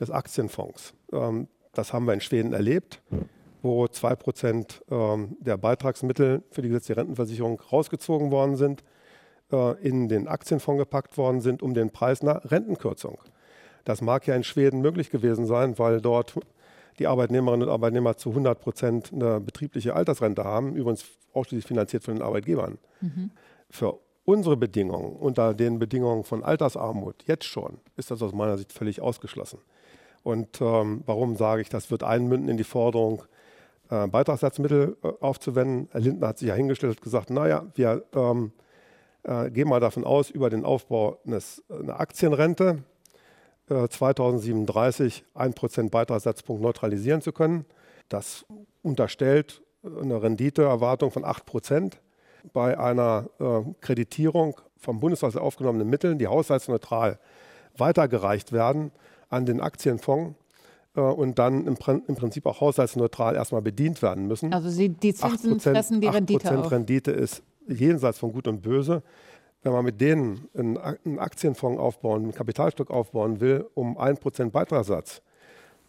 des 0.01 0.11
Aktienfonds. 0.11 0.95
Ähm, 1.13 1.49
das 1.73 1.93
haben 1.93 2.07
wir 2.07 2.15
in 2.15 2.21
Schweden 2.21 2.53
erlebt, 2.53 3.03
wo 3.63 3.85
2% 3.85 4.81
ähm, 4.91 5.37
der 5.41 5.57
Beitragsmittel 5.59 6.43
für 6.51 6.63
die 6.63 6.69
gesetzliche 6.69 6.99
Rentenversicherung 7.01 7.61
rausgezogen 7.61 8.31
worden 8.31 8.57
sind, 8.57 8.83
äh, 9.53 9.81
in 9.87 10.09
den 10.09 10.29
Aktienfonds 10.29 10.81
gepackt 10.81 11.19
worden 11.19 11.41
sind, 11.41 11.63
um 11.63 11.75
den 11.75 11.91
Preis 11.91 12.23
einer 12.23 12.51
Rentenkürzung. 12.51 13.19
Das 13.85 14.01
mag 14.01 14.27
ja 14.27 14.35
in 14.35 14.45
Schweden 14.45 14.81
möglich 14.81 15.11
gewesen 15.11 15.47
sein, 15.47 15.79
weil 15.79 16.01
dort 16.01 16.35
die 16.99 17.07
Arbeitnehmerinnen 17.07 17.69
und 17.69 17.73
Arbeitnehmer 17.73 18.17
zu 18.17 18.31
100 18.31 18.61
Prozent 18.61 19.13
eine 19.13 19.41
betriebliche 19.41 19.95
Altersrente 19.95 20.45
haben, 20.45 20.75
übrigens 20.75 21.05
ausschließlich 21.33 21.67
finanziert 21.67 22.05
von 22.05 22.15
den 22.15 22.23
Arbeitgebern. 22.23 22.79
Mhm. 23.01 23.31
Für 23.71 23.99
unsere 24.25 24.57
Bedingungen, 24.57 25.17
unter 25.17 25.55
den 25.55 25.79
Bedingungen 25.79 26.25
von 26.25 26.43
Altersarmut, 26.43 27.25
jetzt 27.27 27.45
schon, 27.45 27.79
ist 27.97 28.11
das 28.11 28.23
aus 28.23 28.33
meiner 28.33 28.59
Sicht 28.59 28.73
völlig 28.73 29.01
ausgeschlossen. 29.01 29.59
Und 30.23 30.61
ähm, 30.61 31.03
warum 31.07 31.37
sage 31.37 31.63
ich, 31.63 31.69
das 31.69 31.91
wird 31.91 32.03
einmünden 32.03 32.49
in 32.49 32.57
die 32.57 32.65
Forderung, 32.65 33.23
äh, 33.91 34.09
Beitragssatzmittel 34.09 34.97
äh, 35.03 35.09
aufzuwenden? 35.21 35.89
Herr 35.93 36.01
Lindner 36.01 36.29
hat 36.29 36.39
sich 36.39 36.49
ja 36.49 36.55
hingestellt 36.55 36.97
und 36.97 37.03
gesagt, 37.03 37.31
naja, 37.31 37.65
wir 37.77 38.05
ähm, 38.15 38.51
äh, 39.23 39.51
gehen 39.51 39.69
mal 39.69 39.79
davon 39.79 40.05
aus, 40.05 40.31
über 40.31 40.51
den 40.51 40.65
Aufbau 40.65 41.19
eines, 41.25 41.63
einer 41.69 42.01
Aktienrente, 42.01 42.83
2037 43.69 45.25
1% 45.35 45.91
Beitragssatzpunkt 45.91 46.63
neutralisieren 46.63 47.21
zu 47.21 47.33
können. 47.33 47.65
Das 48.09 48.47
unterstellt 48.83 49.63
eine 49.85 50.23
Renditeerwartung 50.23 51.11
von 51.11 51.25
8% 51.25 51.95
bei 52.53 52.79
einer 52.79 53.29
äh, 53.41 53.63
Kreditierung 53.81 54.61
vom 54.77 55.01
Bundeshaushalt 55.01 55.43
aufgenommenen 55.43 55.89
Mitteln, 55.89 56.19
die 56.19 56.27
haushaltsneutral 56.27 57.19
weitergereicht 57.77 58.53
werden 58.53 58.93
an 59.29 59.47
den 59.47 59.61
Aktienfonds 59.61 60.37
äh, 60.95 61.01
und 61.01 61.39
dann 61.39 61.67
im, 61.67 61.77
im, 62.07 62.15
Prinzip 62.15 62.47
auch 62.47 62.61
haushaltsneutral 62.61 63.35
erstmal 63.35 63.63
bedient 63.63 64.03
werden 64.03 64.27
müssen. 64.27 64.53
Also 64.53 64.69
Sie, 64.69 64.89
die 64.89 65.15
Zinsen 65.15 65.59
8%, 65.59 65.61
fressen 65.61 66.01
die 66.01 66.09
Rendite 66.09 66.49
8% 66.49 66.57
auf. 66.57 66.71
Rendite 66.71 67.11
ist 67.11 67.43
jenseits 67.67 68.19
von 68.19 68.33
Gut 68.33 68.47
und 68.47 68.63
Böse 68.63 69.03
wenn 69.63 69.73
man 69.73 69.85
mit 69.85 70.01
denen 70.01 70.49
einen 70.55 71.19
Aktienfonds 71.19 71.81
aufbauen, 71.81 72.23
einen 72.23 72.35
Kapitalstock 72.35 72.91
aufbauen 72.91 73.41
will, 73.41 73.67
um 73.75 73.99
1% 73.99 74.51
Beitragssatz 74.51 75.23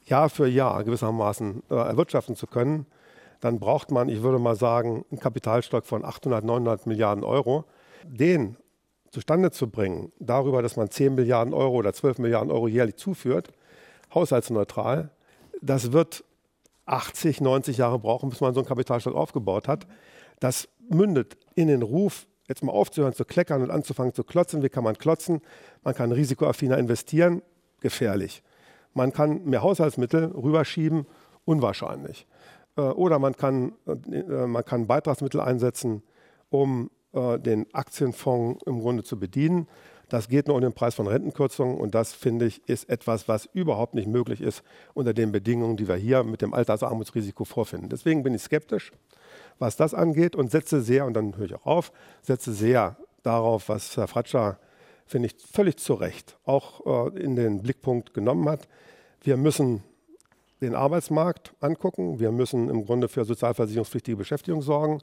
Jahr 0.05 0.29
für 0.29 0.47
Jahr 0.47 0.83
gewissermaßen 0.83 1.63
äh, 1.69 1.75
erwirtschaften 1.75 2.35
zu 2.35 2.47
können, 2.47 2.85
dann 3.41 3.59
braucht 3.59 3.91
man, 3.91 4.09
ich 4.09 4.23
würde 4.23 4.39
mal 4.39 4.55
sagen, 4.55 5.05
einen 5.11 5.19
Kapitalstock 5.19 5.85
von 5.85 6.03
800, 6.03 6.43
900 6.43 6.87
Milliarden 6.87 7.23
Euro. 7.23 7.65
Den 8.03 8.57
zustande 9.11 9.51
zu 9.51 9.69
bringen, 9.69 10.11
darüber, 10.19 10.61
dass 10.61 10.75
man 10.75 10.89
10 10.89 11.15
Milliarden 11.15 11.53
Euro 11.53 11.75
oder 11.75 11.93
12 11.93 12.19
Milliarden 12.19 12.51
Euro 12.51 12.67
jährlich 12.67 12.95
zuführt, 12.95 13.51
haushaltsneutral, 14.13 15.09
das 15.61 15.91
wird 15.91 16.23
80, 16.85 17.41
90 17.41 17.77
Jahre 17.77 17.99
brauchen, 17.99 18.29
bis 18.29 18.41
man 18.41 18.53
so 18.53 18.61
einen 18.61 18.67
Kapitalstock 18.67 19.15
aufgebaut 19.15 19.67
hat. 19.67 19.87
Das 20.39 20.69
mündet 20.89 21.37
in 21.55 21.67
den 21.67 21.81
Ruf, 21.81 22.27
jetzt 22.47 22.63
mal 22.63 22.71
aufzuhören 22.71 23.13
zu 23.13 23.25
kleckern 23.25 23.61
und 23.61 23.71
anzufangen 23.71 24.13
zu 24.13 24.23
klotzen. 24.23 24.63
Wie 24.63 24.69
kann 24.69 24.83
man 24.83 24.97
klotzen? 24.97 25.41
Man 25.83 25.93
kann 25.93 26.11
risikoaffiner 26.11 26.77
investieren, 26.77 27.41
gefährlich. 27.81 28.43
Man 28.93 29.13
kann 29.13 29.45
mehr 29.45 29.61
Haushaltsmittel 29.61 30.25
rüberschieben, 30.31 31.05
unwahrscheinlich. 31.45 32.25
Äh, 32.77 32.81
oder 32.81 33.19
man 33.19 33.35
kann, 33.35 33.73
äh, 33.85 34.47
man 34.47 34.63
kann 34.63 34.87
Beitragsmittel 34.87 35.39
einsetzen, 35.39 36.03
um 36.49 36.89
äh, 37.13 37.37
den 37.39 37.73
Aktienfonds 37.73 38.63
im 38.65 38.79
Grunde 38.79 39.03
zu 39.03 39.19
bedienen. 39.19 39.67
Das 40.09 40.29
geht 40.29 40.47
nur 40.47 40.55
um 40.55 40.61
den 40.61 40.73
Preis 40.73 40.95
von 40.95 41.07
Rentenkürzungen 41.07 41.77
und 41.77 41.93
das, 41.93 42.13
finde 42.13 42.45
ich, 42.45 42.67
ist 42.69 42.89
etwas, 42.89 43.27
was 43.27 43.45
überhaupt 43.45 43.93
nicht 43.93 44.07
möglich 44.07 44.39
ist 44.39 44.63
unter 44.93 45.13
den 45.13 45.33
Bedingungen, 45.33 45.75
die 45.75 45.87
wir 45.87 45.95
hier 45.95 46.23
mit 46.23 46.41
dem 46.41 46.53
Altersarmutsrisiko 46.53 47.43
vorfinden. 47.43 47.89
Deswegen 47.89 48.23
bin 48.23 48.33
ich 48.33 48.41
skeptisch, 48.41 48.93
was 49.59 49.75
das 49.75 49.93
angeht 49.93 50.35
und 50.35 50.51
setze 50.51 50.81
sehr, 50.81 51.05
und 51.05 51.13
dann 51.13 51.37
höre 51.37 51.45
ich 51.45 51.55
auch 51.55 51.65
auf, 51.65 51.91
setze 52.21 52.53
sehr 52.53 52.97
darauf, 53.23 53.69
was 53.69 53.97
Herr 53.97 54.07
Fratscher, 54.07 54.59
finde 55.05 55.27
ich, 55.27 55.35
völlig 55.51 55.77
zu 55.77 55.93
Recht 55.93 56.37
auch 56.45 57.13
äh, 57.13 57.19
in 57.19 57.35
den 57.35 57.61
Blickpunkt 57.61 58.13
genommen 58.13 58.47
hat. 58.49 58.67
Wir 59.21 59.37
müssen 59.37 59.83
den 60.61 60.75
Arbeitsmarkt 60.75 61.53
angucken. 61.59 62.19
Wir 62.19 62.31
müssen 62.31 62.69
im 62.69 62.85
Grunde 62.85 63.07
für 63.07 63.25
sozialversicherungspflichtige 63.25 64.17
Beschäftigung 64.17 64.61
sorgen. 64.61 65.01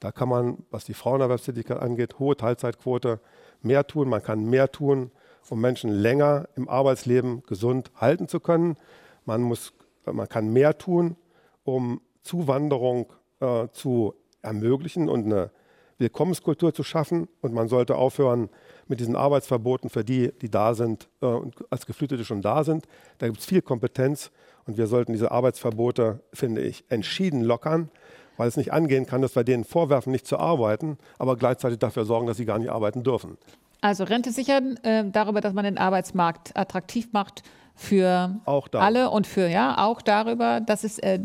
Da 0.00 0.12
kann 0.12 0.28
man, 0.28 0.58
was 0.70 0.84
die 0.84 0.94
Frauenerwerbstätigkeit 0.94 1.78
angeht, 1.78 2.18
hohe 2.18 2.36
Teilzeitquote, 2.36 3.20
mehr 3.62 3.86
tun. 3.86 4.08
Man 4.08 4.22
kann 4.22 4.44
mehr 4.44 4.70
tun, 4.72 5.10
um 5.50 5.60
Menschen 5.60 5.90
länger 5.90 6.48
im 6.56 6.68
Arbeitsleben 6.68 7.42
gesund 7.42 7.90
halten 7.96 8.28
zu 8.28 8.40
können. 8.40 8.76
Man, 9.24 9.42
muss, 9.42 9.72
man 10.04 10.28
kann 10.28 10.52
mehr 10.52 10.78
tun, 10.78 11.16
um 11.64 12.00
Zuwanderung 12.22 13.12
äh, 13.44 13.72
zu 13.72 14.14
ermöglichen 14.42 15.08
und 15.08 15.26
eine 15.26 15.50
Willkommenskultur 15.98 16.74
zu 16.74 16.82
schaffen. 16.82 17.28
Und 17.40 17.52
man 17.52 17.68
sollte 17.68 17.96
aufhören 17.96 18.48
mit 18.88 19.00
diesen 19.00 19.16
Arbeitsverboten 19.16 19.90
für 19.90 20.04
die, 20.04 20.32
die 20.40 20.50
da 20.50 20.74
sind 20.74 21.08
äh, 21.20 21.26
und 21.26 21.54
als 21.70 21.86
Geflüchtete 21.86 22.24
schon 22.24 22.42
da 22.42 22.64
sind. 22.64 22.86
Da 23.18 23.26
gibt 23.26 23.38
es 23.38 23.46
viel 23.46 23.62
Kompetenz 23.62 24.30
und 24.66 24.76
wir 24.76 24.86
sollten 24.86 25.12
diese 25.12 25.30
Arbeitsverbote, 25.30 26.20
finde 26.32 26.62
ich, 26.62 26.84
entschieden 26.88 27.42
lockern 27.42 27.90
weil 28.36 28.48
es 28.48 28.56
nicht 28.56 28.72
angehen 28.72 29.06
kann, 29.06 29.22
dass 29.22 29.36
wir 29.36 29.44
denen 29.44 29.64
vorwerfen, 29.64 30.12
nicht 30.12 30.26
zu 30.26 30.38
arbeiten, 30.38 30.98
aber 31.18 31.36
gleichzeitig 31.36 31.78
dafür 31.78 32.04
sorgen, 32.04 32.26
dass 32.26 32.36
sie 32.36 32.44
gar 32.44 32.58
nicht 32.58 32.70
arbeiten 32.70 33.02
dürfen. 33.02 33.38
Also 33.80 34.04
Rente 34.04 34.32
sichern 34.32 34.78
äh, 34.82 35.04
darüber, 35.10 35.40
dass 35.40 35.52
man 35.52 35.64
den 35.64 35.78
Arbeitsmarkt 35.78 36.56
attraktiv 36.56 37.12
macht 37.12 37.42
für 37.74 38.40
alle 38.72 39.10
und 39.10 39.26
für 39.26 39.48
ja 39.48 39.78
auch 39.78 40.00
darüber, 40.00 40.60
dass 40.60 40.84
es 40.84 40.98
äh, 40.98 41.18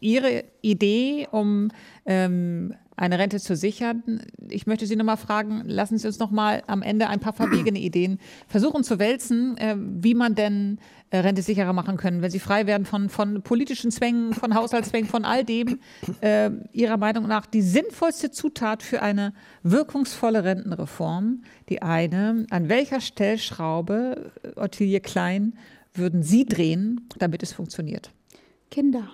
Ihre 0.00 0.44
Idee, 0.60 1.28
um 1.30 1.68
ähm, 2.06 2.74
eine 2.96 3.18
Rente 3.18 3.40
zu 3.40 3.56
sichern. 3.56 4.22
Ich 4.48 4.66
möchte 4.66 4.86
Sie 4.86 4.96
nochmal 4.96 5.16
fragen, 5.16 5.62
lassen 5.66 5.98
Sie 5.98 6.06
uns 6.06 6.18
nochmal 6.18 6.62
am 6.66 6.82
Ende 6.82 7.08
ein 7.08 7.20
paar 7.20 7.32
verwegene 7.32 7.78
Ideen 7.80 8.18
versuchen 8.48 8.84
zu 8.84 8.98
wälzen, 8.98 9.56
äh, 9.56 9.76
wie 9.76 10.14
man 10.14 10.34
denn 10.34 10.78
äh, 11.10 11.18
Rente 11.18 11.42
sicherer 11.42 11.72
machen 11.72 11.96
können, 11.96 12.22
wenn 12.22 12.30
Sie 12.30 12.38
frei 12.38 12.66
werden 12.66 12.84
von, 12.84 13.08
von 13.08 13.42
politischen 13.42 13.90
Zwängen, 13.90 14.34
von 14.34 14.54
Haushaltszwängen, 14.54 15.08
von 15.08 15.24
all 15.24 15.44
dem. 15.44 15.80
Äh, 16.20 16.50
Ihrer 16.72 16.96
Meinung 16.96 17.26
nach 17.26 17.46
die 17.46 17.62
sinnvollste 17.62 18.30
Zutat 18.30 18.82
für 18.82 19.02
eine 19.02 19.32
wirkungsvolle 19.62 20.44
Rentenreform, 20.44 21.42
die 21.68 21.82
eine, 21.82 22.46
an 22.50 22.68
welcher 22.68 23.00
Stellschraube, 23.00 24.32
äh, 24.42 24.60
Ottilie 24.60 25.00
Klein, 25.00 25.54
würden 25.94 26.22
Sie 26.22 26.46
drehen, 26.46 27.08
damit 27.18 27.42
es 27.42 27.52
funktioniert? 27.52 28.10
Kinder. 28.70 29.08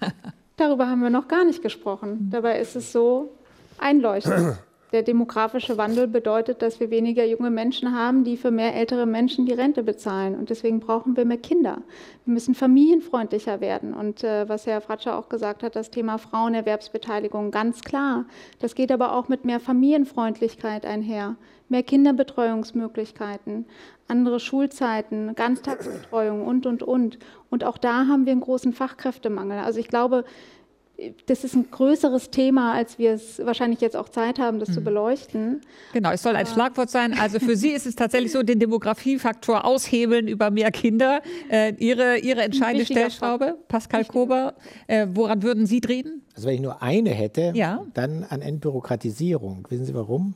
Darüber 0.56 0.88
haben 0.88 1.02
wir 1.02 1.10
noch 1.10 1.28
gar 1.28 1.44
nicht 1.44 1.62
gesprochen. 1.62 2.28
Dabei 2.30 2.60
ist 2.60 2.76
es 2.76 2.92
so 2.92 3.32
einleuchtend. 3.78 4.58
Der 4.92 5.02
demografische 5.02 5.78
Wandel 5.78 6.08
bedeutet, 6.08 6.62
dass 6.62 6.80
wir 6.80 6.90
weniger 6.90 7.24
junge 7.24 7.50
Menschen 7.50 7.94
haben, 7.94 8.24
die 8.24 8.36
für 8.36 8.50
mehr 8.50 8.74
ältere 8.74 9.06
Menschen 9.06 9.46
die 9.46 9.52
Rente 9.52 9.84
bezahlen. 9.84 10.34
Und 10.34 10.50
deswegen 10.50 10.80
brauchen 10.80 11.16
wir 11.16 11.24
mehr 11.24 11.38
Kinder. 11.38 11.82
Wir 12.24 12.34
müssen 12.34 12.56
familienfreundlicher 12.56 13.60
werden. 13.60 13.94
Und 13.94 14.24
äh, 14.24 14.48
was 14.48 14.66
Herr 14.66 14.80
Fratscher 14.80 15.16
auch 15.16 15.28
gesagt 15.28 15.62
hat, 15.62 15.76
das 15.76 15.90
Thema 15.90 16.18
Frauenerwerbsbeteiligung, 16.18 17.52
ganz 17.52 17.82
klar. 17.82 18.24
Das 18.58 18.74
geht 18.74 18.90
aber 18.90 19.14
auch 19.14 19.28
mit 19.28 19.44
mehr 19.44 19.60
Familienfreundlichkeit 19.60 20.84
einher. 20.84 21.36
Mehr 21.68 21.84
Kinderbetreuungsmöglichkeiten, 21.84 23.66
andere 24.10 24.40
Schulzeiten, 24.40 25.34
Ganztagsbetreuung 25.34 26.46
und, 26.46 26.66
und, 26.66 26.82
und. 26.82 27.18
Und 27.48 27.64
auch 27.64 27.78
da 27.78 28.06
haben 28.06 28.26
wir 28.26 28.32
einen 28.32 28.42
großen 28.42 28.72
Fachkräftemangel. 28.72 29.60
Also 29.60 29.80
ich 29.80 29.88
glaube, 29.88 30.24
das 31.26 31.44
ist 31.44 31.54
ein 31.54 31.70
größeres 31.70 32.30
Thema, 32.30 32.74
als 32.74 32.98
wir 32.98 33.12
es 33.12 33.38
wahrscheinlich 33.44 33.80
jetzt 33.80 33.96
auch 33.96 34.08
Zeit 34.08 34.38
haben, 34.38 34.58
das 34.58 34.70
mhm. 34.70 34.74
zu 34.74 34.80
beleuchten. 34.82 35.60
Genau, 35.92 36.10
es 36.10 36.22
soll 36.22 36.36
ein 36.36 36.46
Schlagwort 36.46 36.90
sein. 36.90 37.14
Also 37.18 37.38
für 37.38 37.56
Sie 37.56 37.70
ist 37.70 37.86
es 37.86 37.96
tatsächlich 37.96 38.32
so, 38.32 38.42
den 38.42 38.58
Demografiefaktor 38.58 39.64
aushebeln 39.64 40.28
über 40.28 40.50
mehr 40.50 40.70
Kinder. 40.70 41.22
Äh, 41.50 41.74
Ihre, 41.78 42.18
Ihre 42.18 42.42
entscheidende 42.42 42.84
Stellschraube, 42.84 43.58
Pascal 43.68 44.04
Kober, 44.04 44.54
äh, 44.86 45.06
woran 45.10 45.42
würden 45.42 45.66
Sie 45.66 45.80
drehen? 45.80 46.22
Also 46.34 46.48
wenn 46.48 46.54
ich 46.54 46.60
nur 46.60 46.82
eine 46.82 47.10
hätte, 47.10 47.52
ja. 47.54 47.82
dann 47.94 48.24
an 48.24 48.42
Entbürokratisierung. 48.42 49.66
Wissen 49.70 49.84
Sie 49.84 49.94
warum? 49.94 50.34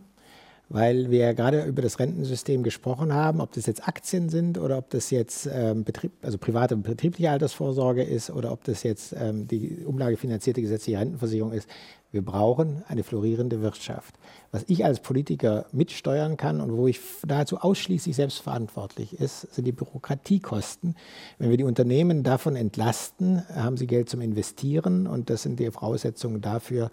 Weil 0.74 1.08
wir 1.08 1.34
gerade 1.34 1.62
über 1.66 1.82
das 1.82 2.00
Rentensystem 2.00 2.64
gesprochen 2.64 3.14
haben, 3.14 3.40
ob 3.40 3.52
das 3.52 3.66
jetzt 3.66 3.86
Aktien 3.86 4.28
sind 4.28 4.58
oder 4.58 4.76
ob 4.76 4.90
das 4.90 5.10
jetzt 5.10 5.48
ähm, 5.52 5.84
Betrieb, 5.84 6.10
also 6.20 6.36
private 6.36 6.74
und 6.74 6.82
betriebliche 6.82 7.30
Altersvorsorge 7.30 8.02
ist 8.02 8.28
oder 8.28 8.50
ob 8.50 8.64
das 8.64 8.82
jetzt 8.82 9.14
ähm, 9.16 9.46
die 9.46 9.84
umlagefinanzierte 9.86 10.60
gesetzliche 10.60 10.98
Rentenversicherung 10.98 11.52
ist. 11.52 11.68
Wir 12.10 12.22
brauchen 12.22 12.82
eine 12.88 13.04
florierende 13.04 13.62
Wirtschaft. 13.62 14.16
Was 14.50 14.64
ich 14.66 14.84
als 14.84 14.98
Politiker 14.98 15.66
mitsteuern 15.70 16.36
kann 16.36 16.60
und 16.60 16.76
wo 16.76 16.88
ich 16.88 16.98
nahezu 17.24 17.58
ausschließlich 17.58 18.16
selbstverantwortlich 18.16 19.20
ist, 19.20 19.54
sind 19.54 19.66
die 19.66 19.72
Bürokratiekosten. 19.72 20.96
Wenn 21.38 21.50
wir 21.50 21.56
die 21.56 21.62
Unternehmen 21.62 22.24
davon 22.24 22.56
entlasten, 22.56 23.44
haben 23.54 23.76
sie 23.76 23.86
Geld 23.86 24.08
zum 24.08 24.20
Investieren 24.20 25.06
und 25.06 25.30
das 25.30 25.44
sind 25.44 25.60
die 25.60 25.70
Voraussetzungen 25.70 26.40
dafür, 26.40 26.90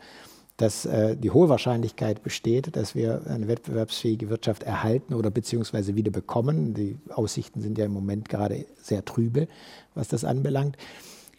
dass 0.62 0.86
äh, 0.86 1.18
die 1.18 1.32
hohe 1.32 1.50
Wahrscheinlichkeit 1.50 2.24
besteht, 2.24 2.76
dass 2.76 2.96
wir 2.96 3.22
eine 3.28 3.48
wettbewerbsfähige 3.48 4.30
Wirtschaft 4.30 4.64
erhalten 4.64 5.14
oder 5.14 5.32
beziehungsweise 5.32 5.96
wieder 5.96 6.12
bekommen. 6.12 6.74
Die 6.74 6.98
Aussichten 7.10 7.62
sind 7.62 7.78
ja 7.78 7.86
im 7.86 7.94
Moment 7.94 8.30
gerade 8.30 8.66
sehr 8.82 9.04
trübe, 9.04 9.48
was 9.96 10.08
das 10.08 10.24
anbelangt. 10.24 10.78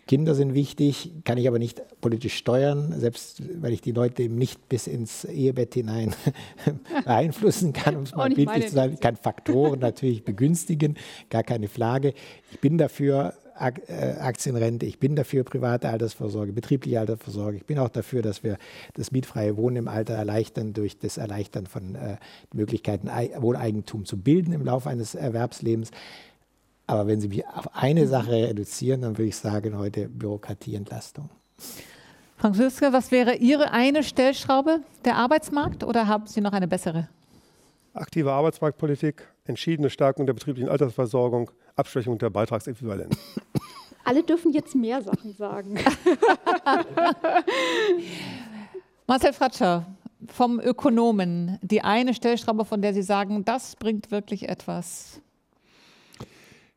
Kinder 0.08 0.34
sind 0.34 0.52
wichtig, 0.54 1.12
kann 1.24 1.38
ich 1.38 1.46
aber 1.46 1.60
nicht 1.60 1.80
politisch 2.00 2.34
steuern, 2.36 2.92
selbst 2.98 3.40
weil 3.60 3.72
ich 3.72 3.80
die 3.80 3.92
Leute 3.92 4.24
eben 4.24 4.36
nicht 4.36 4.68
bis 4.68 4.88
ins 4.88 5.24
Ehebett 5.24 5.74
hinein 5.74 6.12
beeinflussen 7.04 7.72
kann, 7.72 7.96
um 7.96 8.02
es 8.02 8.14
mal 8.14 8.28
bildlich 8.28 8.66
zu 8.66 8.74
sagen. 8.74 8.94
Ich 8.94 9.00
kann 9.00 9.16
Faktoren 9.16 9.78
natürlich 9.78 10.24
begünstigen, 10.24 10.96
gar 11.30 11.44
keine 11.44 11.68
Frage. 11.68 12.14
Ich 12.50 12.60
bin 12.60 12.78
dafür, 12.78 13.32
Aktienrente, 13.54 14.86
ich 14.86 14.98
bin 14.98 15.16
dafür 15.16 15.44
private 15.44 15.88
Altersvorsorge, 15.88 16.52
betriebliche 16.52 17.00
Altersvorsorge. 17.00 17.58
Ich 17.58 17.66
bin 17.66 17.78
auch 17.78 17.88
dafür, 17.88 18.22
dass 18.22 18.42
wir 18.42 18.58
das 18.94 19.12
mietfreie 19.12 19.56
Wohnen 19.56 19.76
im 19.76 19.88
Alter 19.88 20.14
erleichtern 20.14 20.72
durch 20.72 20.98
das 20.98 21.16
Erleichtern 21.16 21.66
von 21.66 21.94
äh, 21.94 22.16
Möglichkeiten, 22.52 23.08
Wohneigentum 23.08 24.04
zu 24.04 24.16
bilden 24.16 24.52
im 24.52 24.64
Laufe 24.64 24.88
eines 24.88 25.14
Erwerbslebens. 25.14 25.90
Aber 26.86 27.06
wenn 27.06 27.20
Sie 27.20 27.28
mich 27.28 27.46
auf 27.46 27.74
eine 27.74 28.06
Sache 28.06 28.32
reduzieren, 28.32 29.02
dann 29.02 29.18
würde 29.18 29.28
ich 29.28 29.36
sagen, 29.36 29.78
heute 29.78 30.08
Bürokratieentlastung. 30.08 31.30
Franziska, 32.36 32.92
was 32.92 33.12
wäre 33.12 33.36
Ihre 33.36 33.70
eine 33.70 34.02
Stellschraube? 34.02 34.80
Der 35.04 35.16
Arbeitsmarkt 35.16 35.84
oder 35.84 36.08
haben 36.08 36.26
Sie 36.26 36.40
noch 36.40 36.52
eine 36.52 36.66
bessere? 36.66 37.08
Aktive 37.94 38.32
Arbeitsmarktpolitik, 38.32 39.28
entschiedene 39.44 39.90
Stärkung 39.90 40.26
der 40.26 40.32
betrieblichen 40.32 40.68
Altersversorgung, 40.68 41.50
Abschwächung 41.76 42.18
der 42.18 42.30
Beitragsäquivalenz. 42.30 43.16
Alle 44.04 44.22
dürfen 44.22 44.52
jetzt 44.52 44.74
mehr 44.74 45.00
Sachen 45.00 45.32
sagen. 45.34 45.74
Marcel 49.06 49.32
Fratscher, 49.32 49.86
vom 50.26 50.60
Ökonomen, 50.60 51.58
die 51.62 51.82
eine 51.82 52.14
Stellschraube, 52.14 52.64
von 52.64 52.82
der 52.82 52.94
Sie 52.94 53.02
sagen, 53.02 53.44
das 53.44 53.76
bringt 53.76 54.10
wirklich 54.10 54.48
etwas. 54.48 55.20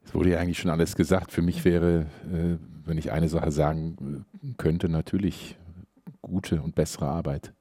Es 0.06 0.14
wurde 0.14 0.32
ja 0.32 0.40
eigentlich 0.40 0.60
schon 0.60 0.72
alles 0.72 0.96
gesagt. 0.96 1.32
Für 1.32 1.42
mich 1.42 1.66
wäre, 1.66 2.06
äh, 2.32 2.58
wenn 2.86 2.98
ich 2.98 3.12
eine 3.12 3.30
Sache 3.30 3.52
sagen 3.52 4.26
könnte, 4.58 4.88
natürlich 4.90 5.58
gute 6.22 6.62
und 6.62 6.76
bessere 6.76 7.08
Arbeit. 7.08 7.54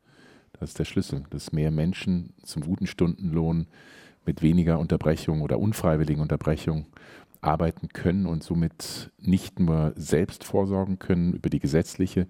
Das 0.61 0.71
ist 0.71 0.79
der 0.79 0.85
Schlüssel, 0.85 1.25
dass 1.31 1.53
mehr 1.53 1.71
Menschen 1.71 2.33
zum 2.43 2.63
guten 2.63 2.87
Stundenlohn 2.87 3.67
mit 4.27 4.43
weniger 4.43 4.79
Unterbrechung 4.79 5.43
oder 5.43 5.59
unfreiwilligen 5.59 6.23
Unterbrechung 6.23 6.87
arbeiten 7.41 7.89
können 7.89 8.27
und 8.27 8.43
somit 8.43 9.11
nicht 9.19 9.61
nur 9.61 9.93
selbst 9.97 10.45
vorsorgen 10.45 10.99
können 10.99 11.35
über 11.35 11.51
die 11.51 11.61
gesetzliche, 11.61 12.27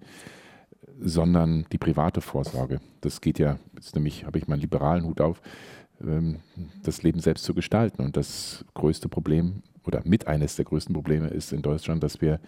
sondern 0.99 1.65
die 1.71 1.77
private 1.77 2.21
Vorsorge. 2.21 2.79
Das 3.01 3.21
geht 3.21 3.39
ja, 3.39 3.57
jetzt 3.75 3.95
nämlich 3.95 4.25
habe 4.25 4.37
ich 4.37 4.47
meinen 4.47 4.61
liberalen 4.61 5.05
Hut 5.05 5.21
auf, 5.21 5.41
das 6.83 7.03
Leben 7.03 7.19
selbst 7.19 7.45
zu 7.45 7.53
gestalten. 7.53 8.01
Und 8.01 8.17
das 8.17 8.65
größte 8.73 9.09
Problem 9.09 9.63
oder 9.85 10.01
mit 10.03 10.27
eines 10.27 10.55
der 10.55 10.65
größten 10.65 10.93
Probleme 10.93 11.27
ist 11.27 11.53
in 11.53 11.61
Deutschland, 11.61 12.03
dass 12.03 12.21
wir 12.21 12.39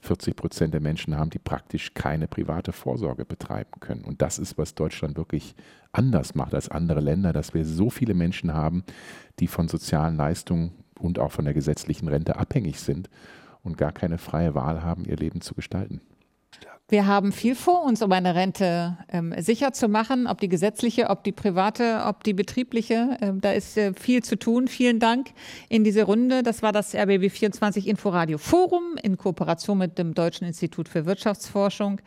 40 0.00 0.36
Prozent 0.36 0.74
der 0.74 0.80
Menschen 0.80 1.16
haben, 1.16 1.30
die 1.30 1.38
praktisch 1.38 1.92
keine 1.94 2.28
private 2.28 2.72
Vorsorge 2.72 3.24
betreiben 3.24 3.80
können. 3.80 4.04
Und 4.04 4.22
das 4.22 4.38
ist, 4.38 4.56
was 4.56 4.74
Deutschland 4.74 5.16
wirklich 5.16 5.54
anders 5.92 6.34
macht 6.34 6.54
als 6.54 6.68
andere 6.68 7.00
Länder, 7.00 7.32
dass 7.32 7.54
wir 7.54 7.64
so 7.64 7.90
viele 7.90 8.14
Menschen 8.14 8.54
haben, 8.54 8.84
die 9.40 9.48
von 9.48 9.68
sozialen 9.68 10.16
Leistungen 10.16 10.72
und 10.98 11.18
auch 11.18 11.32
von 11.32 11.44
der 11.44 11.54
gesetzlichen 11.54 12.08
Rente 12.08 12.36
abhängig 12.36 12.80
sind 12.80 13.10
und 13.62 13.76
gar 13.76 13.92
keine 13.92 14.18
freie 14.18 14.54
Wahl 14.54 14.82
haben, 14.82 15.04
ihr 15.04 15.16
Leben 15.16 15.40
zu 15.40 15.54
gestalten. 15.54 16.00
Wir 16.90 17.06
haben 17.06 17.32
viel 17.32 17.54
vor 17.54 17.84
uns, 17.84 18.00
um 18.00 18.10
eine 18.12 18.34
Rente 18.34 18.96
ähm, 19.12 19.34
sicher 19.36 19.74
zu 19.74 19.88
machen, 19.88 20.26
ob 20.26 20.40
die 20.40 20.48
gesetzliche, 20.48 21.10
ob 21.10 21.22
die 21.22 21.32
private, 21.32 22.04
ob 22.06 22.24
die 22.24 22.32
betriebliche. 22.32 23.18
Ähm, 23.20 23.42
da 23.42 23.52
ist 23.52 23.76
äh, 23.76 23.92
viel 23.92 24.22
zu 24.24 24.38
tun. 24.38 24.68
Vielen 24.68 24.98
Dank 24.98 25.28
in 25.68 25.84
diese 25.84 26.04
Runde. 26.04 26.42
Das 26.42 26.62
war 26.62 26.72
das 26.72 26.94
RBB24 26.94 27.84
Inforadio 27.84 28.38
Forum 28.38 28.96
in 29.02 29.18
Kooperation 29.18 29.76
mit 29.76 29.98
dem 29.98 30.14
Deutschen 30.14 30.46
Institut 30.46 30.88
für 30.88 31.04
Wirtschaftsforschung 31.04 32.00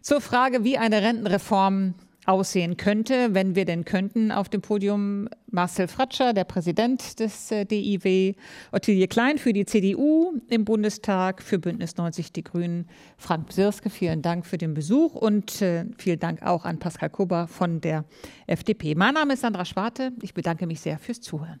zur 0.00 0.20
Frage, 0.20 0.62
wie 0.62 0.78
eine 0.78 1.02
Rentenreform 1.02 1.94
aussehen 2.30 2.76
könnte, 2.76 3.34
wenn 3.34 3.54
wir 3.54 3.64
denn 3.64 3.84
könnten. 3.84 4.30
Auf 4.30 4.48
dem 4.48 4.62
Podium 4.62 5.28
Marcel 5.50 5.88
Fratscher, 5.88 6.32
der 6.32 6.44
Präsident 6.44 7.18
des 7.18 7.50
äh, 7.50 7.64
DIW, 7.64 8.34
Ottilie 8.70 9.08
Klein 9.08 9.36
für 9.36 9.52
die 9.52 9.66
CDU 9.66 10.34
im 10.48 10.64
Bundestag, 10.64 11.42
für 11.42 11.58
Bündnis 11.58 11.96
90 11.96 12.32
Die 12.32 12.44
Grünen, 12.44 12.86
Frank 13.16 13.48
Bsirske. 13.48 13.90
Vielen 13.90 14.22
Dank 14.22 14.46
für 14.46 14.58
den 14.58 14.74
Besuch 14.74 15.16
und 15.16 15.60
äh, 15.60 15.86
vielen 15.98 16.20
Dank 16.20 16.42
auch 16.42 16.64
an 16.64 16.78
Pascal 16.78 17.10
Kober 17.10 17.48
von 17.48 17.80
der 17.80 18.04
FDP. 18.46 18.94
Mein 18.94 19.14
Name 19.14 19.34
ist 19.34 19.40
Sandra 19.40 19.64
Schwarte. 19.64 20.12
Ich 20.22 20.32
bedanke 20.32 20.66
mich 20.66 20.80
sehr 20.80 20.98
fürs 20.98 21.20
Zuhören. 21.20 21.60